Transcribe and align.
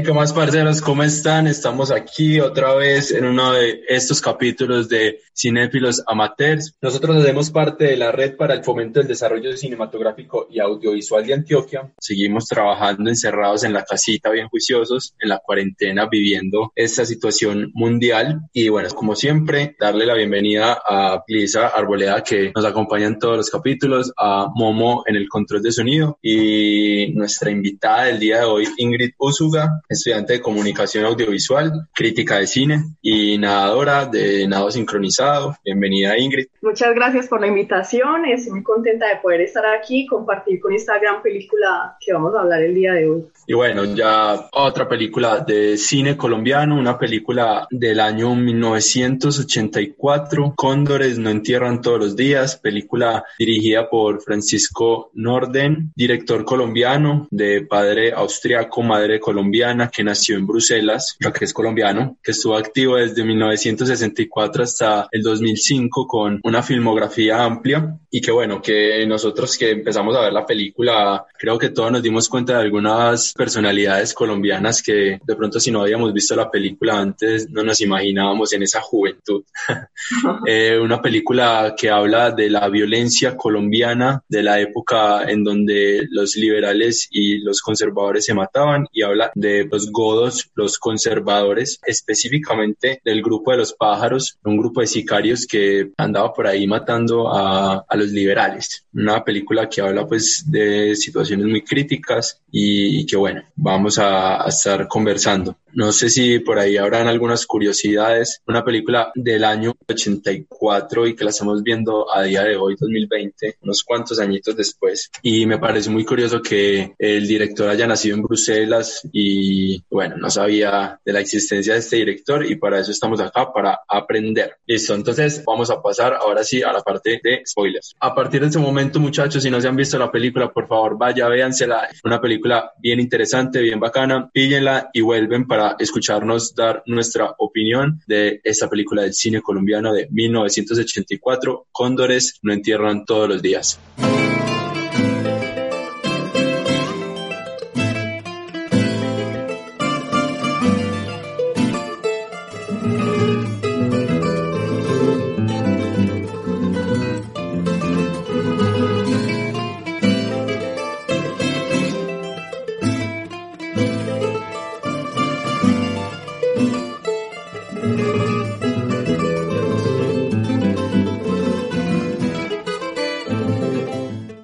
Hey, 0.00 0.06
¿qué 0.06 0.14
más, 0.14 0.32
parceros? 0.32 0.80
¿Cómo 0.80 1.02
están? 1.02 1.46
Estamos 1.46 1.90
aquí 1.90 2.40
otra 2.40 2.72
vez 2.72 3.12
en 3.12 3.26
uno 3.26 3.52
de 3.52 3.82
estos 3.86 4.22
capítulos 4.22 4.88
de 4.88 5.20
Cinéfilos 5.36 6.02
Amateurs. 6.06 6.74
Nosotros 6.80 7.18
hacemos 7.18 7.50
parte 7.50 7.84
de 7.84 7.98
la 7.98 8.10
Red 8.10 8.36
para 8.36 8.54
el 8.54 8.64
Fomento 8.64 9.00
del 9.00 9.08
Desarrollo 9.08 9.54
Cinematográfico 9.54 10.46
y 10.50 10.58
Audiovisual 10.58 11.26
de 11.26 11.34
Antioquia. 11.34 11.92
Seguimos 12.00 12.46
trabajando 12.46 13.10
encerrados 13.10 13.62
en 13.64 13.74
la 13.74 13.84
casita, 13.84 14.30
bien 14.30 14.48
juiciosos, 14.48 15.14
en 15.20 15.28
la 15.28 15.38
cuarentena, 15.38 16.08
viviendo 16.10 16.72
esta 16.74 17.04
situación 17.04 17.70
mundial. 17.74 18.40
Y 18.54 18.70
bueno, 18.70 18.88
como 18.94 19.14
siempre, 19.14 19.76
darle 19.78 20.06
la 20.06 20.14
bienvenida 20.14 20.80
a 20.82 21.22
Lisa 21.28 21.66
Arboleda, 21.68 22.22
que 22.22 22.52
nos 22.54 22.64
acompaña 22.64 23.06
en 23.06 23.18
todos 23.18 23.36
los 23.36 23.50
capítulos, 23.50 24.14
a 24.16 24.46
Momo 24.54 25.02
en 25.06 25.16
el 25.16 25.28
control 25.28 25.62
de 25.62 25.72
sonido 25.72 26.18
y 26.22 27.12
nuestra 27.12 27.50
invitada 27.50 28.04
del 28.04 28.18
día 28.18 28.38
de 28.38 28.44
hoy, 28.44 28.66
Ingrid 28.78 29.10
Usuga 29.18 29.82
estudiante 29.90 30.32
de 30.34 30.40
comunicación 30.40 31.04
audiovisual, 31.04 31.88
crítica 31.92 32.38
de 32.38 32.46
cine 32.46 32.84
y 33.02 33.36
nadadora 33.38 34.06
de 34.06 34.46
nado 34.46 34.70
sincronizado. 34.70 35.56
Bienvenida 35.64 36.16
Ingrid. 36.16 36.46
Muchas 36.62 36.94
gracias 36.94 37.26
por 37.26 37.40
la 37.40 37.48
invitación, 37.48 38.24
estoy 38.26 38.52
muy 38.52 38.62
contenta 38.62 39.08
de 39.08 39.16
poder 39.16 39.40
estar 39.40 39.66
aquí, 39.66 40.06
compartir 40.06 40.60
con 40.60 40.72
esta 40.72 40.96
gran 41.00 41.20
película 41.22 41.96
que 41.98 42.12
vamos 42.12 42.36
a 42.36 42.42
hablar 42.42 42.62
el 42.62 42.72
día 42.74 42.92
de 42.92 43.08
hoy. 43.08 43.24
Y 43.48 43.54
bueno, 43.54 43.84
ya 43.84 44.48
otra 44.52 44.88
película 44.88 45.40
de 45.40 45.76
cine 45.76 46.16
colombiano, 46.16 46.78
una 46.78 46.96
película 46.96 47.66
del 47.70 47.98
año 47.98 48.36
1984, 48.36 50.54
Cóndores 50.56 51.18
no 51.18 51.30
entierran 51.30 51.80
todos 51.80 51.98
los 51.98 52.14
días, 52.14 52.54
película 52.56 53.24
dirigida 53.38 53.90
por 53.90 54.22
Francisco 54.22 55.10
Norden, 55.14 55.90
director 55.96 56.44
colombiano 56.44 57.26
de 57.30 57.62
padre 57.62 58.12
austriaco, 58.12 58.82
madre 58.82 59.18
colombiana 59.18 59.79
que 59.88 60.04
nació 60.04 60.36
en 60.36 60.46
Bruselas, 60.46 61.16
que 61.18 61.44
es 61.44 61.52
colombiano, 61.52 62.18
que 62.22 62.32
estuvo 62.32 62.56
activo 62.56 62.96
desde 62.96 63.24
1964 63.24 64.64
hasta 64.64 65.08
el 65.10 65.22
2005 65.22 66.06
con 66.06 66.40
una 66.42 66.62
filmografía 66.62 67.44
amplia 67.44 67.96
y 68.10 68.20
que 68.20 68.32
bueno, 68.32 68.60
que 68.60 69.06
nosotros 69.06 69.56
que 69.56 69.70
empezamos 69.70 70.16
a 70.16 70.22
ver 70.22 70.32
la 70.32 70.44
película, 70.44 71.24
creo 71.38 71.58
que 71.58 71.70
todos 71.70 71.92
nos 71.92 72.02
dimos 72.02 72.28
cuenta 72.28 72.54
de 72.54 72.62
algunas 72.62 73.32
personalidades 73.32 74.12
colombianas 74.14 74.82
que 74.82 75.20
de 75.22 75.36
pronto 75.36 75.60
si 75.60 75.70
no 75.70 75.82
habíamos 75.82 76.12
visto 76.12 76.34
la 76.34 76.50
película 76.50 76.98
antes 76.98 77.48
no 77.50 77.62
nos 77.62 77.80
imaginábamos 77.80 78.52
en 78.52 78.62
esa 78.62 78.80
juventud. 78.80 79.44
eh, 80.46 80.78
una 80.78 81.00
película 81.00 81.74
que 81.76 81.90
habla 81.90 82.30
de 82.30 82.50
la 82.50 82.68
violencia 82.68 83.36
colombiana 83.36 84.22
de 84.28 84.42
la 84.42 84.60
época 84.60 85.24
en 85.30 85.44
donde 85.44 86.06
los 86.10 86.36
liberales 86.36 87.08
y 87.10 87.38
los 87.38 87.60
conservadores 87.60 88.24
se 88.24 88.34
mataban 88.34 88.86
y 88.92 89.02
habla 89.02 89.30
de 89.34 89.59
los 89.64 89.90
godos, 89.90 90.50
los 90.54 90.78
conservadores, 90.78 91.80
específicamente 91.86 93.00
del 93.04 93.22
grupo 93.22 93.50
de 93.50 93.58
los 93.58 93.72
pájaros, 93.72 94.38
un 94.44 94.56
grupo 94.56 94.80
de 94.80 94.86
sicarios 94.86 95.46
que 95.46 95.90
andaba 95.96 96.32
por 96.32 96.46
ahí 96.46 96.66
matando 96.66 97.28
a, 97.32 97.84
a 97.88 97.96
los 97.96 98.10
liberales. 98.10 98.86
Una 98.92 99.24
película 99.24 99.68
que 99.68 99.80
habla 99.80 100.06
pues 100.06 100.44
de 100.46 100.94
situaciones 100.96 101.46
muy 101.46 101.62
críticas 101.62 102.40
y, 102.50 103.06
que 103.06 103.16
bueno, 103.16 103.42
vamos 103.56 103.98
a, 103.98 104.44
a 104.44 104.48
estar 104.48 104.88
conversando. 104.88 105.56
No 105.72 105.92
sé 105.92 106.10
si 106.10 106.40
por 106.40 106.58
ahí 106.58 106.76
habrán 106.76 107.08
algunas 107.08 107.46
curiosidades. 107.46 108.42
Una 108.46 108.64
película 108.64 109.12
del 109.14 109.44
año 109.44 109.74
84 109.88 111.06
y 111.06 111.14
que 111.14 111.24
la 111.24 111.30
estamos 111.30 111.62
viendo 111.62 112.12
a 112.12 112.22
día 112.22 112.42
de 112.42 112.56
hoy, 112.56 112.76
2020, 112.78 113.56
unos 113.62 113.82
cuantos 113.84 114.18
añitos 114.18 114.56
después. 114.56 115.10
Y 115.22 115.46
me 115.46 115.58
parece 115.58 115.90
muy 115.90 116.04
curioso 116.04 116.42
que 116.42 116.94
el 116.98 117.26
director 117.26 117.68
haya 117.68 117.86
nacido 117.86 118.16
en 118.16 118.22
Bruselas 118.22 119.08
y 119.12 119.82
bueno, 119.90 120.16
no 120.16 120.30
sabía 120.30 120.98
de 121.04 121.12
la 121.12 121.20
existencia 121.20 121.74
de 121.74 121.80
este 121.80 121.96
director 121.96 122.44
y 122.44 122.56
para 122.56 122.80
eso 122.80 122.90
estamos 122.90 123.20
acá, 123.20 123.52
para 123.52 123.80
aprender. 123.88 124.56
Listo, 124.66 124.94
entonces 124.94 125.42
vamos 125.46 125.70
a 125.70 125.80
pasar 125.80 126.14
ahora 126.14 126.42
sí 126.42 126.62
a 126.62 126.72
la 126.72 126.80
parte 126.80 127.20
de 127.22 127.42
spoilers. 127.46 127.94
A 128.00 128.14
partir 128.14 128.40
de 128.40 128.48
este 128.48 128.58
momento, 128.58 129.00
muchachos, 129.00 129.42
si 129.42 129.50
no 129.50 129.60
se 129.60 129.68
han 129.68 129.76
visto 129.76 129.98
la 129.98 130.10
película, 130.10 130.52
por 130.52 130.66
favor, 130.66 130.98
vaya, 130.98 131.28
véansela. 131.28 131.88
Una 132.04 132.20
película 132.20 132.72
bien 132.78 133.00
interesante, 133.00 133.60
bien 133.60 133.80
bacana, 133.80 134.30
píllenla 134.32 134.90
y 134.92 135.00
vuelven 135.00 135.46
para 135.46 135.59
escucharnos 135.78 136.54
dar 136.54 136.82
nuestra 136.86 137.34
opinión 137.38 138.00
de 138.06 138.40
esta 138.44 138.68
película 138.68 139.02
del 139.02 139.14
cine 139.14 139.40
colombiano 139.40 139.92
de 139.92 140.08
1984, 140.10 141.66
Cóndores 141.72 142.38
no 142.42 142.52
entierran 142.52 143.04
todos 143.04 143.28
los 143.28 143.42
días. 143.42 143.78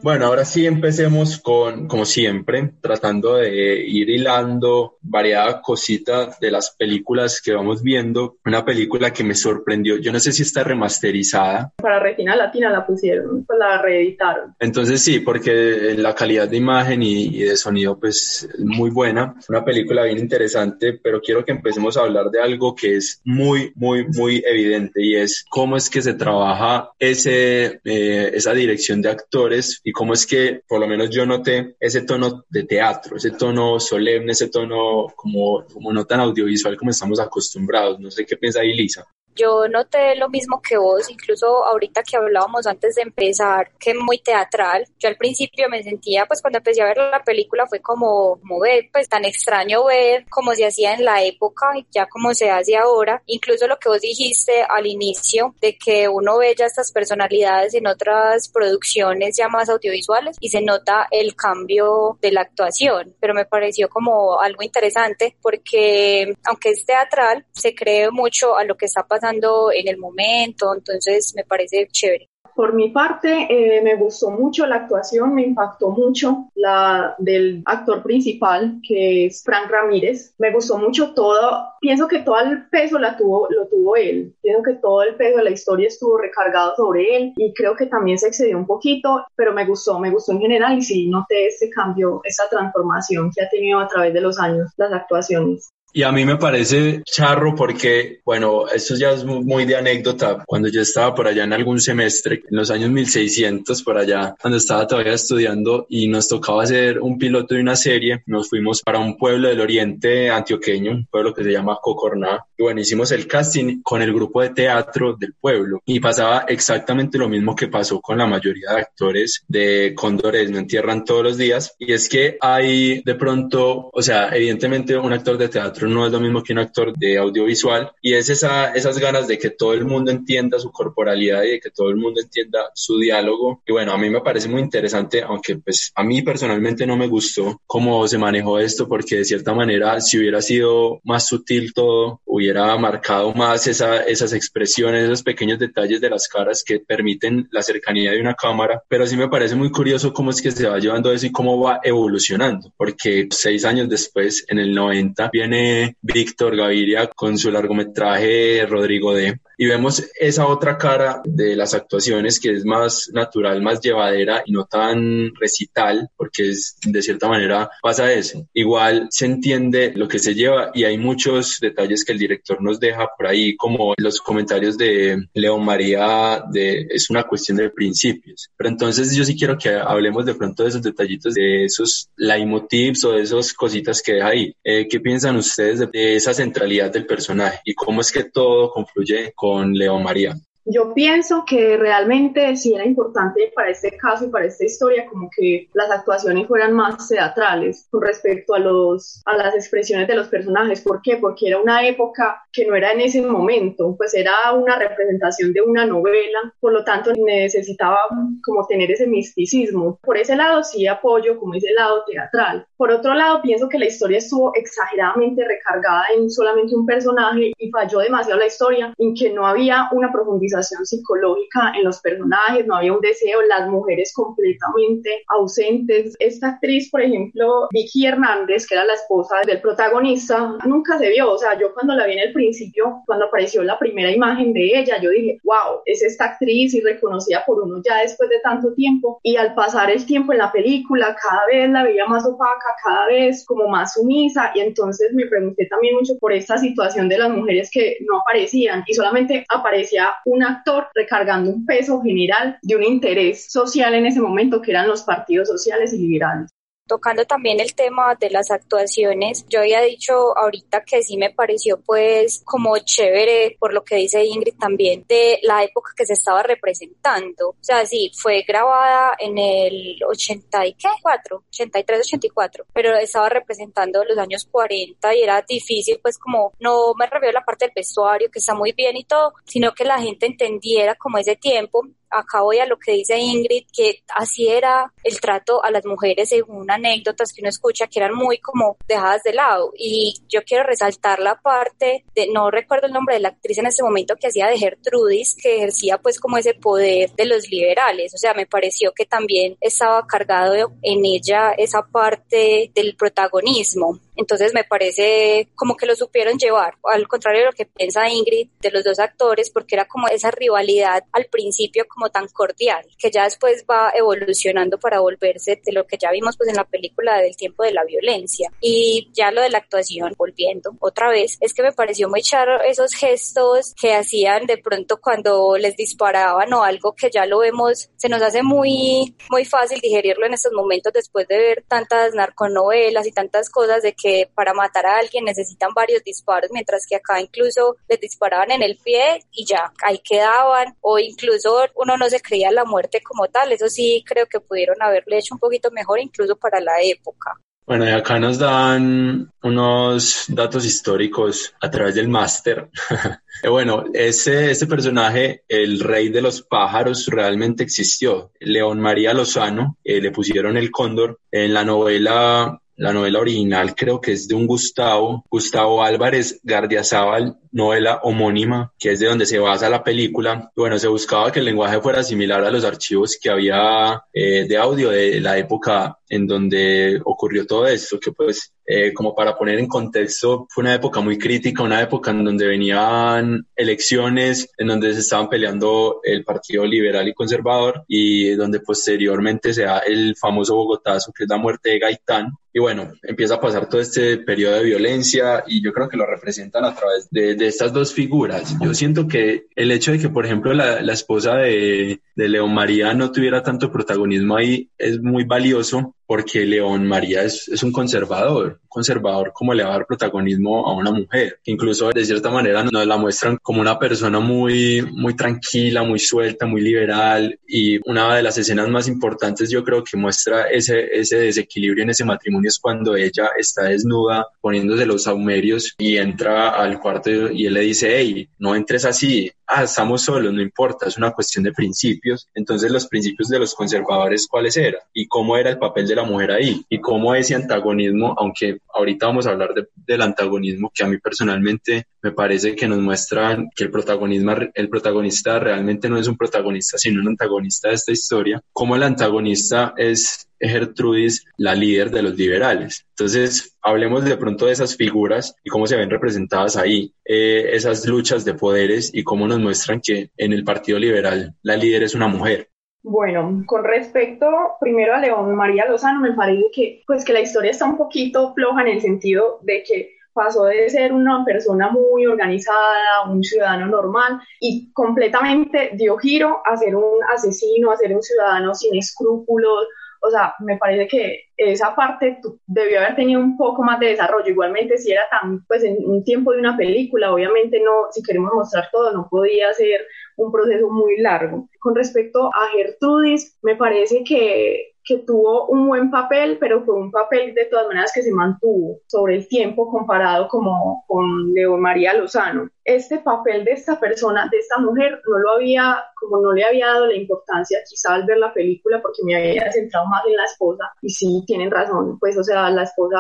Bueno, 0.07 0.27
ahora 0.27 0.45
sí 0.45 0.65
empecemos 0.65 1.41
con, 1.41 1.89
como 1.89 2.05
siempre, 2.05 2.75
tratando 2.81 3.39
de 3.39 3.85
ir 3.85 4.09
hilando 4.09 4.99
variada 5.03 5.61
cosita 5.61 6.31
de 6.41 6.53
las 6.53 6.77
películas 6.77 7.43
que 7.43 7.53
vamos 7.53 7.83
viendo. 7.83 8.37
Una 8.45 8.65
película 8.65 9.13
que 9.13 9.25
me 9.25 9.35
sorprendió, 9.35 9.97
yo 9.97 10.13
no 10.13 10.21
sé 10.21 10.31
si 10.31 10.43
está 10.43 10.63
remasterizada. 10.63 11.73
Para 11.83 11.99
Retina 11.99 12.37
Latina 12.37 12.71
la 12.71 12.87
pusieron, 12.87 13.45
pues 13.45 13.59
la 13.59 13.83
reeditaron. 13.83 14.55
Entonces 14.61 15.03
sí, 15.03 15.19
porque 15.19 15.97
la 15.99 16.15
calidad 16.15 16.47
de 16.47 16.57
imagen 16.57 17.03
y, 17.03 17.39
de 17.43 17.57
sonido 17.57 17.99
pues 17.99 18.49
es 18.49 18.65
muy 18.65 18.91
buena. 18.91 19.35
Una 19.49 19.65
película 19.65 20.05
bien 20.05 20.19
interesante, 20.19 21.01
pero 21.03 21.21
quiero 21.21 21.45
que 21.45 21.51
empecemos 21.51 21.97
a 21.97 22.03
hablar 22.03 22.31
de 22.31 22.41
algo 22.41 22.77
que 22.77 22.95
es 22.95 23.21
muy, 23.25 23.73
muy, 23.75 24.07
muy 24.07 24.41
evidente 24.47 25.05
y 25.05 25.17
es 25.17 25.45
cómo 25.51 25.77
es 25.77 25.91
que 25.91 26.01
se 26.01 26.15
trabaja 26.15 26.91
ese, 26.97 27.81
eh, 27.83 28.31
esa 28.35 28.53
dirección 28.55 29.03
de 29.03 29.11
actores 29.11 29.81
y 29.83 29.96
cómo 29.97 30.13
es 30.13 30.27
que, 30.27 30.61
por 30.69 30.79
lo 30.79 30.87
menos 30.87 31.09
yo 31.09 31.25
noté 31.25 31.75
ese 31.81 32.03
tono 32.03 32.45
de 32.51 32.65
teatro, 32.65 33.17
ese 33.17 33.31
tono 33.31 33.81
solemne, 33.81 34.33
ese 34.33 34.51
tono 34.51 35.07
como, 35.17 35.65
como 35.73 35.91
no 35.91 36.05
tan 36.05 36.21
audiovisual 36.21 36.77
como 36.77 36.91
estamos 36.91 37.19
acostumbrados. 37.19 37.99
No 37.99 38.11
sé 38.11 38.27
qué 38.27 38.37
piensa 38.37 38.61
ahí, 38.61 38.75
Lisa. 38.75 39.07
Yo 39.37 39.69
noté 39.69 40.17
lo 40.17 40.31
mismo 40.31 40.63
que 40.63 40.79
vos, 40.79 41.11
incluso 41.11 41.47
ahorita 41.67 42.03
que 42.03 42.17
hablábamos 42.17 42.67
antes 42.67 42.95
de 42.95 43.03
empezar, 43.03 43.71
que 43.79 43.93
muy 43.93 44.19
teatral. 44.19 44.87
Yo 44.99 45.11
al 45.11 45.17
principio 45.17 45.69
me 45.69 45.83
sentía, 45.83 46.25
pues 46.25 46.41
cuando 46.41 46.59
empecé 46.59 46.81
a 46.81 46.87
ver 46.87 46.97
la 46.97 47.23
película 47.23 47.67
fue 47.67 47.81
como, 47.81 48.39
como 48.41 48.61
ver, 48.61 48.89
pues 48.91 49.11
tan 49.11 49.27
extraño 49.27 49.85
ver 49.85 50.25
cómo 50.31 50.55
se 50.55 50.65
hacía 50.65 50.95
en 50.95 51.05
la 51.05 51.23
época 51.23 51.67
y 51.77 51.87
ya 51.91 52.07
como 52.07 52.33
se 52.33 52.51
hace 52.51 52.77
ahora. 52.77 53.23
Incluso 53.27 53.67
lo 53.67 53.77
que 53.79 53.91
vos 53.91 54.01
dijiste 54.01 54.63
al 54.63 54.87
inicio, 54.87 55.55
de 55.61 55.77
que 55.77 56.09
uno 56.09 56.39
ve 56.39 56.55
ya 56.57 56.65
estas 56.65 56.91
personalidades 56.91 57.75
en 57.75 57.87
otras 57.87 58.49
producciones 58.49 59.37
ya 59.37 59.49
más 59.49 59.69
audiovisuales 59.69 60.37
y 60.41 60.49
se 60.49 60.63
nota 60.63 61.09
el 61.11 61.37
cambio 61.37 62.19
de 62.23 62.33
la 62.33 62.41
actuación, 62.41 63.15
pero 63.21 63.35
me 63.35 63.45
pareció 63.45 63.91
como 63.91 64.41
algo 64.41 64.63
interesante 64.63 65.37
porque 65.43 66.35
aunque 66.45 66.71
es 66.71 66.87
teatral, 66.87 67.45
se 67.53 67.75
cree 67.75 68.11
mucho 68.11 68.57
a 68.57 68.65
lo 68.65 68.77
que 68.77 68.87
está 68.87 69.07
pasando 69.07 69.26
en 69.31 69.89
el 69.89 69.99
momento, 69.99 70.75
entonces 70.75 71.33
me 71.37 71.45
parece 71.45 71.89
chévere. 71.91 72.29
Por 72.57 72.73
mi 72.73 72.89
parte, 72.89 73.47
eh, 73.51 73.83
me 73.83 73.97
gustó 73.97 74.31
mucho 74.31 74.67
la 74.67 74.77
actuación, 74.77 75.35
me 75.35 75.43
impactó 75.43 75.91
mucho 75.91 76.49
la 76.55 77.15
del 77.19 77.63
actor 77.67 78.03
principal, 78.03 78.81
que 78.83 79.27
es 79.27 79.43
Frank 79.45 79.71
Ramírez. 79.71 80.35
Me 80.39 80.51
gustó 80.51 80.79
mucho 80.79 81.13
todo. 81.13 81.67
Pienso 81.83 82.09
que 82.09 82.21
todo 82.21 82.41
el 82.41 82.67
peso 82.71 82.99
la 82.99 83.15
tuvo, 83.15 83.47
lo 83.51 83.69
tuvo 83.69 83.97
él. 83.97 84.35
Pienso 84.41 84.63
que 84.63 84.73
todo 84.81 85.03
el 85.03 85.17
peso 85.17 85.37
de 85.37 85.45
la 85.45 85.51
historia 85.51 85.89
estuvo 85.89 86.17
recargado 86.17 86.75
sobre 86.77 87.15
él 87.15 87.35
y 87.37 87.53
creo 87.53 87.77
que 87.77 87.87
también 87.87 88.17
se 88.17 88.29
excedió 88.29 88.57
un 88.57 88.67
poquito, 88.67 89.27
pero 89.37 89.53
me 89.53 89.67
gustó, 89.67 89.99
me 90.01 90.11
gustó 90.11 90.33
en 90.33 90.41
general 90.41 90.79
y 90.79 90.83
sí 90.83 91.09
noté 91.09 91.49
este 91.49 91.69
cambio, 91.69 92.23
esta 92.25 92.49
transformación 92.49 93.31
que 93.37 93.43
ha 93.45 93.51
tenido 93.51 93.81
a 93.81 93.87
través 93.87 94.15
de 94.15 94.23
los 94.23 94.39
años 94.39 94.73
las 94.79 94.95
actuaciones. 94.95 95.75
Y 95.97 96.03
a 96.03 96.13
mí 96.13 96.27
me 96.27 96.37
parece 96.37 97.01
charro 97.07 97.55
porque, 97.55 98.21
bueno, 98.23 98.69
esto 98.69 98.97
ya 98.97 99.13
es 99.13 99.25
muy 99.25 99.65
de 99.65 99.77
anécdota. 99.77 100.45
Cuando 100.47 100.69
yo 100.69 100.83
estaba 100.83 101.15
por 101.15 101.27
allá 101.27 101.45
en 101.45 101.55
algún 101.55 101.81
semestre, 101.81 102.43
en 102.51 102.55
los 102.59 102.71
años 102.71 102.91
1600, 102.91 103.83
por 103.83 103.97
allá, 103.97 104.35
cuando 104.39 104.59
estaba 104.59 104.87
todavía 104.87 105.15
estudiando 105.15 105.87
y 105.89 106.07
nos 106.09 106.29
tocaba 106.29 106.65
hacer 106.65 107.01
un 107.01 107.17
piloto 107.17 107.55
de 107.55 107.63
una 107.63 107.77
serie, 107.77 108.23
nos 108.27 108.51
fuimos 108.51 108.83
para 108.83 108.99
un 108.99 109.17
pueblo 109.17 109.49
del 109.49 109.59
oriente 109.59 110.29
antioqueño, 110.29 110.91
un 110.91 111.07
pueblo 111.07 111.33
que 111.33 111.43
se 111.43 111.53
llama 111.53 111.79
Cocorná. 111.81 112.45
Y 112.59 112.63
bueno, 112.63 112.83
hicimos 112.83 113.11
el 113.13 113.27
casting 113.27 113.81
con 113.81 114.03
el 114.03 114.13
grupo 114.13 114.43
de 114.43 114.51
teatro 114.51 115.17
del 115.19 115.33
pueblo 115.33 115.81
y 115.87 115.99
pasaba 115.99 116.45
exactamente 116.47 117.17
lo 117.17 117.31
mismo 117.31 117.57
que 117.57 117.69
pasó 117.69 118.03
con 118.03 118.19
la 118.19 118.27
mayoría 118.27 118.73
de 118.73 118.81
actores 118.83 119.45
de 119.49 119.95
Cóndores 119.95 120.51
No 120.51 120.59
Entierran 120.59 121.07
todos 121.07 121.25
los 121.25 121.39
días. 121.39 121.75
Y 121.79 121.95
es 121.95 122.07
que 122.11 122.37
hay 122.39 123.01
de 123.03 123.15
pronto, 123.15 123.89
o 123.91 124.03
sea, 124.03 124.29
evidentemente 124.37 124.95
un 124.99 125.15
actor 125.15 125.39
de 125.39 125.49
teatro 125.49 125.86
no 125.87 126.07
es 126.07 126.13
lo 126.13 126.21
mismo 126.21 126.43
que 126.43 126.53
un 126.53 126.59
actor 126.61 126.93
de 126.97 127.19
audiovisual 127.19 127.93
y 128.01 128.15
es 128.15 128.29
esa, 128.29 128.73
esas 128.73 128.99
ganas 128.99 129.27
de 129.29 129.39
que 129.39 129.51
todo 129.51 129.75
el 129.75 129.85
mundo 129.85 130.11
entienda 130.11 130.59
su 130.59 130.71
corporalidad 130.71 131.43
y 131.43 131.53
de 131.53 131.61
que 131.61 131.71
todo 131.71 131.91
el 131.91 131.97
mundo 131.97 132.21
entienda 132.21 132.71
su 132.75 132.99
diálogo. 132.99 133.63
Y 133.67 133.73
bueno, 133.73 133.93
a 133.93 133.99
mí 133.99 134.11
me 134.11 134.21
parece 134.21 134.49
muy 134.49 134.61
interesante, 134.61 135.23
aunque 135.23 135.57
pues 135.57 135.93
a 135.95 136.03
mí 136.03 136.23
personalmente 136.23 136.87
no 136.87 136.97
me 136.97 137.07
gustó 137.07 137.61
cómo 137.67 138.07
se 138.09 138.19
manejó 138.19 138.59
esto 138.59 138.89
porque 138.89 139.17
de 139.17 139.25
cierta 139.25 139.53
manera 139.55 140.01
si 140.01 140.19
hubiera 140.19 140.41
sido 140.43 141.01
más 141.05 141.27
sutil 141.27 141.73
todo, 141.73 142.21
hubiera 142.25 142.77
marcado 142.77 143.33
más 143.35 143.67
esa, 143.67 144.03
esas 144.03 144.33
expresiones, 144.33 145.05
esos 145.05 145.23
pequeños 145.23 145.59
detalles 145.59 146.01
de 146.01 146.11
las 146.11 146.29
caras 146.29 146.63
que 146.65 146.81
permiten 146.81 147.49
la 147.51 147.63
cercanía 147.63 148.13
de 148.13 148.21
una 148.21 148.35
cámara. 148.35 148.83
Pero 148.89 149.07
sí 149.07 149.17
me 149.17 149.29
parece 149.29 149.55
muy 149.55 149.71
curioso 149.71 150.13
cómo 150.13 150.31
es 150.31 150.43
que 150.43 150.51
se 150.51 150.67
va 150.67 150.79
llevando 150.79 151.13
eso 151.13 151.27
y 151.27 151.33
cómo 151.33 151.61
va 151.61 151.81
evolucionando, 151.83 152.73
porque 152.77 153.29
seis 153.31 153.65
años 153.65 153.89
después, 153.89 154.45
en 154.49 154.59
el 154.59 154.75
90, 154.75 155.31
viene 155.33 155.76
Víctor 156.01 156.57
Gaviria 156.57 157.09
con 157.09 157.37
su 157.39 157.51
largometraje 157.51 158.65
Rodrigo 158.67 159.15
D 159.15 159.39
y 159.57 159.67
vemos 159.67 160.05
esa 160.19 160.47
otra 160.47 160.77
cara 160.77 161.23
de 161.25 161.57
las 161.57 161.75
actuaciones 161.75 162.39
que 162.39 162.53
es 162.53 162.65
más 162.65 163.11
natural, 163.13 163.63
más 163.63 163.81
llevadera 163.81 164.43
y 164.45 164.53
no 164.53 164.65
tan 164.65 165.35
recital, 165.35 166.09
porque 166.17 166.51
es, 166.51 166.77
de 166.85 167.03
cierta 167.03 167.29
manera 167.29 167.71
pasa 167.83 168.13
eso. 168.13 168.47
Igual 168.53 169.09
se 169.11 169.27
entiende 169.27 169.93
lo 169.95 170.09
que 170.09 170.19
se 170.19 170.35
lleva 170.35 170.71
y 170.75 170.85
hay 170.85 170.99
muchos 170.99 171.59
detalles 171.61 172.05
que 172.05 172.13
el 172.13 172.19
director 172.19 172.63
nos 172.63 172.79
deja 172.79 173.09
por 173.17 173.27
ahí, 173.27 173.57
como 173.57 173.95
los 173.97 174.21
comentarios 174.21 174.77
de 174.77 175.27
León 175.35 175.65
María, 175.65 176.43
de 176.51 176.87
es 176.91 177.09
una 177.11 177.25
cuestión 177.25 177.57
de 177.57 177.71
principios. 177.71 178.51
Pero 178.57 178.71
entonces 178.71 179.15
yo 179.15 179.25
sí 179.25 179.37
quiero 179.37 179.57
que 179.57 179.71
hablemos 179.71 180.27
de 180.27 180.35
pronto 180.35 180.63
de 180.63 180.69
esos 180.69 180.83
detallitos, 180.83 181.35
de 181.35 181.65
esos 181.65 182.09
leitmotivs 182.17 183.05
o 183.05 183.13
de 183.13 183.23
esas 183.23 183.53
cositas 183.53 184.03
que 184.03 184.15
deja 184.15 184.29
ahí. 184.29 184.55
Eh, 184.63 184.87
¿Qué 184.89 185.01
piensan 185.01 185.37
ustedes 185.37 185.79
de, 185.79 185.87
de 185.87 186.17
esa 186.17 186.35
centralidad 186.35 186.93
del 186.93 187.07
personaje 187.07 187.61
y 187.65 187.75
cómo 187.75 188.01
es 188.01 188.13
que 188.13 188.25
todo 188.25 188.71
confluye 188.71 189.33
con 189.35 189.46
con 189.47 189.75
Leo 189.75 190.01
María. 190.01 190.35
Yo 190.69 190.93
pienso 190.95 191.45
que 191.47 191.77
realmente 191.77 192.57
sí 192.57 192.75
era 192.75 192.85
importante 192.85 193.53
para 193.55 193.71
este 193.71 193.97
caso 193.97 194.25
y 194.25 194.31
para 194.31 194.47
esta 194.47 194.65
historia 194.65 195.07
como 195.07 195.31
que 195.31 195.69
las 195.75 195.89
actuaciones 195.93 196.49
fueran 196.49 196.73
más 196.73 197.07
teatrales 197.07 197.87
con 197.89 198.03
respecto 198.03 198.53
a, 198.53 198.59
los, 198.59 199.23
a 199.27 199.37
las 199.37 199.55
expresiones 199.55 200.09
de 200.09 200.17
los 200.17 200.27
personajes. 200.27 200.81
¿Por 200.81 201.03
qué? 201.03 201.19
Porque 201.19 201.47
era 201.47 201.61
una 201.61 201.87
época 201.87 202.43
que 202.53 202.67
no 202.67 202.75
era 202.75 202.91
en 202.91 203.01
ese 203.01 203.23
momento, 203.23 203.95
pues 203.97 204.13
era 204.15 204.33
una 204.55 204.77
representación 204.77 205.53
de 205.53 205.61
una 205.61 205.87
novela, 205.87 206.53
por 206.59 206.73
lo 206.73 206.83
tanto 206.83 207.13
necesitaba 207.17 207.99
como 208.45 208.67
tener 208.67 208.91
ese 208.91 209.07
misticismo. 209.07 210.01
Por 210.03 210.17
ese 210.19 210.35
lado 210.35 210.65
sí 210.65 210.89
apoyo 210.89 211.39
como 211.39 211.55
ese 211.55 211.73
lado 211.75 212.03
teatral. 212.09 212.67
Por 212.77 212.91
otro 212.91 213.15
lado, 213.15 213.41
pienso 213.41 213.69
que 213.69 213.79
la 213.79 213.87
historia 213.87 214.19
estuvo 214.19 214.53
exageradamente 214.57 215.45
recargada 215.47 216.07
en 216.17 216.29
solamente 216.29 216.75
un 216.75 216.85
personaje 216.85 217.53
y 217.57 217.71
falló 217.71 218.01
demasiado 218.01 218.41
la 218.41 218.47
historia 218.47 218.93
en 218.99 219.15
que 219.15 219.33
no 219.33 219.47
había 219.47 219.89
una 219.93 220.11
profundización 220.11 220.56
psicológica 220.63 221.73
en 221.77 221.85
los 221.85 222.01
personajes, 222.01 222.67
no 222.67 222.77
había 222.77 222.93
un 222.93 223.01
deseo, 223.01 223.43
las 223.43 223.69
mujeres 223.69 224.13
completamente 224.15 225.25
ausentes. 225.29 226.15
Esta 226.19 226.49
actriz, 226.49 226.91
por 226.91 227.03
ejemplo, 227.03 227.69
Vicky 227.71 228.07
Hernández, 228.07 228.67
que 228.67 228.75
era 228.75 228.85
la 228.85 228.95
esposa 228.95 229.37
del 229.47 229.61
protagonista, 229.61 230.57
nunca 230.67 230.99
se 230.99 231.09
vio. 231.09 231.33
O 231.33 231.39
sea, 231.39 231.59
yo 231.59 231.73
cuando 231.75 231.95
la 231.95 232.07
vi 232.07 232.15
en 232.15 232.29
el 232.29 232.33
principio, 232.33 233.03
cuando 233.07 233.27
apareció 233.27 233.63
la 233.63 233.79
primera 233.79 234.11
imagen 234.11 234.53
de 234.53 234.79
ella, 234.79 235.01
yo 235.01 235.11
dije, 235.11 235.39
wow, 235.45 235.81
es 235.85 236.03
esta 236.03 236.27
actriz 236.27 236.75
y 236.75 236.81
reconocida 236.81 237.45
por 237.47 237.63
uno 237.63 237.81
ya 237.85 238.03
después 238.03 238.29
de 238.31 238.41
tanto 238.41 238.73
tiempo. 238.75 239.21
Y 239.23 239.37
al 239.37 239.55
pasar 239.55 239.91
el 239.91 240.05
tiempo 240.07 240.33
en 240.33 240.39
la 240.39 240.53
película, 240.53 241.17
cada 241.21 241.47
vez 241.47 241.71
la 241.71 241.85
veía 241.85 242.07
más 242.07 242.27
opaca, 242.27 242.77
cada 242.85 243.07
vez 243.07 243.45
como 243.47 243.69
más 243.69 243.95
sumisa. 243.95 244.53
Y 244.55 244.61
entonces 244.61 245.13
me 245.13 245.27
pregunté 245.27 245.67
también 245.67 245.95
mucho 245.95 246.15
por 246.21 246.33
esta 246.33 246.59
situación 246.59 247.09
de 247.09 247.19
las 247.19 247.31
mujeres 247.31 247.71
que 247.73 247.97
no 248.07 248.19
aparecían 248.19 248.85
y 248.87 248.95
solamente 248.95 249.45
aparecía 249.49 250.13
una 250.25 250.46
actor 250.47 250.89
recargando 250.95 251.51
un 251.51 251.67
peso 251.67 252.01
general 252.03 252.59
de 252.63 252.77
un 252.77 252.83
interés 252.83 253.51
social 253.51 253.95
en 253.95 254.07
ese 254.07 254.21
momento 254.21 254.63
que 254.63 254.71
eran 254.71 254.89
los 254.89 255.03
partidos 255.03 255.49
sociales 255.49 255.93
y 255.93 255.99
liberales 255.99 256.56
tocando 256.87 257.25
también 257.25 257.61
el 257.61 257.75
tema 257.75 258.15
de 258.15 258.31
las 258.31 258.51
actuaciones, 258.51 259.45
yo 259.49 259.61
había 259.61 259.81
dicho 259.81 260.37
ahorita 260.37 260.83
que 260.85 261.03
sí 261.03 261.17
me 261.17 261.31
pareció 261.31 261.81
pues 261.81 262.43
como 262.45 262.79
chévere 262.79 263.57
por 263.59 263.73
lo 263.73 263.85
que 263.85 263.97
dice 263.97 264.25
Ingrid 264.25 264.57
también 264.59 265.05
de 265.09 265.39
la 265.43 265.65
época 265.65 265.93
que 265.97 266.07
se 266.07 266.15
estaba 266.15 266.43
representando. 266.43 267.51
O 267.51 267.57
sea, 267.61 267.85
sí, 267.87 268.11
fue 268.17 268.45
grabada 268.47 269.17
en 269.19 269.39
el 269.39 269.99
84, 270.07 271.45
83, 271.49 272.01
84, 272.01 272.65
pero 272.73 272.97
estaba 272.97 273.29
representando 273.29 274.05
los 274.05 274.19
años 274.19 274.47
40 274.51 275.15
y 275.15 275.23
era 275.23 275.43
difícil 275.43 275.99
pues 276.03 276.19
como 276.19 276.53
no 276.61 276.95
me 276.95 277.07
refiero 277.07 277.33
la 277.33 277.45
parte 277.45 277.67
del 277.67 277.73
vestuario 277.75 278.31
que 278.31 278.39
está 278.39 278.55
muy 278.55 278.73
bien 278.73 278.97
y 278.97 279.05
todo, 279.05 279.35
sino 279.45 279.73
que 279.73 279.85
la 279.85 280.01
gente 280.01 280.27
entendiera 280.27 280.95
como 280.95 281.19
ese 281.19 281.37
tiempo 281.37 281.83
acá 282.11 282.43
voy 282.43 282.59
a 282.59 282.67
lo 282.67 282.79
que 282.79 282.93
dice 282.93 283.19
Ingrid, 283.19 283.67
que 283.73 284.03
así 284.15 284.49
era 284.49 284.93
el 285.03 285.21
trato 285.21 285.65
a 285.65 285.71
las 285.71 285.85
mujeres 285.85 286.29
según 286.29 286.71
anécdotas 286.71 287.33
que 287.33 287.41
uno 287.41 287.49
escucha 287.49 287.87
que 287.87 288.01
eran 288.01 288.15
muy 288.15 288.39
como 288.39 288.77
dejadas 288.89 289.23
de 289.23 289.33
lado. 289.33 289.73
Y 289.77 290.15
yo 290.29 290.43
quiero 290.45 290.65
resaltar 290.65 291.19
la 291.21 291.41
parte 291.41 292.05
de, 292.15 292.29
no 292.33 292.51
recuerdo 292.51 292.87
el 292.87 292.93
nombre 292.93 293.15
de 293.15 293.21
la 293.21 293.29
actriz 293.29 293.59
en 293.59 293.67
este 293.67 293.83
momento 293.83 294.17
que 294.17 294.29
hacía 294.29 294.47
de 294.49 294.59
Gertrudis, 294.59 295.37
que 295.41 295.57
ejercía 295.57 295.99
pues 295.99 296.21
como 296.21 296.39
ese 296.39 296.55
poder 296.55 297.13
de 297.13 297.27
los 297.27 297.49
liberales. 297.49 298.15
O 298.15 298.19
sea, 298.19 298.35
me 298.35 298.47
pareció 298.47 298.93
que 298.93 299.07
también 299.07 299.57
estaba 299.61 300.07
cargado 300.07 300.73
en 300.83 301.05
ella 301.05 301.53
esa 301.57 301.83
parte 301.83 302.71
del 302.75 302.97
protagonismo. 302.97 304.01
Entonces 304.17 304.53
me 304.55 304.65
parece 304.65 305.49
como 305.55 305.77
que 305.77 305.87
lo 305.87 305.95
supieron 305.95 306.39
llevar, 306.39 306.75
al 306.85 307.07
contrario 307.09 307.41
de 307.41 307.47
lo 307.47 307.53
que 307.53 307.67
piensa 307.67 308.09
Ingrid 308.09 308.49
de 308.61 308.71
los 308.71 308.85
dos 308.85 308.99
actores, 308.99 309.51
porque 309.51 309.75
era 309.75 309.87
como 309.87 310.09
esa 310.09 310.31
rivalidad 310.31 311.05
al 311.13 311.27
principio 311.27 311.85
como 311.89 312.11
tan 312.11 312.29
cordial, 312.29 312.87
que 312.99 313.11
ya 313.11 313.25
después 313.25 313.65
va 313.71 313.93
evolucionando 313.95 314.79
para 314.79 315.01
volverse 315.01 315.61
de 315.65 315.73
lo 315.73 315.87
que 315.87 315.99
ya 315.99 316.11
vimos 316.11 316.37
pues 316.37 316.49
en 316.49 316.57
la 316.57 316.65
película 316.65 317.19
del 317.21 317.37
tiempo 317.37 317.63
de 317.63 317.73
la 317.73 317.85
violencia. 317.85 318.51
Y 318.61 319.11
ya 319.13 319.31
lo 319.31 319.43
de 319.43 319.51
la 319.51 319.59
actuación, 319.59 320.15
volviendo 320.17 320.73
otra 320.81 321.11
vez, 321.11 321.37
es 321.41 321.55
que 321.55 321.63
me 321.63 321.73
pareció 321.73 322.09
muy 322.09 322.23
charro 322.23 322.63
esos 322.63 322.95
gestos 322.95 323.75
que 323.81 323.95
hacían 323.95 324.47
de 324.47 324.59
pronto 324.59 324.99
cuando 325.01 325.57
les 325.57 325.77
disparaban 325.77 326.53
o 326.53 326.63
algo 326.63 326.95
que 326.95 327.11
ya 327.11 327.27
lo 327.27 327.39
vemos, 327.39 327.91
se 327.97 328.09
nos 328.09 328.23
hace 328.23 328.43
muy, 328.43 329.15
muy 329.31 329.45
fácil 329.45 329.81
digerirlo 329.81 330.27
en 330.27 330.35
estos 330.35 330.53
momentos 330.53 330.93
después 330.93 331.29
de 331.29 331.39
ver 331.39 331.65
tantas 331.69 332.15
narconovelas 332.15 333.07
y 333.07 333.13
tantas 333.13 333.51
cosas 333.51 333.83
de 333.83 333.93
que 333.93 334.06
para 334.35 334.55
matar 334.55 334.87
a 334.87 334.99
alguien 334.99 335.25
necesitan 335.25 335.73
varios 335.75 336.03
disparos, 336.05 336.51
mientras 336.53 336.87
que 336.89 336.97
acá 336.97 337.21
incluso 337.21 337.77
les 337.89 338.01
disparaban 338.01 338.51
en 338.51 338.63
el 338.63 338.77
pie 338.77 339.25
y 339.33 339.45
ya 339.47 339.73
ahí 339.85 339.99
quedaban, 339.99 340.77
o 340.81 340.99
incluso 340.99 341.67
uno 341.75 341.97
no 341.97 342.09
se 342.09 342.21
creía 342.21 342.51
la 342.51 342.65
muerte 342.65 343.01
como 343.03 343.29
tal, 343.29 343.53
eso 343.53 343.69
sí 343.69 344.05
creo 344.07 344.27
que 344.27 344.41
pudieron 344.41 344.81
haberle 344.83 345.19
hecho 345.19 345.35
un 345.35 345.41
poquito 345.41 345.71
mejor 345.71 346.01
incluso 346.01 346.37
para 346.37 346.61
la 346.61 346.81
época. 346.83 347.35
Bueno, 347.67 347.85
y 347.85 347.91
acá 347.91 348.21
nos 348.21 348.39
dan 348.39 349.33
unos 349.43 350.27
datos 350.29 350.65
históricos 350.65 351.53
a 351.61 351.69
través 351.69 351.95
del 351.95 352.09
máster. 352.09 352.71
Eh, 353.43 353.51
bueno, 353.51 353.85
ese, 353.93 354.51
ese 354.53 354.67
personaje, 354.67 355.43
el 355.47 355.81
rey 355.81 356.09
de 356.09 356.23
los 356.23 356.41
pájaros, 356.41 357.05
realmente 357.07 357.65
existió. 357.65 358.33
León 358.41 358.81
María 358.81 359.13
Lozano, 359.13 359.77
eh, 359.85 360.01
le 360.01 360.11
pusieron 360.11 360.57
el 360.57 360.71
cóndor. 360.71 361.21
En 361.31 361.53
la 361.53 361.63
novela 361.63 362.59
la 362.77 362.93
novela 362.93 363.21
original 363.21 363.75
creo 363.75 364.01
que 364.01 364.13
es 364.13 364.29
de 364.29 364.35
un 364.35 364.47
Gustavo, 364.47 365.25
Gustavo 365.31 365.83
Álvarez 365.83 366.41
Gardiazabal, 366.43 367.39
novela 367.51 368.01
homónima, 368.03 368.73
que 368.79 368.93
es 368.93 369.01
de 369.01 369.07
donde 369.07 369.27
se 369.27 369.39
basa 369.39 369.71
la 369.71 369.83
película. 369.83 370.51
Bueno, 370.55 370.79
se 370.79 370.89
buscaba 370.89 371.33
que 371.33 371.39
el 371.39 371.47
lenguaje 371.47 371.81
fuera 371.81 372.03
similar 372.03 372.45
a 372.45 372.51
los 372.51 372.65
archivos 372.65 373.19
que 373.21 373.31
había 373.31 374.03
eh, 374.13 374.47
de 374.47 374.57
audio 374.59 374.91
de 374.91 375.21
la 375.21 375.39
época 375.39 375.99
en 376.09 376.27
donde 376.27 377.01
ocurrió 377.05 377.47
todo 377.47 377.67
esto, 377.67 377.99
que 377.99 378.13
pues 378.13 378.53
eh, 378.67 378.93
como 378.93 379.15
para 379.15 379.37
poner 379.37 379.59
en 379.59 379.69
contexto, 379.69 380.47
fue 380.51 380.63
una 380.63 380.75
época 380.75 381.01
muy 381.01 381.19
crítica, 381.19 381.63
una 381.63 381.81
época 381.81 382.11
en 382.11 382.25
donde 382.25 382.47
venían 382.47 383.47
elecciones, 383.55 384.51
en 384.59 384.69
donde 384.69 384.93
se 384.93 385.01
estaban 385.01 385.29
peleando 385.29 386.01
el 386.03 386.25
Partido 386.25 386.65
Liberal 386.67 387.07
y 387.07 387.15
Conservador 387.15 387.85
y 387.87 388.31
donde 388.35 388.61
posteriormente 388.61 389.55
se 389.55 389.63
da 389.63 389.79
el 389.79 390.17
famoso 390.17 390.57
Bogotazo, 390.57 391.13
que 391.13 391.25
es 391.25 391.29
la 391.29 391.37
muerte 391.37 391.71
de 391.71 391.79
Gaitán, 391.79 392.33
y 392.53 392.59
bueno, 392.59 392.91
empieza 393.03 393.35
a 393.35 393.41
pasar 393.41 393.69
todo 393.69 393.83
este 393.83 394.17
periodo 394.17 394.57
de 394.57 394.65
violencia 394.65 395.45
y 395.47 395.63
yo 395.63 395.75
creo 395.75 395.91
que 395.91 395.99
lo 395.99 396.07
representan 396.07 396.65
a 396.65 396.75
través 396.75 397.07
de, 397.11 397.35
de 397.35 397.49
estas 397.49 397.71
dos 397.71 397.93
figuras. 397.93 398.57
Yo 398.63 398.73
siento 398.73 399.07
que 399.07 399.45
el 399.55 399.71
hecho 399.71 399.93
de 399.93 399.99
que, 399.99 400.09
por 400.09 400.25
ejemplo, 400.25 400.55
la, 400.55 400.81
la 400.81 400.93
esposa 400.95 401.37
de, 401.37 402.01
de 402.15 402.29
León 402.31 402.55
María 402.55 402.95
no 402.95 403.13
tuviera 403.13 403.43
tanto 403.43 403.71
protagonismo 403.71 404.37
ahí 404.37 404.71
es 404.79 405.03
muy 405.03 405.25
valioso 405.25 405.96
porque 406.07 406.45
León 406.47 406.87
María 406.87 407.23
es, 407.23 407.49
es, 407.49 407.63
un 407.63 407.73
conservador, 407.73 408.61
conservador 408.77 409.33
como 409.33 409.55
le 409.55 409.65
va 409.65 409.71
a 409.71 409.79
dar 409.79 409.87
protagonismo 409.87 410.67
a 410.67 410.75
una 410.75 410.93
mujer, 410.93 411.39
incluso 411.45 411.91
de 411.93 412.05
cierta 412.05 412.29
manera 412.29 412.63
nos 412.63 412.87
la 412.87 412.99
muestran 412.99 413.39
como 413.43 413.63
una 413.63 413.79
persona 413.79 414.21
muy, 414.21 414.83
muy 414.93 415.17
tranquila, 415.17 415.83
muy 415.83 415.99
suelta, 415.99 416.45
muy 416.45 416.61
liberal 416.61 417.39
y 417.49 417.79
una 417.91 418.15
de 418.15 418.23
las 418.23 418.37
escenas 418.37 418.69
más 418.69 418.87
importantes 418.87 419.49
yo 419.51 419.65
creo 419.65 419.83
que 419.83 419.97
muestra 419.97 420.43
ese, 420.51 420.89
ese 420.93 421.17
desequilibrio 421.21 421.85
en 421.85 421.91
ese 421.91 422.05
matrimonio 422.05 422.49
es 422.49 422.59
cuando 422.59 422.95
ella 422.97 423.31
está 423.39 423.63
desnuda 423.63 424.27
poniéndose 424.43 424.85
los 424.85 425.05
saumerios 425.05 425.75
y 425.79 425.97
entra 425.97 426.51
al 426.51 426.79
cuarto 426.79 427.33
y 427.33 427.47
él 427.47 427.55
le 427.55 427.61
dice, 427.61 427.97
hey, 427.97 428.29
no 428.39 428.55
entres 428.55 428.85
así, 428.85 429.31
ah, 429.47 429.65
estamos 429.65 430.03
solos, 430.03 430.33
no 430.33 430.43
importa, 430.43 430.87
es 430.87 430.97
una 430.97 431.13
cuestión 431.13 431.45
de 431.45 431.53
principios. 431.53 432.29
Entonces 432.35 432.71
los 432.71 432.87
principios 432.87 433.29
de 433.29 433.39
los 433.39 433.55
conservadores, 433.55 434.27
¿cuáles 434.27 434.57
eran? 434.57 434.81
Y 434.93 435.07
cómo 435.07 435.37
era 435.37 435.51
el 435.51 435.59
papel 435.59 435.87
de 435.87 435.97
la 435.97 436.05
mujer 436.05 436.33
ahí 436.33 436.65
y 436.69 436.81
cómo 436.81 437.15
ese 437.15 437.35
antagonismo, 437.35 438.15
aunque 438.19 438.59
ahorita 438.75 439.07
vamos 439.07 439.27
a 439.27 439.31
hablar 439.31 439.55
de, 439.55 439.69
del 439.75 440.03
antagonismo 440.03 440.71
que 440.75 440.85
a 440.85 440.89
mí 440.89 440.99
personalmente 440.99 441.87
me 442.03 442.13
parece 442.13 442.55
que 442.55 442.69
nos 442.69 442.79
muestran 442.79 443.49
que 443.55 443.65
el 443.65 443.71
protagonismo, 443.71 444.35
el 444.55 444.69
protagonista 444.69 445.39
realmente 445.39 445.89
no 445.89 445.99
es 445.99 446.09
un 446.09 446.17
protagonista, 446.17 446.79
sino 446.79 447.01
un 447.01 447.09
antagonista 447.09 447.69
de 447.69 447.75
esta 447.75 447.93
historia, 447.93 448.41
como 448.53 448.77
el 448.77 448.83
antagonista 448.83 449.75
es 449.77 450.29
Gertrudis, 450.39 451.25
la 451.39 451.55
líder 451.55 451.91
de 451.91 452.03
los 452.03 452.17
liberales. 452.17 452.85
Entonces, 452.91 453.57
hablemos 453.63 454.05
de 454.05 454.17
pronto 454.17 454.47
de 454.47 454.53
esas 454.53 454.77
figuras 454.77 455.35
y 455.43 455.51
cómo 455.51 455.67
se 455.67 455.77
ven 455.77 455.91
representadas 455.91 456.57
ahí, 456.57 456.93
eh, 457.05 457.51
esas 457.53 457.87
luchas 457.87 458.25
de 458.25 458.35
poderes 458.35 458.91
y 458.93 459.03
cómo 459.03 459.27
nos 459.27 459.39
muestran 459.39 459.81
que 459.81 460.11
en 460.17 460.33
el 460.33 460.45
Partido 460.45 460.79
Liberal 460.79 461.35
la 461.43 461.57
líder 461.57 461.85
es 461.85 461.95
una 461.95 462.09
mujer. 462.09 462.51
Bueno, 462.83 463.43
con 463.47 463.65
respecto 463.65 464.27
primero 464.61 464.95
a 464.95 465.01
León 465.01 465.35
María 465.35 465.67
Lozano, 465.67 466.01
me 466.01 466.13
parece 466.13 466.45
que, 466.53 466.83
pues, 466.87 467.05
que 467.05 467.13
la 467.13 467.21
historia 467.21 467.51
está 467.51 467.65
un 467.65 467.77
poquito 467.77 468.33
floja 468.35 468.63
en 468.63 468.69
el 468.69 468.81
sentido 468.81 469.41
de 469.43 469.65
que 469.65 469.97
pasó 470.13 470.45
de 470.45 470.71
ser 470.71 470.93
una 470.93 471.25
persona 471.25 471.69
muy 471.71 472.07
organizada, 472.07 473.11
un 473.11 473.23
ciudadano 473.23 473.67
normal, 473.67 474.21
y 474.41 474.73
completamente 474.73 475.73
dio 475.75 475.99
giro 475.99 476.41
a 476.47 476.57
ser 476.57 476.75
un 476.75 477.05
asesino, 477.13 477.71
a 477.71 477.77
ser 477.77 477.95
un 477.95 478.03
ciudadano 478.03 478.55
sin 478.55 478.77
escrúpulos. 478.77 479.67
O 480.01 480.11
sea, 480.11 480.35
me 480.41 480.57
parece 480.57 480.89
que 480.89 481.26
esa 481.37 481.75
parte 481.75 482.19
debió 482.47 482.81
haber 482.81 482.97
tenido 482.97 483.21
un 483.21 483.37
poco 483.37 483.63
más 483.63 483.79
de 483.79 483.89
desarrollo. 483.89 484.31
Igualmente, 484.31 484.79
si 484.79 484.93
era 484.93 485.03
tan, 485.11 485.45
pues 485.47 485.65
en 485.65 485.79
un 485.85 486.03
tiempo 486.05 486.33
de 486.33 486.41
una 486.41 486.57
película, 486.57 487.13
obviamente 487.13 487.61
no, 487.61 487.87
si 487.91 488.03
queremos 488.03 488.33
mostrar 488.35 488.69
todo, 488.73 488.93
no 488.93 489.09
podía 489.11 489.53
ser 489.53 489.87
un 490.17 490.33
proceso 490.33 490.69
muy 490.71 490.99
largo. 490.99 491.49
Con 491.61 491.75
respecto 491.75 492.29
a 492.29 492.49
Gertrudis, 492.55 493.39
me 493.43 493.57
parece 493.57 494.03
que 494.05 494.77
que 494.87 494.99
tuvo 494.99 495.47
un 495.49 495.67
buen 495.67 495.91
papel, 495.91 496.39
pero 496.39 496.65
fue 496.65 496.77
un 496.77 496.93
papel 496.93 497.35
de 497.35 497.47
todas 497.47 497.67
maneras 497.67 497.91
que 497.93 498.03
se 498.03 498.13
mantuvo 498.13 498.79
sobre 498.87 499.17
el 499.17 499.29
tiempo 499.29 499.69
comparado 499.69 500.29
como 500.29 500.85
con 500.87 501.33
Leo 501.35 501.59
María 501.59 501.93
Lozano. 501.95 502.49
Este 502.65 502.99
papel 502.99 503.45
de 503.45 503.53
esta 503.53 503.81
persona, 503.81 504.29
de 504.31 504.39
esta 504.39 504.59
mujer, 504.59 505.03
no 505.09 505.19
lo 505.19 505.33
había, 505.33 505.85
como 506.01 506.21
no 506.21 506.33
le 506.33 506.45
había 506.45 506.69
dado 506.69 506.87
la 506.87 506.95
importancia 506.95 507.59
quizá 507.69 507.95
al 507.95 508.07
ver 508.07 508.19
la 508.19 508.33
película 508.33 508.81
porque 508.81 509.03
me 509.05 509.17
había 509.17 509.51
centrado 509.51 509.87
más 509.87 510.03
en 510.07 510.17
la 510.17 510.25
esposa 510.25 510.65
y 510.81 510.89
sí, 510.89 511.25
tienen 511.27 511.51
razón, 511.51 511.99
pues 511.99 512.17
o 512.17 512.25
sea, 512.25 512.51
la 512.51 512.63
esposa 512.63 512.99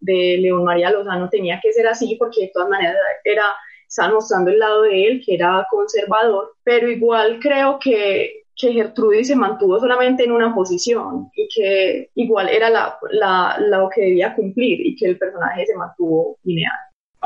de 0.00 0.38
León 0.40 0.64
María 0.64 0.90
Lozano 0.90 1.28
tenía 1.30 1.60
que 1.62 1.72
ser 1.72 1.86
así 1.86 2.16
porque 2.18 2.42
de 2.42 2.50
todas 2.52 2.68
maneras 2.68 2.96
era 3.24 3.44
estaba 3.88 4.12
mostrando 4.12 4.50
el 4.50 4.58
lado 4.58 4.82
de 4.82 5.06
él, 5.06 5.22
que 5.24 5.34
era 5.34 5.66
conservador, 5.70 6.52
pero 6.62 6.90
igual 6.90 7.38
creo 7.40 7.78
que 7.78 8.38
que 8.58 8.72
Gertrudis 8.72 9.28
se 9.28 9.36
mantuvo 9.36 9.78
solamente 9.78 10.24
en 10.24 10.32
una 10.32 10.52
posición 10.52 11.30
y 11.34 11.48
que 11.48 12.10
igual 12.16 12.48
era 12.48 12.68
la, 12.68 12.98
la, 13.12 13.56
lo 13.60 13.88
que 13.88 14.00
debía 14.00 14.34
cumplir 14.34 14.84
y 14.84 14.96
que 14.96 15.06
el 15.06 15.16
personaje 15.16 15.64
se 15.64 15.76
mantuvo 15.76 16.38
lineal. 16.42 16.76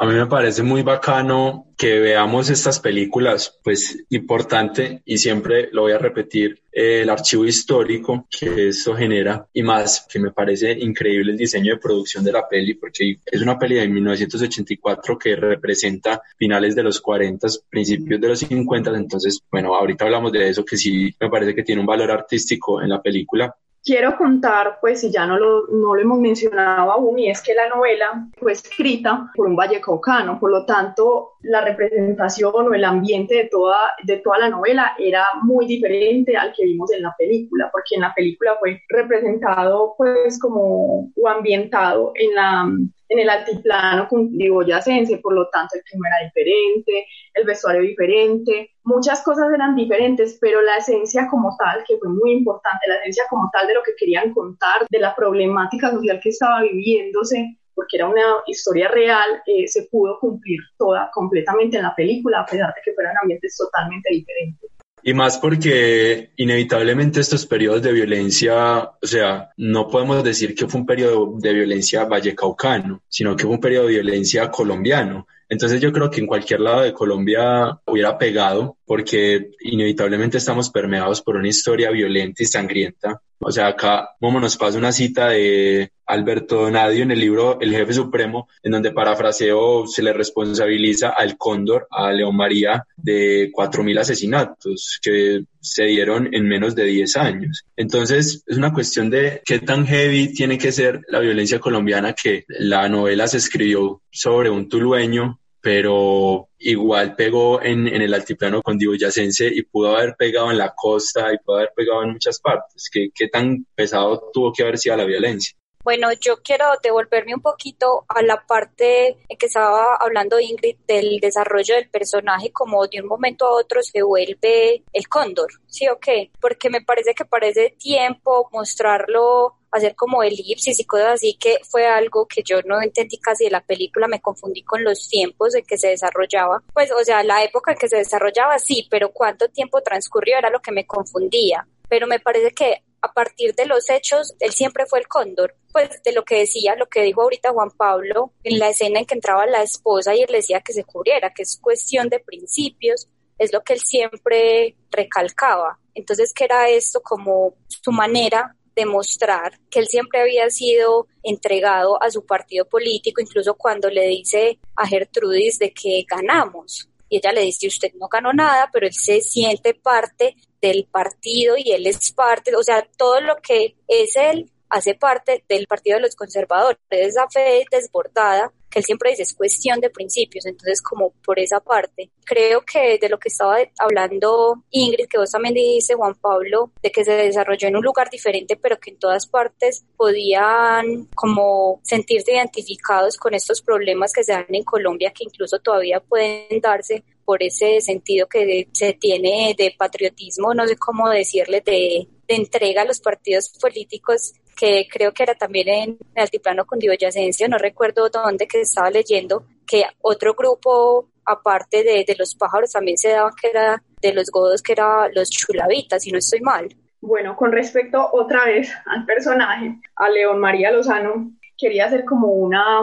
A 0.03 0.05
mí 0.05 0.15
me 0.15 0.27
parece 0.27 0.65
muy 0.65 0.83
bacano 0.83 1.69
que 1.79 2.01
veamos 2.01 2.51
estas 2.51 2.81
películas, 2.81 3.61
pues 3.63 4.05
importante 4.11 5.01
y 5.05 5.17
siempre 5.19 5.69
lo 5.71 5.83
voy 5.83 5.93
a 5.93 5.99
repetir, 5.99 6.61
el 6.73 7.09
archivo 7.09 7.45
histórico 7.45 8.27
que 8.29 8.71
esto 8.71 8.97
genera 8.97 9.47
y 9.53 9.63
más 9.63 10.05
que 10.11 10.19
me 10.19 10.33
parece 10.33 10.73
increíble 10.73 11.31
el 11.31 11.39
diseño 11.39 11.75
de 11.75 11.79
producción 11.79 12.25
de 12.25 12.33
la 12.33 12.49
peli 12.49 12.75
porque 12.75 13.19
es 13.25 13.43
una 13.43 13.57
peli 13.57 13.77
de 13.77 13.87
1984 13.87 15.17
que 15.17 15.37
representa 15.37 16.21
finales 16.37 16.75
de 16.75 16.83
los 16.83 17.01
40, 17.01 17.47
principios 17.71 18.21
de 18.21 18.27
los 18.27 18.41
50, 18.41 18.97
entonces 18.97 19.41
bueno, 19.53 19.73
ahorita 19.73 20.05
hablamos 20.05 20.33
de 20.33 20.49
eso 20.49 20.65
que 20.65 20.77
sí 20.77 21.15
me 21.21 21.31
parece 21.31 21.55
que 21.55 21.63
tiene 21.63 21.81
un 21.81 21.87
valor 21.87 22.11
artístico 22.11 22.83
en 22.83 22.89
la 22.89 23.01
película 23.01 23.55
quiero 23.85 24.17
contar, 24.17 24.79
pues 24.81 25.01
si 25.01 25.11
ya 25.11 25.27
no 25.27 25.39
lo, 25.39 25.67
no 25.69 25.95
lo 25.95 26.01
hemos 26.01 26.19
mencionado 26.21 26.93
aún, 26.93 27.19
y 27.19 27.31
es 27.31 27.43
que 27.43 27.55
la 27.55 27.69
novela 27.69 28.29
fue 28.39 28.53
escrita 28.53 29.31
por 29.35 29.47
un 29.47 29.57
vallecaucano, 29.57 30.39
por 30.39 30.51
lo 30.51 30.65
tanto 30.65 31.33
la 31.43 31.61
representación 31.63 32.69
o 32.69 32.75
el 32.75 32.85
ambiente 32.85 33.35
de 33.35 33.45
toda, 33.49 33.93
de 34.05 34.19
toda 34.19 34.39
la 34.39 34.49
novela 34.49 34.93
era 34.99 35.25
muy 35.43 35.67
diferente 35.67 36.37
al 36.37 36.53
que 36.53 36.65
vimos 36.65 36.93
en 36.93 37.03
la 37.03 37.15
película, 37.19 37.71
porque 37.73 37.97
en 37.97 38.03
la 38.03 38.15
película 38.15 38.57
fue 38.61 38.81
representado 38.89 39.95
pues 39.97 40.39
como 40.39 41.11
o 41.17 41.29
ambientado 41.29 42.13
en 42.15 42.35
la 42.35 42.73
en 43.13 43.19
el 43.19 43.29
altiplano 43.29 44.09
cundiboyacense, 44.09 45.19
por 45.19 45.35
lo 45.35 45.49
tanto 45.51 45.77
el 45.77 45.83
clima 45.83 46.09
era 46.09 46.27
diferente, 46.29 47.07
el 47.35 47.45
vestuario 47.45 47.83
diferente, 47.83 48.71
muchas 48.85 49.23
cosas 49.23 49.53
eran 49.55 49.77
diferentes, 49.77 50.39
pero 50.41 50.63
la 50.63 50.79
esencia 50.79 51.29
como 51.31 51.55
tal, 51.59 51.85
que 51.87 51.99
fue 51.99 52.09
muy 52.09 52.33
importante, 52.33 52.89
la 52.89 52.97
esencia 52.97 53.25
como 53.29 53.51
tal 53.53 53.67
de 53.67 53.75
lo 53.75 53.83
que 53.83 53.93
querían 53.99 54.33
contar, 54.33 54.87
de 54.89 54.99
la 54.99 55.15
problemática 55.15 55.91
social 55.91 56.21
que 56.23 56.31
estaba 56.31 56.63
viviéndose, 56.63 57.59
porque 57.75 57.97
era 57.97 58.09
una 58.09 58.23
historia 58.47 58.89
real, 58.89 59.43
eh, 59.47 59.67
se 59.67 59.89
pudo 59.91 60.19
cumplir 60.19 60.61
toda 60.79 61.11
completamente 61.13 61.77
en 61.77 61.83
la 61.83 61.95
película, 61.95 62.41
a 62.41 62.47
pesar 62.47 62.69
de 62.75 62.81
que 62.85 62.95
fueran 62.95 63.15
ambientes 63.21 63.57
totalmente 63.57 64.09
diferentes. 64.11 64.71
Y 65.05 65.15
más 65.15 65.39
porque 65.39 66.31
inevitablemente 66.37 67.21
estos 67.21 67.45
periodos 67.47 67.83
de 67.83 67.93
violencia, 67.93 68.91
o 69.03 69.07
sea, 69.07 69.51
no 69.57 69.89
podemos 69.89 70.23
decir 70.23 70.55
que 70.55 70.69
fue 70.69 70.81
un 70.81 70.87
periodo 70.87 71.35
de 71.39 71.53
violencia 71.53 72.05
vallecaucano, 72.05 73.03
sino 73.09 73.35
que 73.35 73.45
fue 73.45 73.55
un 73.55 73.61
periodo 73.61 73.87
de 73.87 73.95
violencia 73.95 74.51
colombiano. 74.51 75.27
Entonces 75.49 75.81
yo 75.81 75.93
creo 75.93 76.11
que 76.11 76.21
en 76.21 76.27
cualquier 76.27 76.61
lado 76.61 76.83
de 76.83 76.95
Colombia 76.95 77.79
hubiera 77.85 78.17
pegado 78.17 78.79
porque 78.93 79.53
inevitablemente 79.61 80.37
estamos 80.37 80.69
permeados 80.69 81.23
por 81.23 81.37
una 81.37 81.49
historia 81.49 81.91
violenta 81.91 82.43
y 82.43 82.47
sangrienta. 82.47 83.23
O 83.39 83.51
sea, 83.51 83.69
acá 83.69 84.11
Momo 84.21 84.39
nos 84.39 84.59
pasa 84.59 84.77
una 84.77 84.93
cita 84.93 85.31
de 85.31 85.93
Alberto 86.05 86.57
Donadio 86.57 87.03
en 87.03 87.11
el 87.11 87.19
libro 87.19 87.59
El 87.59 87.75
Jefe 87.75 87.95
Supremo, 87.95 88.49
en 88.63 88.73
donde 88.73 88.93
parafraseo 88.93 89.87
se 89.87 90.03
le 90.03 90.13
responsabiliza 90.13 91.09
al 91.09 91.39
Cóndor, 91.39 91.89
a 91.91 92.13
León 92.13 92.37
María, 92.37 92.85
de 92.95 93.51
4.000 93.51 93.99
asesinatos 93.99 95.01
que 95.01 95.45
se 95.59 95.85
dieron 95.85 96.29
en 96.31 96.47
menos 96.47 96.75
de 96.75 96.85
10 96.85 97.17
años. 97.17 97.65
Entonces, 97.75 98.45
es 98.47 98.59
una 98.59 98.75
cuestión 98.75 99.09
de 99.09 99.41
qué 99.47 99.61
tan 99.61 99.87
heavy 99.87 100.35
tiene 100.35 100.59
que 100.59 100.71
ser 100.71 101.01
la 101.09 101.21
violencia 101.21 101.61
colombiana 101.61 102.13
que 102.13 102.45
la 102.47 102.91
novela 102.91 103.27
se 103.27 103.39
escribió 103.39 104.03
sobre 104.11 104.51
un 104.51 104.69
tulueño 104.69 105.39
pero 105.63 106.49
igual 106.59 107.15
pegó 107.15 107.63
en, 107.63 107.87
en 107.87 108.03
el 108.03 108.13
altiplano 108.13 108.63
condiboyacense 108.63 109.47
y 109.47 109.63
pudo 109.63 109.97
haber 109.97 110.17
pegado 110.17 110.51
en 110.51 110.59
la 110.59 110.75
costa 110.77 111.33
y 111.33 111.39
pudo 111.39 111.59
haber 111.59 111.71
pegado 111.75 112.03
en 112.03 112.11
muchas 112.11 112.41
partes. 112.41 112.91
¿Qué, 112.93 113.11
qué 113.15 113.29
tan 113.29 113.65
pesado 113.75 114.31
tuvo 114.33 114.53
que 114.53 114.65
haber 114.65 114.77
sido 114.77 114.97
la 114.97 115.05
violencia? 115.05 115.57
Bueno, 115.85 116.13
yo 116.13 116.43
quiero 116.43 116.67
devolverme 116.83 117.35
un 117.35 117.41
poquito 117.41 118.05
a 118.09 118.23
la 118.23 118.47
parte 118.47 119.17
en 119.29 119.37
que 119.37 119.47
estaba 119.47 119.97
hablando 119.97 120.39
Ingrid 120.39 120.77
del 120.87 121.19
desarrollo 121.21 121.75
del 121.75 121.91
personaje, 121.91 122.53
como 122.53 122.87
de 122.87 123.01
un 123.01 123.09
momento 123.09 123.47
a 123.47 123.57
otro 123.57 123.83
se 123.83 124.03
vuelve 124.03 124.85
el 124.93 125.09
cóndor, 125.09 125.51
¿sí 125.67 125.89
o 125.89 125.99
qué? 125.99 126.31
Porque 126.41 126.71
me 126.71 126.83
parece 126.83 127.15
que 127.15 127.25
parece 127.25 127.75
tiempo 127.79 128.49
mostrarlo 128.53 129.57
hacer 129.73 129.97
como 129.97 130.23
elipsis 130.23 130.79
y 130.79 130.85
cosas 130.85 131.15
así, 131.15 131.37
que 131.41 131.57
fue 131.69 131.87
algo 131.87 132.27
que 132.27 132.43
yo 132.45 132.61
no 132.63 132.81
entendí 132.81 133.19
casi 133.19 133.45
de 133.45 133.51
la 133.51 133.65
película, 133.65 134.07
me 134.07 134.21
confundí 134.21 134.63
con 134.63 134.85
los 134.85 135.09
tiempos 135.09 135.55
en 135.55 135.65
que 135.65 135.79
se 135.79 135.89
desarrollaba. 135.89 136.63
Pues, 136.75 136.93
o 136.93 137.03
sea, 137.03 137.25
la 137.25 137.43
época 137.43 137.73
en 137.73 137.79
que 137.79 137.89
se 137.89 137.97
desarrollaba, 137.97 138.59
sí, 138.59 138.87
pero 138.91 139.13
cuánto 139.13 139.49
tiempo 139.49 139.81
transcurrió 139.81 140.37
era 140.37 140.51
lo 140.51 140.61
que 140.61 140.73
me 140.73 140.87
confundía. 140.87 141.67
Pero 141.89 142.07
me 142.07 142.21
parece 142.21 142.53
que 142.53 142.83
a 143.03 143.13
partir 143.13 143.55
de 143.55 143.67
los 143.67 143.91
hechos, 143.91 144.35
él 144.39 144.53
siempre 144.53 144.87
fue 144.87 145.01
el 145.01 145.09
cóndor. 145.09 145.57
Pues 145.73 146.03
de 146.03 146.13
lo 146.13 146.25
que 146.25 146.41
decía, 146.41 146.77
lo 146.77 146.89
que 146.89 147.03
dijo 147.03 147.23
ahorita 147.23 147.53
Juan 147.53 147.71
Pablo, 147.71 148.33
en 148.45 148.59
la 148.59 148.69
escena 148.69 149.01
en 149.01 149.07
que 149.07 149.15
entraba 149.15 149.47
la 149.47 149.63
esposa 149.63 150.15
y 150.15 150.21
él 150.21 150.29
decía 150.31 150.61
que 150.61 150.73
se 150.73 150.85
cubriera, 150.85 151.33
que 151.33 151.43
es 151.43 151.59
cuestión 151.61 152.09
de 152.09 152.21
principios, 152.21 153.09
es 153.39 153.53
lo 153.53 153.63
que 153.63 153.73
él 153.75 153.81
siempre 153.81 154.77
recalcaba. 154.91 155.79
Entonces, 155.95 156.33
que 156.33 156.45
era 156.45 156.69
esto 156.69 157.01
como 157.03 157.55
su 157.67 157.91
manera 157.91 158.57
de 158.75 158.87
mostrar 158.87 159.59
que 159.71 159.81
él 159.81 159.87
siempre 159.87 160.21
había 160.21 160.49
sido 160.51 161.07
entregado 161.23 162.03
a 162.03 162.11
su 162.11 162.25
partido 162.25 162.67
político, 162.67 163.21
incluso 163.21 163.55
cuando 163.55 163.91
le 163.91 164.07
dice 164.07 164.59
a 164.77 164.87
Gertrudis 164.87 165.59
de 165.59 165.73
que 165.73 166.05
ganamos. 166.09 166.89
Y 167.09 167.19
ella 167.19 167.33
le 167.33 167.43
dice, 167.43 167.67
usted 167.67 167.93
no 167.95 168.09
ganó 168.09 168.33
nada, 168.33 168.71
pero 168.73 168.87
él 168.87 168.95
se 168.95 169.21
siente 169.21 169.75
parte 169.75 170.37
del 170.63 170.87
partido 170.91 171.57
y 171.59 171.73
él 171.73 171.87
es 171.87 172.13
parte, 172.13 172.55
o 172.55 172.63
sea, 172.63 172.89
todo 172.97 173.21
lo 173.21 173.37
que 173.43 173.77
es 173.89 174.17
él 174.17 174.51
hace 174.73 174.95
parte 174.95 175.45
del 175.49 175.67
Partido 175.67 175.97
de 175.97 176.03
los 176.03 176.17
Conservadores, 176.17 176.79
esa 176.91 177.29
fe 177.29 177.65
desbordada 177.71 178.51
que 178.71 178.79
él 178.79 178.85
siempre 178.87 179.11
dice 179.11 179.23
es 179.23 179.35
cuestión 179.35 179.81
de 179.81 179.91
principios, 179.91 180.47
entonces 180.47 180.81
como 180.81 181.13
por 181.23 181.39
esa 181.39 181.61
parte, 181.61 182.11
creo 182.25 182.63
que 182.63 182.99
de 182.99 183.09
lo 183.11 183.19
que 183.19 183.29
estaba 183.29 183.59
hablando 183.79 184.65
Ingrid, 184.71 185.09
que 185.09 185.19
vos 185.19 185.31
también 185.31 185.55
dijiste 185.55 185.95
Juan 185.95 186.15
Pablo, 186.15 186.73
de 186.83 186.91
que 186.91 187.05
se 187.05 187.13
desarrolló 187.13 187.69
en 187.69 187.77
un 187.77 187.85
lugar 187.85 188.09
diferente, 188.09 188.57
pero 188.57 188.81
que 188.81 188.93
en 188.93 188.99
todas 188.99 189.27
partes 189.27 189.85
podían 189.95 191.07
como 191.15 191.81
sentirse 191.85 192.33
identificados 192.33 193.19
con 193.19 193.35
estos 193.35 193.61
problemas 193.61 194.11
que 194.11 194.25
se 194.25 194.33
dan 194.33 194.47
en 194.49 194.65
Colombia, 194.65 195.13
que 195.15 195.25
incluso 195.25 195.59
todavía 195.59 196.01
pueden 196.01 196.61
darse 196.63 197.05
por 197.27 197.43
ese 197.43 197.83
sentido 197.83 198.27
que 198.27 198.69
se 198.73 198.95
tiene 198.95 199.55
de 199.57 199.75
patriotismo, 199.79 200.55
no 200.55 200.67
sé 200.67 200.77
cómo 200.77 201.11
decirle, 201.11 201.61
de, 201.61 202.09
de 202.27 202.35
entrega 202.35 202.83
a 202.83 202.87
los 202.87 203.01
partidos 203.01 203.51
políticos 203.61 204.33
que 204.57 204.87
creo 204.91 205.13
que 205.13 205.23
era 205.23 205.35
también 205.35 205.69
en 205.69 205.99
el 206.15 206.23
altiplano 206.23 206.67
cundiboyacense, 206.67 207.49
no 207.49 207.59
recuerdo 207.59 208.09
dónde, 208.09 208.47
que 208.47 208.61
estaba 208.61 208.91
leyendo 208.91 209.45
que 209.67 209.85
otro 210.01 210.35
grupo, 210.35 211.09
aparte 211.25 211.83
de, 211.83 212.05
de 212.07 212.17
los 212.19 212.35
pájaros, 212.35 212.73
también 212.73 212.99
se 212.99 213.11
daba 213.11 213.31
que 213.41 213.49
era 213.49 213.83
de 214.01 214.13
los 214.13 214.31
godos, 214.31 214.63
que 214.63 214.73
era 214.73 215.09
los 215.15 215.31
chulavitas, 215.31 216.03
si 216.03 216.11
no 216.11 216.19
estoy 216.19 216.41
mal. 216.41 216.69
Bueno, 217.01 217.37
con 217.37 217.51
respecto 217.51 218.11
otra 218.13 218.45
vez 218.45 218.73
al 218.87 219.05
personaje, 219.05 219.81
a 219.97 220.09
León 220.09 220.39
María 220.39 220.71
Lozano, 220.71 221.33
quería 221.59 221.87
hacer 221.87 222.05
como 222.05 222.29
una, 222.29 222.81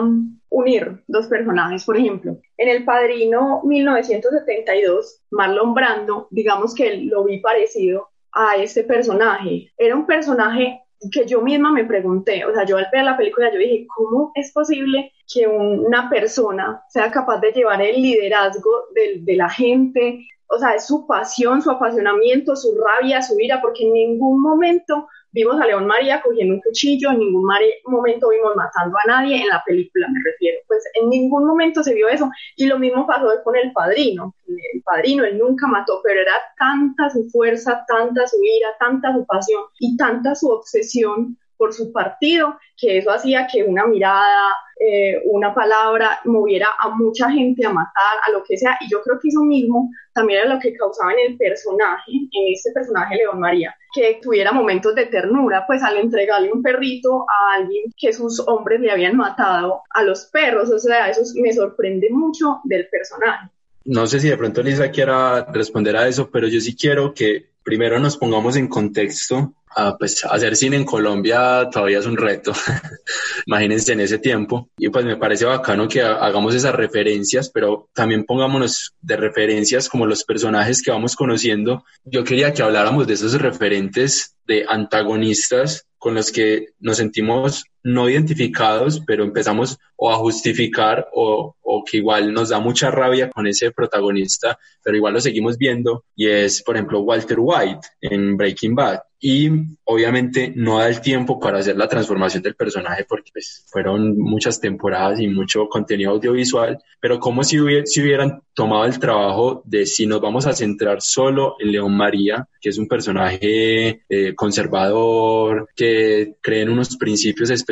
unir 0.48 1.02
dos 1.06 1.26
personajes, 1.26 1.84
por 1.84 1.96
ejemplo. 1.96 2.38
En 2.56 2.68
El 2.68 2.84
Padrino 2.84 3.62
1972, 3.64 5.22
Marlon 5.30 5.74
Brando, 5.74 6.28
digamos 6.30 6.74
que 6.74 6.96
lo 6.96 7.24
vi 7.24 7.40
parecido 7.40 8.08
a 8.32 8.56
este 8.56 8.84
personaje. 8.84 9.72
Era 9.76 9.96
un 9.96 10.06
personaje 10.06 10.82
que 11.10 11.26
yo 11.26 11.40
misma 11.40 11.72
me 11.72 11.84
pregunté, 11.84 12.44
o 12.44 12.52
sea, 12.52 12.64
yo 12.64 12.76
al 12.76 12.88
ver 12.92 13.04
la 13.04 13.16
película 13.16 13.50
yo 13.52 13.58
dije, 13.58 13.86
¿cómo 13.94 14.32
es 14.34 14.52
posible 14.52 15.12
que 15.32 15.46
una 15.46 16.10
persona 16.10 16.82
sea 16.88 17.10
capaz 17.10 17.38
de 17.40 17.52
llevar 17.52 17.80
el 17.80 18.02
liderazgo 18.02 18.70
de, 18.94 19.20
de 19.20 19.36
la 19.36 19.48
gente? 19.48 20.26
O 20.48 20.58
sea, 20.58 20.74
es 20.74 20.86
su 20.86 21.06
pasión, 21.06 21.62
su 21.62 21.70
apasionamiento, 21.70 22.56
su 22.56 22.76
rabia, 22.76 23.22
su 23.22 23.38
ira, 23.38 23.60
porque 23.60 23.84
en 23.84 23.92
ningún 23.92 24.42
momento 24.42 25.06
vimos 25.32 25.60
a 25.60 25.66
León 25.66 25.86
María 25.86 26.20
cogiendo 26.20 26.54
un 26.54 26.60
cuchillo, 26.60 27.10
en 27.10 27.18
ningún 27.18 27.48
momento 27.86 28.28
vimos 28.28 28.54
matando 28.56 28.96
a 28.98 29.06
nadie, 29.06 29.40
en 29.40 29.48
la 29.48 29.62
película 29.64 30.08
me 30.08 30.20
refiero, 30.24 30.58
pues 30.66 30.84
en 30.94 31.08
ningún 31.08 31.46
momento 31.46 31.82
se 31.82 31.94
vio 31.94 32.08
eso. 32.08 32.30
Y 32.56 32.66
lo 32.66 32.78
mismo 32.78 33.06
pasó 33.06 33.28
con 33.44 33.56
el 33.56 33.72
padrino, 33.72 34.34
el 34.46 34.82
padrino, 34.82 35.24
él 35.24 35.38
nunca 35.38 35.66
mató, 35.66 36.00
pero 36.02 36.20
era 36.20 36.34
tanta 36.58 37.10
su 37.10 37.28
fuerza, 37.30 37.84
tanta 37.86 38.26
su 38.26 38.36
ira, 38.42 38.68
tanta 38.78 39.12
su 39.14 39.24
pasión 39.26 39.62
y 39.78 39.96
tanta 39.96 40.34
su 40.34 40.48
obsesión 40.48 41.36
por 41.60 41.74
su 41.74 41.92
partido, 41.92 42.58
que 42.74 42.96
eso 42.96 43.10
hacía 43.10 43.46
que 43.46 43.62
una 43.62 43.86
mirada, 43.86 44.48
eh, 44.80 45.20
una 45.26 45.52
palabra 45.52 46.20
moviera 46.24 46.68
a 46.80 46.88
mucha 46.88 47.30
gente 47.30 47.66
a 47.66 47.68
matar, 47.70 48.16
a 48.26 48.30
lo 48.30 48.42
que 48.42 48.56
sea, 48.56 48.78
y 48.80 48.90
yo 48.90 49.02
creo 49.02 49.18
que 49.20 49.28
eso 49.28 49.42
mismo 49.42 49.90
también 50.14 50.40
era 50.40 50.54
lo 50.54 50.58
que 50.58 50.72
causaba 50.72 51.12
en 51.12 51.32
el 51.32 51.36
personaje, 51.36 52.12
en 52.12 52.54
este 52.54 52.72
personaje 52.72 53.16
León 53.16 53.38
María, 53.40 53.76
que 53.94 54.20
tuviera 54.22 54.52
momentos 54.52 54.94
de 54.94 55.04
ternura, 55.04 55.64
pues 55.66 55.82
al 55.82 55.98
entregarle 55.98 56.50
un 56.50 56.62
perrito 56.62 57.26
a 57.28 57.56
alguien 57.56 57.92
que 57.94 58.14
sus 58.14 58.40
hombres 58.48 58.80
le 58.80 58.90
habían 58.90 59.18
matado 59.18 59.82
a 59.90 60.02
los 60.02 60.30
perros, 60.32 60.70
o 60.70 60.78
sea, 60.78 61.10
eso 61.10 61.20
me 61.42 61.52
sorprende 61.52 62.08
mucho 62.10 62.60
del 62.64 62.88
personaje. 62.88 63.50
No 63.84 64.06
sé 64.06 64.18
si 64.18 64.30
de 64.30 64.38
pronto 64.38 64.62
Lisa 64.62 64.90
quiera 64.90 65.44
responder 65.52 65.94
a 65.98 66.08
eso, 66.08 66.30
pero 66.30 66.48
yo 66.48 66.58
sí 66.58 66.74
quiero 66.74 67.12
que 67.12 67.49
primero 67.62 67.98
nos 67.98 68.16
pongamos 68.16 68.56
en 68.56 68.68
contexto 68.68 69.54
Ah, 69.72 69.94
pues 69.96 70.24
hacer 70.24 70.56
cine 70.56 70.76
en 70.76 70.84
Colombia 70.84 71.68
todavía 71.70 72.00
es 72.00 72.06
un 72.06 72.16
reto, 72.16 72.52
imagínense 73.46 73.92
en 73.92 74.00
ese 74.00 74.18
tiempo. 74.18 74.68
Y 74.76 74.88
pues 74.88 75.04
me 75.04 75.16
parece 75.16 75.44
bacano 75.44 75.86
que 75.86 76.02
hagamos 76.02 76.56
esas 76.56 76.74
referencias, 76.74 77.50
pero 77.50 77.88
también 77.94 78.24
pongámonos 78.24 78.94
de 79.00 79.16
referencias 79.16 79.88
como 79.88 80.06
los 80.06 80.24
personajes 80.24 80.82
que 80.82 80.90
vamos 80.90 81.14
conociendo. 81.14 81.84
Yo 82.04 82.24
quería 82.24 82.52
que 82.52 82.64
habláramos 82.64 83.06
de 83.06 83.14
esos 83.14 83.40
referentes 83.40 84.34
de 84.44 84.64
antagonistas 84.68 85.86
con 85.98 86.14
los 86.14 86.32
que 86.32 86.70
nos 86.80 86.96
sentimos 86.96 87.64
no 87.82 88.08
identificados, 88.08 89.02
pero 89.06 89.24
empezamos 89.24 89.78
o 90.02 90.10
a 90.10 90.16
justificar 90.16 91.08
o, 91.12 91.54
que 91.88 91.98
igual 91.98 92.32
nos 92.32 92.48
da 92.48 92.58
mucha 92.58 92.90
rabia 92.90 93.30
con 93.30 93.46
ese 93.46 93.70
protagonista, 93.70 94.58
pero 94.82 94.96
igual 94.96 95.14
lo 95.14 95.20
seguimos 95.20 95.56
viendo 95.56 96.04
y 96.16 96.26
es, 96.26 96.62
por 96.62 96.74
ejemplo, 96.76 97.00
Walter 97.00 97.36
White 97.38 97.86
en 98.00 98.36
Breaking 98.36 98.74
Bad. 98.74 99.00
Y 99.22 99.50
obviamente 99.84 100.50
no 100.56 100.78
da 100.78 100.88
el 100.88 101.02
tiempo 101.02 101.38
para 101.38 101.58
hacer 101.58 101.76
la 101.76 101.88
transformación 101.88 102.42
del 102.42 102.54
personaje 102.54 103.04
porque 103.06 103.30
pues, 103.34 103.66
fueron 103.70 104.18
muchas 104.18 104.58
temporadas 104.58 105.20
y 105.20 105.28
mucho 105.28 105.68
contenido 105.68 106.12
audiovisual, 106.12 106.78
pero 107.00 107.20
como 107.20 107.44
si, 107.44 107.58
si 107.84 108.00
hubieran 108.00 108.40
tomado 108.54 108.86
el 108.86 108.98
trabajo 108.98 109.62
de 109.66 109.84
si 109.84 110.06
nos 110.06 110.22
vamos 110.22 110.46
a 110.46 110.54
centrar 110.54 111.02
solo 111.02 111.56
en 111.60 111.72
León 111.72 111.94
María, 111.94 112.48
que 112.62 112.70
es 112.70 112.78
un 112.78 112.88
personaje 112.88 114.02
eh, 114.08 114.34
conservador, 114.34 115.68
que 115.76 116.36
cree 116.40 116.62
en 116.62 116.70
unos 116.70 116.96
principios 116.96 117.50
específicos, 117.50 117.69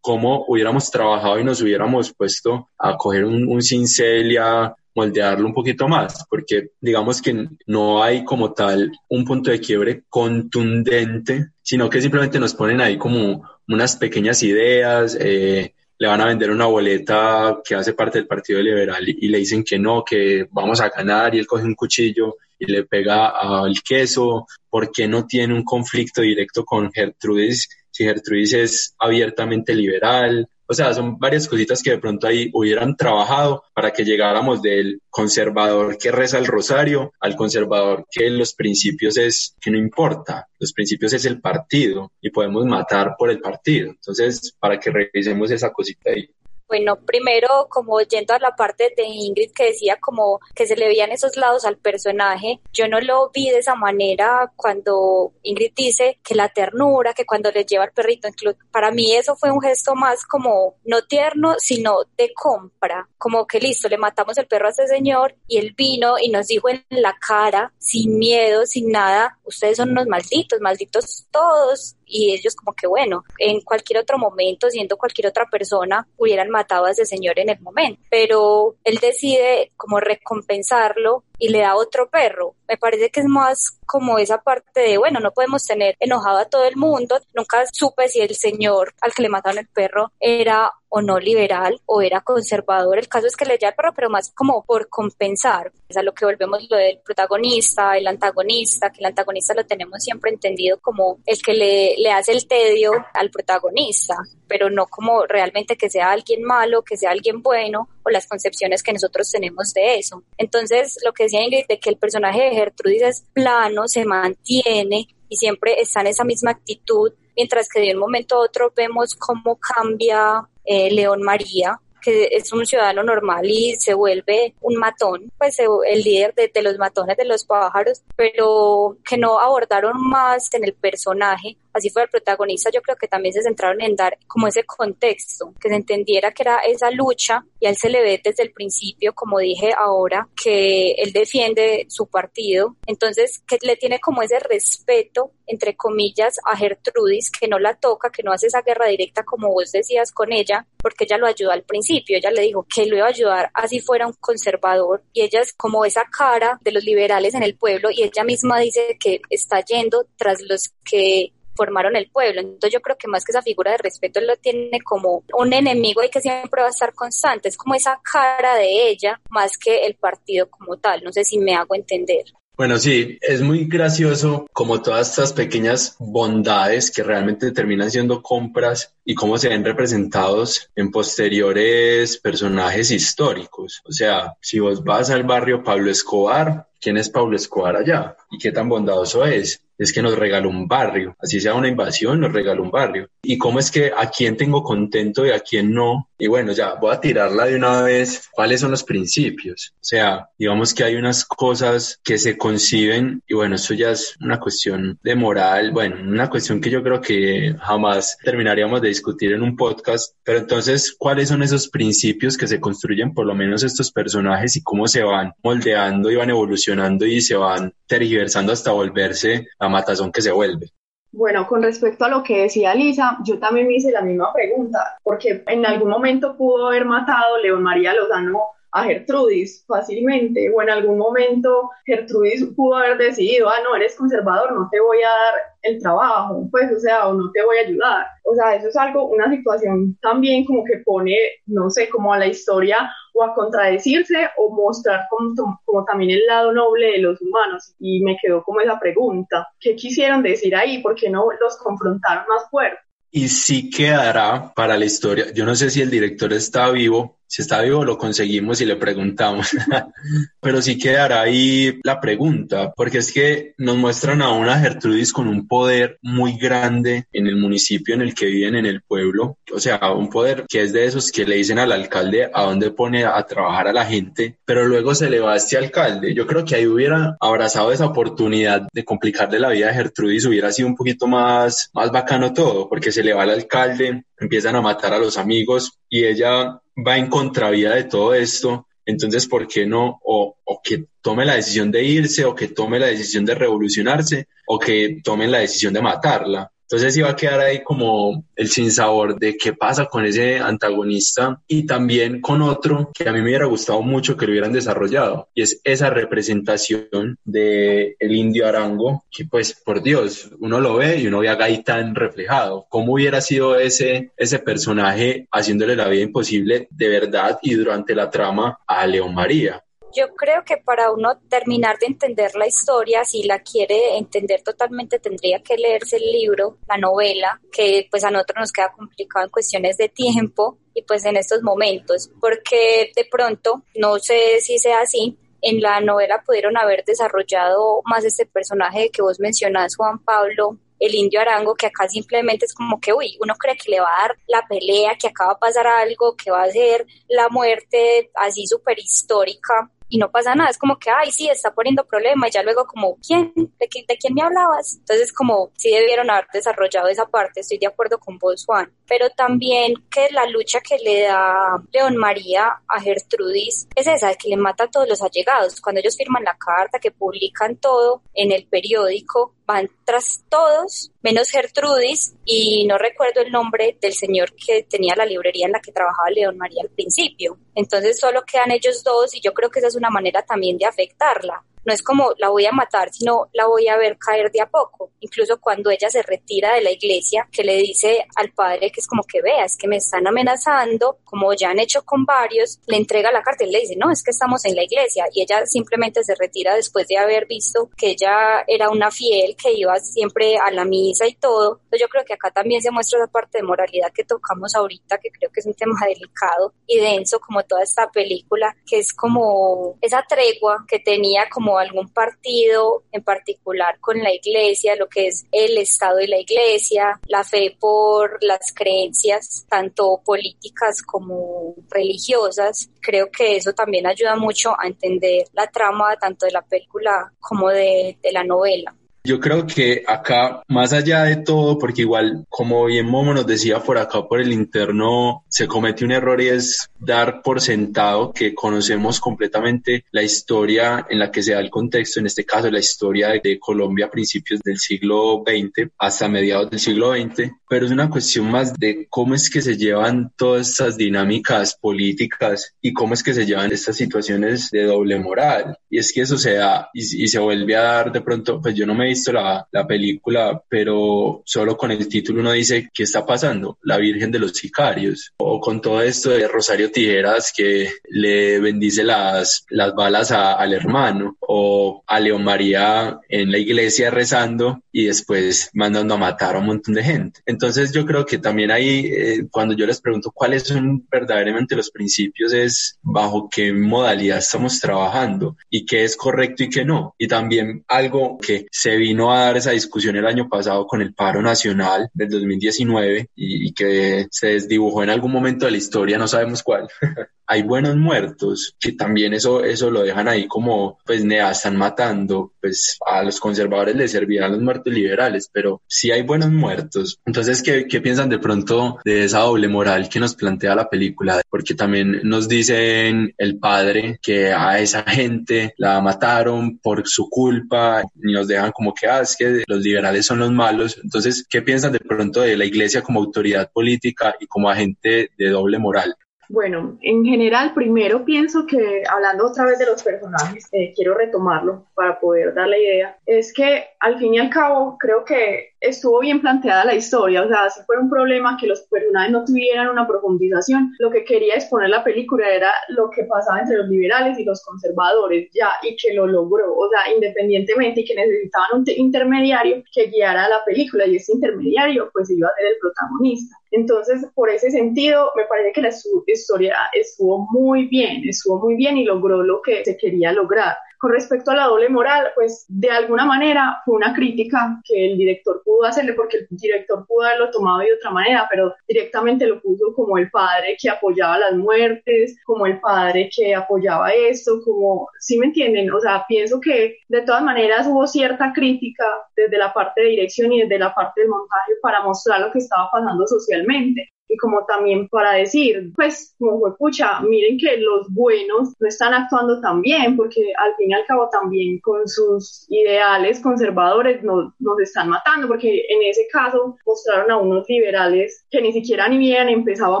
cómo 0.00 0.44
hubiéramos 0.48 0.90
trabajado 0.90 1.38
y 1.38 1.44
nos 1.44 1.60
hubiéramos 1.60 2.12
puesto 2.14 2.70
a 2.78 2.96
coger 2.96 3.24
un, 3.24 3.46
un 3.48 3.62
Cincelia, 3.62 4.74
moldearlo 4.98 5.46
un 5.46 5.54
poquito 5.54 5.86
más, 5.86 6.26
porque 6.28 6.70
digamos 6.80 7.22
que 7.22 7.48
no 7.66 8.02
hay 8.02 8.24
como 8.24 8.52
tal 8.52 8.90
un 9.08 9.24
punto 9.24 9.50
de 9.50 9.60
quiebre 9.60 10.02
contundente, 10.08 11.52
sino 11.62 11.88
que 11.88 12.02
simplemente 12.02 12.40
nos 12.40 12.54
ponen 12.54 12.80
ahí 12.80 12.98
como 12.98 13.42
unas 13.68 13.96
pequeñas 13.96 14.42
ideas, 14.42 15.16
eh, 15.20 15.74
le 15.98 16.08
van 16.08 16.20
a 16.20 16.26
vender 16.26 16.50
una 16.50 16.66
boleta 16.66 17.60
que 17.64 17.74
hace 17.76 17.92
parte 17.92 18.18
del 18.18 18.26
Partido 18.26 18.60
Liberal 18.60 19.08
y, 19.08 19.28
le 19.28 19.38
dicen 19.38 19.62
que 19.64 19.78
no, 19.78 20.04
que 20.04 20.46
vamos 20.50 20.80
a 20.80 20.88
ganar 20.88 21.34
y 21.34 21.38
él 21.38 21.46
coge 21.46 21.64
un 21.64 21.74
cuchillo 21.74 22.36
y 22.58 22.70
le 22.70 22.84
pega 22.84 23.28
al 23.28 23.74
queso, 23.82 24.46
porque 24.68 25.06
no 25.06 25.26
tiene 25.26 25.54
un 25.54 25.64
conflicto 25.64 26.22
directo 26.22 26.64
con 26.64 26.92
Gertrudis, 26.92 27.68
si 27.98 28.04
Gertrudis 28.04 28.52
es 28.52 28.94
abiertamente 28.96 29.74
liberal, 29.74 30.48
o 30.68 30.74
sea, 30.74 30.94
son 30.94 31.18
varias 31.18 31.48
cositas 31.48 31.82
que 31.82 31.90
de 31.90 31.98
pronto 31.98 32.28
ahí 32.28 32.48
hubieran 32.52 32.94
trabajado 32.94 33.64
para 33.74 33.90
que 33.90 34.04
llegáramos 34.04 34.62
del 34.62 35.02
conservador 35.10 35.98
que 35.98 36.12
reza 36.12 36.38
el 36.38 36.46
rosario 36.46 37.12
al 37.18 37.34
conservador 37.34 38.06
que 38.08 38.30
los 38.30 38.54
principios 38.54 39.16
es 39.16 39.56
que 39.60 39.72
no 39.72 39.78
importa, 39.78 40.46
los 40.60 40.72
principios 40.72 41.12
es 41.12 41.24
el 41.24 41.40
partido 41.40 42.12
y 42.20 42.30
podemos 42.30 42.66
matar 42.66 43.16
por 43.18 43.30
el 43.30 43.40
partido. 43.40 43.90
Entonces, 43.90 44.54
para 44.60 44.78
que 44.78 44.90
revisemos 44.90 45.50
esa 45.50 45.72
cosita 45.72 46.10
ahí. 46.10 46.30
Bueno, 46.68 47.00
primero, 47.00 47.66
como 47.70 47.98
yendo 48.02 48.34
a 48.34 48.38
la 48.38 48.54
parte 48.54 48.92
de 48.94 49.04
Ingrid 49.04 49.52
que 49.52 49.68
decía 49.68 49.96
como 49.98 50.38
que 50.54 50.66
se 50.66 50.76
le 50.76 50.86
veían 50.86 51.10
esos 51.10 51.38
lados 51.38 51.64
al 51.64 51.78
personaje, 51.78 52.60
yo 52.74 52.88
no 52.88 53.00
lo 53.00 53.30
vi 53.30 53.48
de 53.48 53.58
esa 53.58 53.74
manera 53.74 54.52
cuando 54.54 55.32
Ingrid 55.42 55.72
dice 55.74 56.18
que 56.22 56.34
la 56.34 56.50
ternura, 56.50 57.14
que 57.14 57.24
cuando 57.24 57.50
le 57.50 57.64
lleva 57.64 57.86
el 57.86 57.92
perrito, 57.92 58.28
para 58.70 58.90
mí 58.90 59.14
eso 59.14 59.34
fue 59.34 59.50
un 59.50 59.62
gesto 59.62 59.94
más 59.94 60.26
como 60.26 60.74
no 60.84 61.02
tierno, 61.02 61.54
sino 61.58 62.00
de 62.18 62.34
compra, 62.34 63.08
como 63.16 63.46
que 63.46 63.60
listo, 63.60 63.88
le 63.88 63.96
matamos 63.96 64.36
el 64.36 64.46
perro 64.46 64.66
a 64.66 64.70
ese 64.70 64.86
señor 64.86 65.36
y 65.46 65.56
él 65.56 65.74
vino 65.74 66.16
y 66.20 66.28
nos 66.28 66.48
dijo 66.48 66.68
en 66.68 66.84
la 66.90 67.16
cara, 67.18 67.72
sin 67.78 68.18
miedo, 68.18 68.66
sin 68.66 68.90
nada, 68.90 69.38
ustedes 69.44 69.78
son 69.78 69.92
unos 69.92 70.06
malditos, 70.06 70.60
malditos 70.60 71.26
todos, 71.30 71.96
y 72.08 72.32
ellos 72.32 72.54
como 72.54 72.74
que 72.74 72.86
bueno, 72.86 73.24
en 73.38 73.60
cualquier 73.60 74.00
otro 74.00 74.18
momento, 74.18 74.70
siendo 74.70 74.96
cualquier 74.96 75.28
otra 75.28 75.46
persona, 75.46 76.06
hubieran 76.16 76.50
matado 76.50 76.86
a 76.86 76.90
ese 76.90 77.06
señor 77.06 77.38
en 77.38 77.50
el 77.50 77.60
momento, 77.60 78.02
pero 78.10 78.76
él 78.84 78.98
decide 79.00 79.72
como 79.76 80.00
recompensarlo 80.00 81.24
y 81.38 81.48
le 81.50 81.60
da 81.60 81.76
otro 81.76 82.08
perro. 82.08 82.54
Me 82.68 82.76
parece 82.76 83.10
que 83.10 83.20
es 83.20 83.26
más 83.26 83.78
como 83.86 84.18
esa 84.18 84.38
parte 84.38 84.80
de, 84.80 84.98
bueno, 84.98 85.20
no 85.20 85.32
podemos 85.32 85.64
tener 85.64 85.96
enojado 86.00 86.38
a 86.38 86.44
todo 86.46 86.64
el 86.64 86.76
mundo. 86.76 87.18
Nunca 87.34 87.64
supe 87.72 88.08
si 88.08 88.20
el 88.20 88.34
señor 88.34 88.94
al 89.00 89.14
que 89.14 89.22
le 89.22 89.28
mataron 89.28 89.58
el 89.58 89.68
perro 89.68 90.12
era 90.20 90.72
o 90.88 91.02
no 91.02 91.18
liberal 91.18 91.80
o 91.86 92.02
era 92.02 92.20
conservador. 92.20 92.98
El 92.98 93.08
caso 93.08 93.26
es 93.26 93.36
que 93.36 93.44
leía 93.44 93.68
al 93.68 93.74
perro, 93.74 93.92
pero 93.94 94.10
más 94.10 94.32
como 94.34 94.64
por 94.64 94.88
compensar. 94.88 95.72
Es 95.88 95.96
a 95.96 96.02
lo 96.02 96.12
que 96.12 96.24
volvemos 96.24 96.66
lo 96.70 96.76
del 96.76 96.98
protagonista, 97.04 97.96
el 97.96 98.06
antagonista, 98.06 98.90
que 98.90 99.00
el 99.00 99.06
antagonista 99.06 99.54
lo 99.54 99.66
tenemos 99.66 100.02
siempre 100.02 100.30
entendido 100.30 100.78
como 100.80 101.18
el 101.26 101.42
que 101.42 101.54
le, 101.54 101.96
le 101.98 102.10
hace 102.10 102.32
el 102.32 102.46
tedio 102.46 102.92
al 103.14 103.30
protagonista, 103.30 104.16
pero 104.46 104.70
no 104.70 104.86
como 104.86 105.26
realmente 105.26 105.76
que 105.76 105.90
sea 105.90 106.10
alguien 106.10 106.42
malo, 106.42 106.82
que 106.82 106.96
sea 106.96 107.10
alguien 107.10 107.42
bueno 107.42 107.88
o 108.02 108.10
las 108.10 108.26
concepciones 108.26 108.82
que 108.82 108.92
nosotros 108.92 109.30
tenemos 109.30 109.72
de 109.74 109.96
eso. 109.96 110.22
Entonces, 110.36 110.98
lo 111.04 111.12
que 111.12 111.24
decía 111.24 111.42
Ingrid, 111.42 111.66
de 111.68 111.78
que 111.78 111.90
el 111.90 111.96
personaje 111.96 112.44
de 112.44 112.50
Gertrudis 112.50 113.02
es 113.02 113.24
plano, 113.32 113.88
se 113.88 114.04
mantiene 114.04 115.08
y 115.28 115.36
siempre 115.36 115.80
está 115.80 116.00
en 116.00 116.08
esa 116.08 116.24
misma 116.24 116.52
actitud, 116.52 117.12
mientras 117.36 117.68
que 117.68 117.80
de 117.80 117.92
un 117.92 118.00
momento 118.00 118.36
a 118.36 118.40
otro 118.40 118.72
vemos 118.74 119.14
cómo 119.14 119.56
cambia 119.56 120.48
eh, 120.68 120.90
León 120.90 121.22
María, 121.22 121.80
que 122.00 122.28
es 122.30 122.52
un 122.52 122.64
ciudadano 122.66 123.02
normal 123.02 123.44
y 123.46 123.74
se 123.76 123.94
vuelve 123.94 124.54
un 124.60 124.76
matón, 124.76 125.32
pues 125.38 125.58
el 125.58 126.02
líder 126.02 126.34
de, 126.34 126.50
de, 126.52 126.62
los 126.62 126.78
matones 126.78 127.16
de 127.16 127.24
los 127.24 127.44
pájaros, 127.44 128.02
pero 128.16 128.96
que 129.04 129.18
no 129.18 129.40
abordaron 129.40 129.94
más 130.08 130.52
en 130.54 130.64
el 130.64 130.74
personaje 130.74 131.56
así 131.78 131.90
fue 131.90 132.02
el 132.02 132.08
protagonista, 132.08 132.70
yo 132.72 132.82
creo 132.82 132.96
que 132.96 133.08
también 133.08 133.32
se 133.32 133.42
centraron 133.42 133.80
en 133.80 133.96
dar 133.96 134.18
como 134.26 134.46
ese 134.46 134.64
contexto, 134.64 135.52
que 135.60 135.68
se 135.68 135.74
entendiera 135.74 136.32
que 136.32 136.42
era 136.42 136.58
esa 136.58 136.90
lucha 136.90 137.44
y 137.60 137.66
a 137.66 137.70
él 137.70 137.76
se 137.76 137.88
le 137.88 138.02
ve 138.02 138.20
desde 138.22 138.42
el 138.42 138.52
principio, 138.52 139.14
como 139.14 139.38
dije 139.38 139.72
ahora, 139.76 140.28
que 140.40 140.92
él 140.92 141.12
defiende 141.12 141.86
su 141.88 142.06
partido, 142.06 142.76
entonces 142.86 143.42
que 143.46 143.58
le 143.62 143.76
tiene 143.76 143.98
como 144.00 144.22
ese 144.22 144.38
respeto, 144.38 145.32
entre 145.46 145.76
comillas, 145.76 146.36
a 146.44 146.56
Gertrudis, 146.56 147.30
que 147.30 147.48
no 147.48 147.58
la 147.58 147.74
toca, 147.74 148.10
que 148.10 148.22
no 148.22 148.32
hace 148.32 148.48
esa 148.48 148.62
guerra 148.62 148.86
directa 148.86 149.24
como 149.24 149.48
vos 149.48 149.72
decías 149.72 150.12
con 150.12 150.32
ella, 150.32 150.66
porque 150.76 151.04
ella 151.04 151.18
lo 151.18 151.26
ayudó 151.26 151.50
al 151.50 151.62
principio, 151.62 152.16
ella 152.16 152.30
le 152.30 152.42
dijo 152.42 152.66
que 152.72 152.86
lo 152.86 152.96
iba 152.96 153.06
a 153.06 153.10
ayudar 153.10 153.50
así 153.54 153.80
fuera 153.80 154.06
un 154.06 154.14
conservador 154.14 155.02
y 155.12 155.22
ella 155.22 155.40
es 155.40 155.52
como 155.52 155.84
esa 155.84 156.04
cara 156.04 156.58
de 156.62 156.72
los 156.72 156.84
liberales 156.84 157.34
en 157.34 157.42
el 157.42 157.56
pueblo 157.56 157.90
y 157.90 158.02
ella 158.02 158.24
misma 158.24 158.60
dice 158.60 158.96
que 159.00 159.20
está 159.30 159.60
yendo 159.64 160.06
tras 160.16 160.40
los 160.42 160.70
que 160.84 161.32
formaron 161.58 161.96
el 161.96 162.08
pueblo. 162.10 162.40
Entonces 162.40 162.72
yo 162.72 162.80
creo 162.80 162.96
que 162.96 163.08
más 163.08 163.24
que 163.24 163.32
esa 163.32 163.42
figura 163.42 163.72
de 163.72 163.78
respeto, 163.78 164.20
lo 164.20 164.36
tiene 164.36 164.80
como 164.82 165.24
un 165.36 165.52
enemigo 165.52 166.02
y 166.02 166.08
que 166.08 166.20
siempre 166.20 166.62
va 166.62 166.68
a 166.68 166.70
estar 166.70 166.94
constante. 166.94 167.48
Es 167.48 167.56
como 167.56 167.74
esa 167.74 168.00
cara 168.00 168.54
de 168.54 168.88
ella 168.88 169.20
más 169.28 169.58
que 169.58 169.84
el 169.84 169.96
partido 169.96 170.48
como 170.48 170.78
tal. 170.78 171.02
No 171.02 171.12
sé 171.12 171.24
si 171.24 171.38
me 171.38 171.54
hago 171.54 171.74
entender. 171.74 172.24
Bueno, 172.56 172.76
sí, 172.78 173.18
es 173.20 173.40
muy 173.40 173.66
gracioso 173.66 174.46
como 174.52 174.82
todas 174.82 175.10
estas 175.10 175.32
pequeñas 175.32 175.94
bondades 176.00 176.90
que 176.90 177.04
realmente 177.04 177.52
terminan 177.52 177.88
siendo 177.88 178.20
compras 178.20 178.96
y 179.08 179.14
cómo 179.14 179.38
se 179.38 179.48
ven 179.48 179.64
representados 179.64 180.68
en 180.76 180.90
posteriores 180.90 182.18
personajes 182.18 182.90
históricos. 182.90 183.80
O 183.86 183.90
sea, 183.90 184.34
si 184.42 184.58
vos 184.58 184.84
vas 184.84 185.08
al 185.08 185.22
barrio 185.22 185.64
Pablo 185.64 185.90
Escobar, 185.90 186.68
¿quién 186.78 186.98
es 186.98 187.08
Pablo 187.08 187.34
Escobar 187.34 187.74
allá? 187.74 188.18
¿Y 188.30 188.36
qué 188.36 188.52
tan 188.52 188.68
bondadoso 188.68 189.24
es? 189.24 189.62
es 189.78 189.92
que 189.92 190.02
nos 190.02 190.18
regaló 190.18 190.50
un 190.50 190.66
barrio, 190.66 191.16
así 191.20 191.40
sea 191.40 191.54
una 191.54 191.68
invasión, 191.68 192.20
nos 192.20 192.32
regaló 192.32 192.62
un 192.64 192.70
barrio. 192.70 193.08
Y 193.22 193.38
cómo 193.38 193.60
es 193.60 193.70
que 193.70 193.92
a 193.96 194.10
quién 194.10 194.36
tengo 194.36 194.62
contento 194.62 195.24
y 195.24 195.30
a 195.30 195.40
quién 195.40 195.72
no. 195.72 196.08
Y 196.18 196.26
bueno, 196.26 196.52
ya 196.52 196.74
voy 196.74 196.92
a 196.92 197.00
tirarla 197.00 197.46
de 197.46 197.56
una 197.56 197.82
vez. 197.82 198.28
¿Cuáles 198.32 198.60
son 198.60 198.72
los 198.72 198.82
principios? 198.82 199.72
O 199.76 199.84
sea, 199.84 200.28
digamos 200.36 200.74
que 200.74 200.82
hay 200.82 200.96
unas 200.96 201.24
cosas 201.24 202.00
que 202.02 202.18
se 202.18 202.36
conciben 202.36 203.22
y 203.28 203.34
bueno, 203.34 203.54
eso 203.54 203.72
ya 203.74 203.92
es 203.92 204.16
una 204.20 204.40
cuestión 204.40 204.98
de 205.02 205.14
moral, 205.14 205.70
bueno, 205.70 205.96
una 206.00 206.28
cuestión 206.28 206.60
que 206.60 206.70
yo 206.70 206.82
creo 206.82 207.00
que 207.00 207.54
jamás 207.60 208.18
terminaríamos 208.24 208.82
de 208.82 208.88
discutir 208.98 209.32
en 209.32 209.42
un 209.42 209.56
podcast. 209.56 210.14
Pero 210.24 210.38
entonces, 210.38 210.94
¿cuáles 210.98 211.28
son 211.28 211.42
esos 211.42 211.68
principios 211.68 212.36
que 212.36 212.48
se 212.48 212.60
construyen 212.60 213.14
por 213.14 213.26
lo 213.26 213.34
menos 213.34 213.62
estos 213.62 213.92
personajes 213.92 214.56
y 214.56 214.62
cómo 214.62 214.88
se 214.88 215.04
van 215.04 215.32
moldeando 215.42 216.10
y 216.10 216.16
van 216.16 216.30
evolucionando 216.30 217.06
y 217.06 217.20
se 217.20 217.36
van 217.36 217.72
tergiversando 217.86 218.52
hasta 218.52 218.72
volverse 218.72 219.48
a 219.58 219.68
matazón 219.68 220.10
que 220.10 220.22
se 220.22 220.32
vuelve. 220.32 220.72
Bueno, 221.10 221.46
con 221.46 221.62
respecto 221.62 222.04
a 222.04 222.08
lo 222.08 222.22
que 222.22 222.42
decía 222.42 222.74
Lisa, 222.74 223.18
yo 223.24 223.38
también 223.38 223.66
me 223.66 223.76
hice 223.76 223.90
la 223.90 224.02
misma 224.02 224.30
pregunta, 224.32 224.98
porque 225.02 225.42
en 225.46 225.64
algún 225.64 225.88
momento 225.88 226.36
pudo 226.36 226.68
haber 226.68 226.84
matado 226.84 227.38
León 227.38 227.62
María 227.62 227.94
Lozano 227.94 228.40
a 228.72 228.84
Gertrudis 228.84 229.64
fácilmente, 229.66 230.50
o 230.54 230.62
en 230.62 230.70
algún 230.70 230.98
momento 230.98 231.70
Gertrudis 231.86 232.44
pudo 232.56 232.76
haber 232.76 232.98
decidido, 232.98 233.48
ah, 233.48 233.58
no, 233.64 233.76
eres 233.76 233.96
conservador, 233.96 234.52
no 234.52 234.68
te 234.70 234.80
voy 234.80 234.98
a 235.02 235.08
dar 235.08 235.34
el 235.62 235.80
trabajo, 235.80 236.48
pues, 236.50 236.70
o 236.76 236.80
sea, 236.80 237.08
o 237.08 237.14
no 237.14 237.30
te 237.32 237.44
voy 237.44 237.58
a 237.58 237.66
ayudar. 237.66 238.06
O 238.24 238.34
sea, 238.34 238.54
eso 238.54 238.68
es 238.68 238.76
algo, 238.76 239.08
una 239.08 239.30
situación 239.30 239.96
también 240.00 240.44
como 240.44 240.64
que 240.64 240.78
pone, 240.84 241.16
no 241.46 241.70
sé, 241.70 241.88
como 241.88 242.12
a 242.12 242.18
la 242.18 242.26
historia 242.26 242.90
o 243.14 243.24
a 243.24 243.34
contradecirse 243.34 244.28
o 244.36 244.50
mostrar 244.54 245.06
como, 245.10 245.60
como 245.64 245.84
también 245.84 246.10
el 246.10 246.26
lado 246.26 246.52
noble 246.52 246.92
de 246.92 246.98
los 246.98 247.20
humanos. 247.20 247.74
Y 247.78 248.02
me 248.04 248.16
quedó 248.22 248.42
como 248.42 248.60
esa 248.60 248.78
pregunta, 248.78 249.48
¿qué 249.60 249.74
quisieron 249.74 250.22
decir 250.22 250.54
ahí? 250.54 250.82
¿Por 250.82 250.94
qué 250.94 251.10
no 251.10 251.26
los 251.40 251.56
confrontaron 251.56 252.24
más 252.28 252.48
fuerte? 252.50 252.78
Y 253.10 253.28
sí 253.28 253.70
quedará 253.70 254.52
para 254.54 254.76
la 254.76 254.84
historia. 254.84 255.32
Yo 255.32 255.46
no 255.46 255.54
sé 255.54 255.70
si 255.70 255.80
el 255.80 255.90
director 255.90 256.32
está 256.32 256.70
vivo, 256.70 257.17
si 257.28 257.42
está 257.42 257.60
vivo 257.60 257.84
lo 257.84 257.98
conseguimos 257.98 258.60
y 258.60 258.64
le 258.64 258.76
preguntamos. 258.76 259.50
Pero 260.40 260.62
sí 260.62 260.78
quedará 260.78 261.20
ahí 261.20 261.78
la 261.84 262.00
pregunta, 262.00 262.72
porque 262.74 262.98
es 262.98 263.12
que 263.12 263.54
nos 263.58 263.76
muestran 263.76 264.22
a 264.22 264.30
una 264.30 264.58
Gertrudis 264.58 265.12
con 265.12 265.28
un 265.28 265.46
poder 265.46 265.98
muy 266.02 266.38
grande 266.38 267.06
en 267.12 267.26
el 267.26 267.36
municipio 267.36 267.94
en 267.94 268.00
el 268.00 268.14
que 268.14 268.26
viven, 268.26 268.56
en 268.56 268.66
el 268.66 268.82
pueblo. 268.82 269.38
O 269.52 269.60
sea, 269.60 269.92
un 269.92 270.08
poder 270.08 270.46
que 270.48 270.62
es 270.62 270.72
de 270.72 270.86
esos 270.86 271.12
que 271.12 271.26
le 271.26 271.36
dicen 271.36 271.58
al 271.58 271.72
alcalde 271.72 272.30
a 272.32 272.42
dónde 272.44 272.70
pone 272.70 273.04
a 273.04 273.22
trabajar 273.24 273.68
a 273.68 273.72
la 273.72 273.84
gente, 273.84 274.38
pero 274.44 274.66
luego 274.66 274.94
se 274.94 275.10
le 275.10 275.20
va 275.20 275.34
a 275.34 275.36
este 275.36 275.58
alcalde. 275.58 276.14
Yo 276.14 276.26
creo 276.26 276.44
que 276.44 276.54
ahí 276.54 276.66
hubiera 276.66 277.16
abrazado 277.20 277.72
esa 277.72 277.86
oportunidad 277.86 278.66
de 278.72 278.84
complicarle 278.84 279.38
la 279.38 279.50
vida 279.50 279.68
a 279.68 279.74
Gertrudis, 279.74 280.24
hubiera 280.24 280.50
sido 280.50 280.68
un 280.68 280.76
poquito 280.76 281.06
más, 281.06 281.70
más 281.74 281.92
bacano 281.92 282.32
todo, 282.32 282.68
porque 282.68 282.90
se 282.90 283.02
le 283.02 283.12
va 283.12 283.24
al 283.24 283.30
alcalde, 283.30 284.04
empiezan 284.18 284.56
a 284.56 284.62
matar 284.62 284.94
a 284.94 284.98
los 284.98 285.18
amigos 285.18 285.78
y 285.88 286.04
ella 286.04 286.60
va 286.86 286.96
en 286.96 287.08
contravía 287.08 287.70
de 287.70 287.84
todo 287.84 288.14
esto, 288.14 288.66
entonces, 288.88 289.26
¿por 289.26 289.46
qué 289.46 289.66
no? 289.66 290.00
O, 290.02 290.38
o, 290.44 290.60
que 290.64 290.86
tome 291.02 291.26
la 291.26 291.34
decisión 291.34 291.70
de 291.70 291.84
irse, 291.84 292.24
o 292.24 292.34
que 292.34 292.48
tome 292.48 292.78
la 292.78 292.86
decisión 292.86 293.24
de 293.26 293.34
revolucionarse, 293.34 294.28
o 294.46 294.58
que 294.58 295.00
tome 295.04 295.26
la 295.26 295.40
decisión 295.40 295.74
de 295.74 295.82
matarla. 295.82 296.50
Entonces 296.70 296.98
iba 296.98 297.08
a 297.08 297.16
quedar 297.16 297.40
ahí 297.40 297.62
como 297.64 298.24
el 298.36 298.48
sinsabor 298.48 299.18
de 299.18 299.38
qué 299.38 299.54
pasa 299.54 299.86
con 299.86 300.04
ese 300.04 300.38
antagonista 300.38 301.40
y 301.48 301.64
también 301.64 302.20
con 302.20 302.42
otro 302.42 302.90
que 302.92 303.08
a 303.08 303.12
mí 303.12 303.20
me 303.20 303.28
hubiera 303.28 303.46
gustado 303.46 303.80
mucho 303.80 304.18
que 304.18 304.26
lo 304.26 304.32
hubieran 304.32 304.52
desarrollado 304.52 305.30
y 305.34 305.40
es 305.40 305.62
esa 305.64 305.88
representación 305.88 307.16
de 307.24 307.96
el 307.98 308.14
indio 308.14 308.46
Arango 308.46 309.04
que 309.10 309.24
pues 309.24 309.54
por 309.54 309.82
Dios 309.82 310.30
uno 310.40 310.60
lo 310.60 310.76
ve 310.76 310.98
y 310.98 311.06
uno 311.06 311.20
ve 311.20 311.30
a 311.30 311.36
Gaitán 311.36 311.94
reflejado. 311.94 312.66
¿Cómo 312.68 312.92
hubiera 312.92 313.22
sido 313.22 313.58
ese, 313.58 314.12
ese 314.18 314.38
personaje 314.38 315.26
haciéndole 315.32 315.74
la 315.74 315.88
vida 315.88 316.02
imposible 316.02 316.68
de 316.70 316.88
verdad 316.88 317.38
y 317.40 317.54
durante 317.54 317.94
la 317.94 318.10
trama 318.10 318.58
a 318.66 318.86
León 318.86 319.14
María? 319.14 319.64
Yo 319.94 320.14
creo 320.14 320.44
que 320.44 320.58
para 320.58 320.92
uno 320.92 321.18
terminar 321.28 321.78
de 321.78 321.86
entender 321.86 322.34
la 322.36 322.46
historia, 322.46 323.04
si 323.04 323.22
la 323.22 323.40
quiere 323.40 323.96
entender 323.96 324.42
totalmente, 324.42 324.98
tendría 324.98 325.40
que 325.40 325.56
leerse 325.56 325.96
el 325.96 326.12
libro, 326.12 326.58
la 326.68 326.76
novela, 326.76 327.40
que 327.50 327.88
pues 327.90 328.04
a 328.04 328.10
nosotros 328.10 328.40
nos 328.40 328.52
queda 328.52 328.72
complicado 328.72 329.24
en 329.24 329.30
cuestiones 329.30 329.76
de 329.78 329.88
tiempo 329.88 330.58
y 330.74 330.82
pues 330.82 331.04
en 331.06 331.16
estos 331.16 331.42
momentos, 331.42 332.10
porque 332.20 332.92
de 332.94 333.06
pronto, 333.10 333.62
no 333.76 333.98
sé 333.98 334.40
si 334.40 334.58
sea 334.58 334.80
así, 334.80 335.16
en 335.40 335.60
la 335.60 335.80
novela 335.80 336.22
pudieron 336.24 336.56
haber 336.56 336.84
desarrollado 336.84 337.80
más 337.84 338.04
este 338.04 338.26
personaje 338.26 338.90
que 338.90 339.02
vos 339.02 339.18
mencionás, 339.20 339.76
Juan 339.76 339.98
Pablo, 340.00 340.58
el 340.78 340.94
indio 340.94 341.20
Arango, 341.20 341.54
que 341.54 341.66
acá 341.66 341.88
simplemente 341.88 342.46
es 342.46 342.54
como 342.54 342.78
que, 342.80 342.92
uy, 342.92 343.16
uno 343.20 343.34
cree 343.34 343.56
que 343.56 343.70
le 343.70 343.80
va 343.80 343.88
a 343.88 344.02
dar 344.02 344.16
la 344.28 344.46
pelea, 344.48 344.96
que 345.00 345.08
acaba 345.08 345.34
de 345.34 345.40
pasar 345.40 345.66
algo, 345.66 346.14
que 346.14 346.30
va 346.30 346.42
a 346.42 346.50
ser 346.50 346.86
la 347.08 347.28
muerte 347.28 348.10
así 348.14 348.46
súper 348.46 348.78
histórica, 348.78 349.70
y 349.88 349.98
no 349.98 350.10
pasa 350.10 350.34
nada, 350.34 350.50
es 350.50 350.58
como 350.58 350.78
que, 350.78 350.90
ay, 350.90 351.10
sí, 351.10 351.28
está 351.28 351.52
poniendo 351.52 351.84
problema 351.84 352.28
y 352.28 352.30
ya 352.30 352.42
luego 352.42 352.66
como, 352.66 352.96
¿quién? 353.06 353.32
¿De, 353.34 353.68
qué, 353.68 353.84
¿De 353.88 353.96
quién 353.96 354.14
me 354.14 354.22
hablabas? 354.22 354.76
Entonces 354.78 355.12
como, 355.12 355.50
sí 355.56 355.70
debieron 355.70 356.10
haber 356.10 356.26
desarrollado 356.32 356.88
esa 356.88 357.06
parte, 357.06 357.40
estoy 357.40 357.58
de 357.58 357.66
acuerdo 357.66 357.98
con 357.98 358.18
vos, 358.18 358.46
pero 358.86 359.10
también 359.10 359.74
que 359.90 360.08
la 360.10 360.26
lucha 360.26 360.60
que 360.60 360.78
le 360.78 361.02
da 361.02 361.62
León 361.72 361.96
María 361.96 362.62
a 362.68 362.80
Gertrudis 362.80 363.68
es 363.74 363.86
esa, 363.86 364.14
que 364.14 364.28
le 364.28 364.36
mata 364.36 364.64
a 364.64 364.70
todos 364.70 364.88
los 364.88 365.02
allegados, 365.02 365.60
cuando 365.60 365.80
ellos 365.80 365.96
firman 365.96 366.24
la 366.24 366.36
carta, 366.36 366.78
que 366.78 366.90
publican 366.90 367.56
todo 367.56 368.02
en 368.14 368.32
el 368.32 368.46
periódico, 368.46 369.34
van 369.48 369.70
tras 369.84 370.22
todos, 370.28 370.92
menos 371.00 371.30
Gertrudis, 371.30 372.14
y 372.26 372.66
no 372.66 372.76
recuerdo 372.76 373.22
el 373.22 373.32
nombre 373.32 373.78
del 373.80 373.94
señor 373.94 374.34
que 374.34 374.64
tenía 374.64 374.94
la 374.94 375.06
librería 375.06 375.46
en 375.46 375.52
la 375.52 375.60
que 375.60 375.72
trabajaba 375.72 376.10
León 376.10 376.36
María 376.36 376.62
al 376.62 376.68
principio. 376.68 377.38
Entonces 377.54 377.98
solo 377.98 378.24
quedan 378.30 378.50
ellos 378.50 378.84
dos 378.84 379.14
y 379.14 379.22
yo 379.22 379.32
creo 379.32 379.50
que 379.50 379.60
esa 379.60 379.68
es 379.68 379.74
una 379.74 379.88
manera 379.88 380.22
también 380.22 380.58
de 380.58 380.66
afectarla. 380.66 381.42
No 381.68 381.74
es 381.74 381.82
como 381.82 382.12
la 382.16 382.30
voy 382.30 382.46
a 382.46 382.52
matar, 382.52 382.90
sino 382.90 383.28
la 383.34 383.46
voy 383.46 383.68
a 383.68 383.76
ver 383.76 383.98
caer 383.98 384.32
de 384.32 384.40
a 384.40 384.46
poco. 384.46 384.90
Incluso 385.00 385.38
cuando 385.38 385.70
ella 385.70 385.90
se 385.90 386.00
retira 386.00 386.54
de 386.54 386.62
la 386.62 386.70
iglesia, 386.70 387.28
que 387.30 387.44
le 387.44 387.58
dice 387.58 388.06
al 388.16 388.32
padre 388.32 388.70
que 388.70 388.80
es 388.80 388.86
como 388.86 389.02
que 389.02 389.20
vea, 389.20 389.44
es 389.44 389.58
que 389.58 389.68
me 389.68 389.76
están 389.76 390.06
amenazando, 390.06 390.96
como 391.04 391.34
ya 391.34 391.50
han 391.50 391.58
hecho 391.58 391.84
con 391.84 392.06
varios, 392.06 392.58
le 392.66 392.78
entrega 392.78 393.12
la 393.12 393.22
carta 393.22 393.44
y 393.44 393.50
le 393.50 393.60
dice, 393.60 393.76
no, 393.76 393.90
es 393.90 394.02
que 394.02 394.12
estamos 394.12 394.46
en 394.46 394.56
la 394.56 394.62
iglesia. 394.62 395.04
Y 395.12 395.20
ella 395.20 395.44
simplemente 395.44 396.02
se 396.02 396.14
retira 396.14 396.54
después 396.54 396.88
de 396.88 396.96
haber 396.96 397.26
visto 397.26 397.68
que 397.76 397.90
ella 397.90 398.44
era 398.46 398.70
una 398.70 398.90
fiel, 398.90 399.36
que 399.36 399.52
iba 399.52 399.78
siempre 399.80 400.38
a 400.38 400.50
la 400.50 400.64
misa 400.64 401.06
y 401.06 401.16
todo. 401.16 401.60
Entonces 401.64 401.80
yo 401.80 401.88
creo 401.88 402.04
que 402.06 402.14
acá 402.14 402.30
también 402.30 402.62
se 402.62 402.70
muestra 402.70 402.98
esa 402.98 403.12
parte 403.12 403.38
de 403.38 403.44
moralidad 403.44 403.92
que 403.92 404.04
tocamos 404.04 404.54
ahorita, 404.54 404.96
que 404.96 405.10
creo 405.10 405.30
que 405.30 405.40
es 405.40 405.46
un 405.46 405.52
tema 405.52 405.74
delicado 405.86 406.54
y 406.66 406.78
denso 406.78 407.20
como 407.20 407.42
toda 407.42 407.62
esta 407.62 407.90
película, 407.90 408.56
que 408.66 408.78
es 408.78 408.94
como 408.94 409.76
esa 409.82 410.02
tregua 410.08 410.64
que 410.66 410.78
tenía 410.78 411.28
como 411.28 411.57
algún 411.58 411.88
partido 411.88 412.82
en 412.92 413.02
particular 413.02 413.78
con 413.80 413.98
la 414.02 414.12
iglesia, 414.12 414.76
lo 414.76 414.88
que 414.88 415.08
es 415.08 415.26
el 415.32 415.58
Estado 415.58 416.00
y 416.00 416.06
la 416.06 416.18
iglesia, 416.18 417.00
la 417.06 417.24
fe 417.24 417.56
por 417.58 418.18
las 418.22 418.52
creencias, 418.54 419.46
tanto 419.48 420.00
políticas 420.04 420.82
como 420.82 421.54
religiosas. 421.70 422.70
Creo 422.80 423.10
que 423.10 423.36
eso 423.36 423.52
también 423.52 423.86
ayuda 423.86 424.16
mucho 424.16 424.50
a 424.58 424.66
entender 424.66 425.26
la 425.32 425.46
trama 425.46 425.96
tanto 425.96 426.26
de 426.26 426.32
la 426.32 426.42
película 426.42 427.12
como 427.20 427.48
de, 427.48 427.98
de 428.02 428.12
la 428.12 428.24
novela. 428.24 428.74
Yo 429.04 429.20
creo 429.20 429.46
que 429.46 429.84
acá, 429.86 430.42
más 430.48 430.72
allá 430.72 431.04
de 431.04 431.16
todo, 431.16 431.58
porque 431.58 431.82
igual, 431.82 432.26
como 432.28 432.66
bien 432.66 432.86
Momo 432.86 433.14
nos 433.14 433.26
decía 433.26 433.60
por 433.60 433.78
acá 433.78 434.06
por 434.06 434.20
el 434.20 434.32
interno, 434.32 435.24
se 435.28 435.46
comete 435.46 435.84
un 435.84 435.92
error 435.92 436.20
y 436.20 436.28
es 436.28 436.68
dar 436.78 437.22
por 437.22 437.40
sentado 437.40 438.12
que 438.12 438.34
conocemos 438.34 439.00
completamente 439.00 439.84
la 439.92 440.02
historia 440.02 440.86
en 440.90 440.98
la 440.98 441.10
que 441.10 441.22
se 441.22 441.32
da 441.32 441.40
el 441.40 441.50
contexto, 441.50 442.00
en 442.00 442.06
este 442.06 442.24
caso 442.24 442.50
la 442.50 442.58
historia 442.58 443.08
de, 443.08 443.38
Colombia 443.38 443.86
a 443.86 443.90
principios 443.90 444.40
del 444.40 444.58
siglo 444.58 445.22
XX 445.26 445.70
hasta 445.78 446.08
mediados 446.08 446.50
del 446.50 446.58
siglo 446.58 446.92
XX, 446.92 447.30
pero 447.48 447.66
es 447.66 447.72
una 447.72 447.88
cuestión 447.88 448.30
más 448.30 448.52
de 448.54 448.86
cómo 448.90 449.14
es 449.14 449.30
que 449.30 449.40
se 449.40 449.56
llevan 449.56 450.12
todas 450.16 450.50
estas 450.50 450.76
dinámicas 450.76 451.56
políticas 451.56 452.54
y 452.60 452.72
cómo 452.72 452.94
es 452.94 453.02
que 453.02 453.14
se 453.14 453.26
llevan 453.26 453.52
estas 453.52 453.76
situaciones 453.76 454.50
de 454.50 454.64
doble 454.64 454.98
moral. 454.98 455.56
Y 455.70 455.78
es 455.78 455.92
que 455.92 456.02
eso 456.02 456.18
se 456.18 456.34
da 456.34 456.68
y, 456.74 457.04
y 457.04 457.08
se 457.08 457.18
vuelve 457.18 457.56
a 457.56 457.62
dar 457.62 457.92
de 457.92 458.00
pronto, 458.00 458.40
pues 458.40 458.54
yo 458.54 458.66
no 458.66 458.74
me 458.74 458.86
visto 458.98 459.12
la, 459.12 459.46
la 459.52 459.66
película, 459.66 460.42
pero 460.48 461.22
solo 461.24 461.56
con 461.56 461.70
el 461.70 461.88
título 461.88 462.20
uno 462.20 462.32
dice, 462.32 462.68
¿qué 462.74 462.82
está 462.82 463.06
pasando? 463.06 463.58
La 463.62 463.78
Virgen 463.78 464.10
de 464.10 464.18
los 464.18 464.32
Sicarios. 464.32 465.12
O 465.18 465.40
con 465.40 465.60
todo 465.60 465.82
esto 465.82 466.10
de 466.10 466.26
Rosario 466.26 466.70
Tijeras 466.70 467.32
que 467.36 467.70
le 467.88 468.40
bendice 468.40 468.82
las, 468.82 469.44
las 469.50 469.74
balas 469.74 470.10
al 470.10 470.52
hermano. 470.52 471.16
O 471.20 471.84
a 471.86 472.00
León 472.00 472.24
María 472.24 472.98
en 473.08 473.30
la 473.30 473.38
iglesia 473.38 473.90
rezando 473.90 474.62
y 474.72 474.86
después 474.86 475.50
mandando 475.54 475.94
a 475.94 475.98
matar 475.98 476.36
a 476.36 476.38
un 476.38 476.46
montón 476.46 476.74
de 476.74 476.82
gente. 476.82 477.20
Entonces 477.26 477.72
yo 477.72 477.84
creo 477.84 478.04
que 478.04 478.18
también 478.18 478.50
ahí, 478.50 478.86
eh, 478.86 479.26
cuando 479.30 479.54
yo 479.54 479.66
les 479.66 479.80
pregunto 479.80 480.10
cuáles 480.12 480.44
son 480.44 480.86
verdaderamente 480.90 481.56
los 481.56 481.70
principios, 481.70 482.32
es 482.32 482.78
bajo 482.82 483.28
qué 483.30 483.52
modalidad 483.52 484.18
estamos 484.18 484.60
trabajando 484.60 485.36
y 485.50 485.66
qué 485.66 485.84
es 485.84 485.96
correcto 485.96 486.44
y 486.44 486.50
qué 486.50 486.64
no. 486.64 486.94
Y 486.98 487.08
también 487.08 487.64
algo 487.68 488.18
que 488.18 488.46
se 488.50 488.76
vino 488.78 489.12
a 489.12 489.24
dar 489.24 489.36
esa 489.36 489.50
discusión 489.50 489.96
el 489.96 490.06
año 490.06 490.28
pasado 490.28 490.66
con 490.66 490.82
el 490.82 490.94
paro 490.94 491.22
nacional 491.22 491.90
del 491.92 492.10
2019 492.10 493.10
y, 493.14 493.48
y 493.48 493.52
que 493.52 494.06
se 494.10 494.28
desdibujó 494.28 494.82
en 494.82 494.90
algún 494.90 495.12
momento 495.12 495.44
de 495.44 495.52
la 495.52 495.58
historia, 495.58 495.98
no 495.98 496.08
sabemos 496.08 496.42
cuál. 496.42 496.68
hay 497.28 497.42
buenos 497.42 497.76
muertos, 497.76 498.56
que 498.58 498.72
también 498.72 499.12
eso, 499.12 499.44
eso 499.44 499.70
lo 499.70 499.82
dejan 499.82 500.08
ahí 500.08 500.26
como, 500.26 500.78
pues, 500.84 501.04
nea, 501.04 501.30
están 501.30 501.56
matando, 501.56 502.32
pues 502.40 502.78
a 502.86 503.02
los 503.02 503.20
conservadores 503.20 503.76
les 503.76 503.92
servirán 503.92 504.32
los 504.32 504.40
muertos 504.40 504.72
liberales, 504.72 505.28
pero 505.30 505.60
sí 505.66 505.90
hay 505.90 506.02
buenos 506.02 506.30
muertos. 506.30 506.98
Entonces, 507.04 507.42
¿qué, 507.42 507.66
qué 507.68 507.82
piensan 507.82 508.08
de 508.08 508.18
pronto 508.18 508.78
de 508.82 509.04
esa 509.04 509.20
doble 509.20 509.46
moral 509.46 509.90
que 509.90 510.00
nos 510.00 510.14
plantea 510.14 510.54
la 510.54 510.70
película? 510.70 511.20
Porque 511.28 511.54
también 511.54 512.00
nos 512.02 512.28
dicen 512.28 513.12
el 513.18 513.38
padre 513.38 513.98
que 514.00 514.32
a 514.32 514.58
esa 514.58 514.82
gente 514.84 515.52
la 515.58 515.82
mataron 515.82 516.58
por 516.58 516.88
su 516.88 517.10
culpa 517.10 517.82
y 518.02 518.10
nos 518.10 518.26
dejan 518.26 518.52
como 518.52 518.67
que, 518.74 518.86
ah, 518.86 519.00
es 519.00 519.16
que 519.16 519.44
los 519.46 519.60
liberales 519.60 520.06
son 520.06 520.18
los 520.20 520.32
malos. 520.32 520.78
Entonces, 520.82 521.26
¿qué 521.28 521.42
piensan 521.42 521.72
de 521.72 521.80
pronto 521.80 522.20
de 522.20 522.36
la 522.36 522.44
iglesia 522.44 522.82
como 522.82 523.00
autoridad 523.00 523.50
política 523.52 524.14
y 524.20 524.26
como 524.26 524.50
agente 524.50 525.10
de 525.16 525.28
doble 525.30 525.58
moral? 525.58 525.94
Bueno, 526.30 526.76
en 526.82 527.04
general, 527.06 527.54
primero 527.54 528.04
pienso 528.04 528.46
que, 528.46 528.82
hablando 528.90 529.26
otra 529.26 529.46
vez 529.46 529.58
de 529.58 529.64
los 529.64 529.82
personajes, 529.82 530.46
eh, 530.52 530.74
quiero 530.76 530.94
retomarlo 530.94 531.64
para 531.74 531.98
poder 531.98 532.34
dar 532.34 532.48
la 532.48 532.58
idea, 532.58 532.98
es 533.06 533.32
que 533.32 533.64
al 533.80 533.98
fin 533.98 534.12
y 534.12 534.18
al 534.18 534.28
cabo 534.28 534.76
creo 534.78 535.06
que 535.06 535.54
estuvo 535.60 536.00
bien 536.00 536.20
planteada 536.20 536.66
la 536.66 536.74
historia, 536.74 537.22
o 537.22 537.28
sea, 537.28 537.48
si 537.48 537.62
fuera 537.62 537.80
un 537.80 537.88
problema 537.88 538.36
que 538.38 538.46
los 538.46 538.60
personajes 538.70 539.10
no 539.10 539.24
tuvieran 539.24 539.70
una 539.70 539.88
profundización, 539.88 540.74
lo 540.78 540.90
que 540.90 541.04
quería 541.04 541.34
exponer 541.34 541.70
la 541.70 541.82
película 541.82 542.28
era 542.28 542.50
lo 542.68 542.90
que 542.90 543.04
pasaba 543.04 543.40
entre 543.40 543.56
los 543.56 543.68
liberales 543.68 544.18
y 544.18 544.24
los 544.24 544.44
conservadores, 544.44 545.30
ya, 545.32 545.48
y 545.62 545.76
que 545.76 545.94
lo 545.94 546.06
logró, 546.06 546.54
o 546.54 546.68
sea, 546.68 546.94
independientemente 546.94 547.80
y 547.80 547.84
que 547.86 547.94
necesitaban 547.94 548.60
un 548.60 548.64
intermediario 548.66 549.62
que 549.72 549.86
guiara 549.86 550.28
la 550.28 550.44
película, 550.44 550.86
y 550.86 550.96
ese 550.96 551.14
intermediario 551.14 551.88
pues 551.94 552.10
iba 552.10 552.28
a 552.28 552.34
ser 552.36 552.48
el 552.48 552.58
protagonista. 552.60 553.34
Entonces, 553.50 554.04
por 554.14 554.30
ese 554.30 554.50
sentido, 554.50 555.10
me 555.16 555.24
parece 555.24 555.52
que 555.52 555.62
la 555.62 555.70
historia 556.06 556.56
estuvo 556.72 557.26
muy 557.30 557.66
bien, 557.68 558.02
estuvo 558.06 558.40
muy 558.40 558.56
bien 558.56 558.76
y 558.76 558.84
logró 558.84 559.22
lo 559.22 559.40
que 559.42 559.64
se 559.64 559.76
quería 559.76 560.12
lograr. 560.12 560.56
Con 560.78 560.92
respecto 560.92 561.32
a 561.32 561.36
la 561.36 561.44
doble 561.46 561.68
moral, 561.68 562.12
pues 562.14 562.46
de 562.48 562.70
alguna 562.70 563.04
manera 563.04 563.60
fue 563.64 563.74
una 563.74 563.92
crítica 563.94 564.60
que 564.64 564.92
el 564.92 564.98
director 564.98 565.42
pudo 565.44 565.64
hacerle 565.64 565.94
porque 565.94 566.18
el 566.18 566.26
director 566.30 566.86
pudo 566.86 567.04
haberlo 567.04 567.30
tomado 567.30 567.60
de 567.60 567.74
otra 567.74 567.90
manera, 567.90 568.26
pero 568.30 568.54
directamente 568.68 569.26
lo 569.26 569.40
puso 569.40 569.74
como 569.74 569.98
el 569.98 570.08
padre 570.10 570.56
que 570.60 570.70
apoyaba 570.70 571.18
las 571.18 571.34
muertes, 571.34 572.16
como 572.24 572.46
el 572.46 572.60
padre 572.60 573.10
que 573.14 573.34
apoyaba 573.34 573.90
esto, 573.90 574.40
como, 574.44 574.88
¿sí 575.00 575.18
me 575.18 575.26
entienden? 575.26 575.72
O 575.72 575.80
sea, 575.80 576.04
pienso 576.06 576.40
que 576.40 576.76
de 576.88 577.02
todas 577.02 577.22
maneras 577.22 577.66
hubo 577.66 577.86
cierta 577.86 578.32
crítica 578.32 578.84
desde 579.16 579.36
la 579.36 579.52
parte 579.52 579.82
de 579.82 579.88
dirección 579.88 580.32
y 580.32 580.42
desde 580.42 580.58
la 580.58 580.74
parte 580.74 581.00
del 581.00 581.10
montaje 581.10 581.52
para 581.60 581.82
mostrar 581.82 582.20
lo 582.20 582.30
que 582.30 582.38
estaba 582.38 582.68
pasando 582.70 583.04
socialmente 583.06 583.88
y 584.08 584.16
como 584.16 584.44
también 584.46 584.88
para 584.88 585.12
decir, 585.12 585.70
pues, 585.76 586.14
como 586.18 586.40
fue 586.40 586.56
pucha, 586.56 587.00
miren 587.00 587.38
que 587.38 587.58
los 587.58 587.92
buenos 587.92 588.54
no 588.58 588.68
están 588.68 588.94
actuando 588.94 589.40
tan 589.40 589.60
bien, 589.60 589.96
porque 589.96 590.32
al 590.38 590.54
fin 590.56 590.70
y 590.70 590.74
al 590.74 590.86
cabo 590.86 591.08
también 591.10 591.60
con 591.60 591.86
sus 591.86 592.46
ideales 592.48 593.20
conservadores 593.20 594.02
nos, 594.02 594.32
nos 594.40 594.58
están 594.60 594.88
matando, 594.88 595.28
porque 595.28 595.64
en 595.68 595.82
ese 595.82 596.06
caso 596.10 596.56
mostraron 596.66 597.10
a 597.10 597.18
unos 597.18 597.46
liberales 597.48 598.24
que 598.30 598.40
ni 598.40 598.52
siquiera 598.52 598.88
ni 598.88 598.98
bien 598.98 599.28
empezado 599.28 599.76
a 599.76 599.80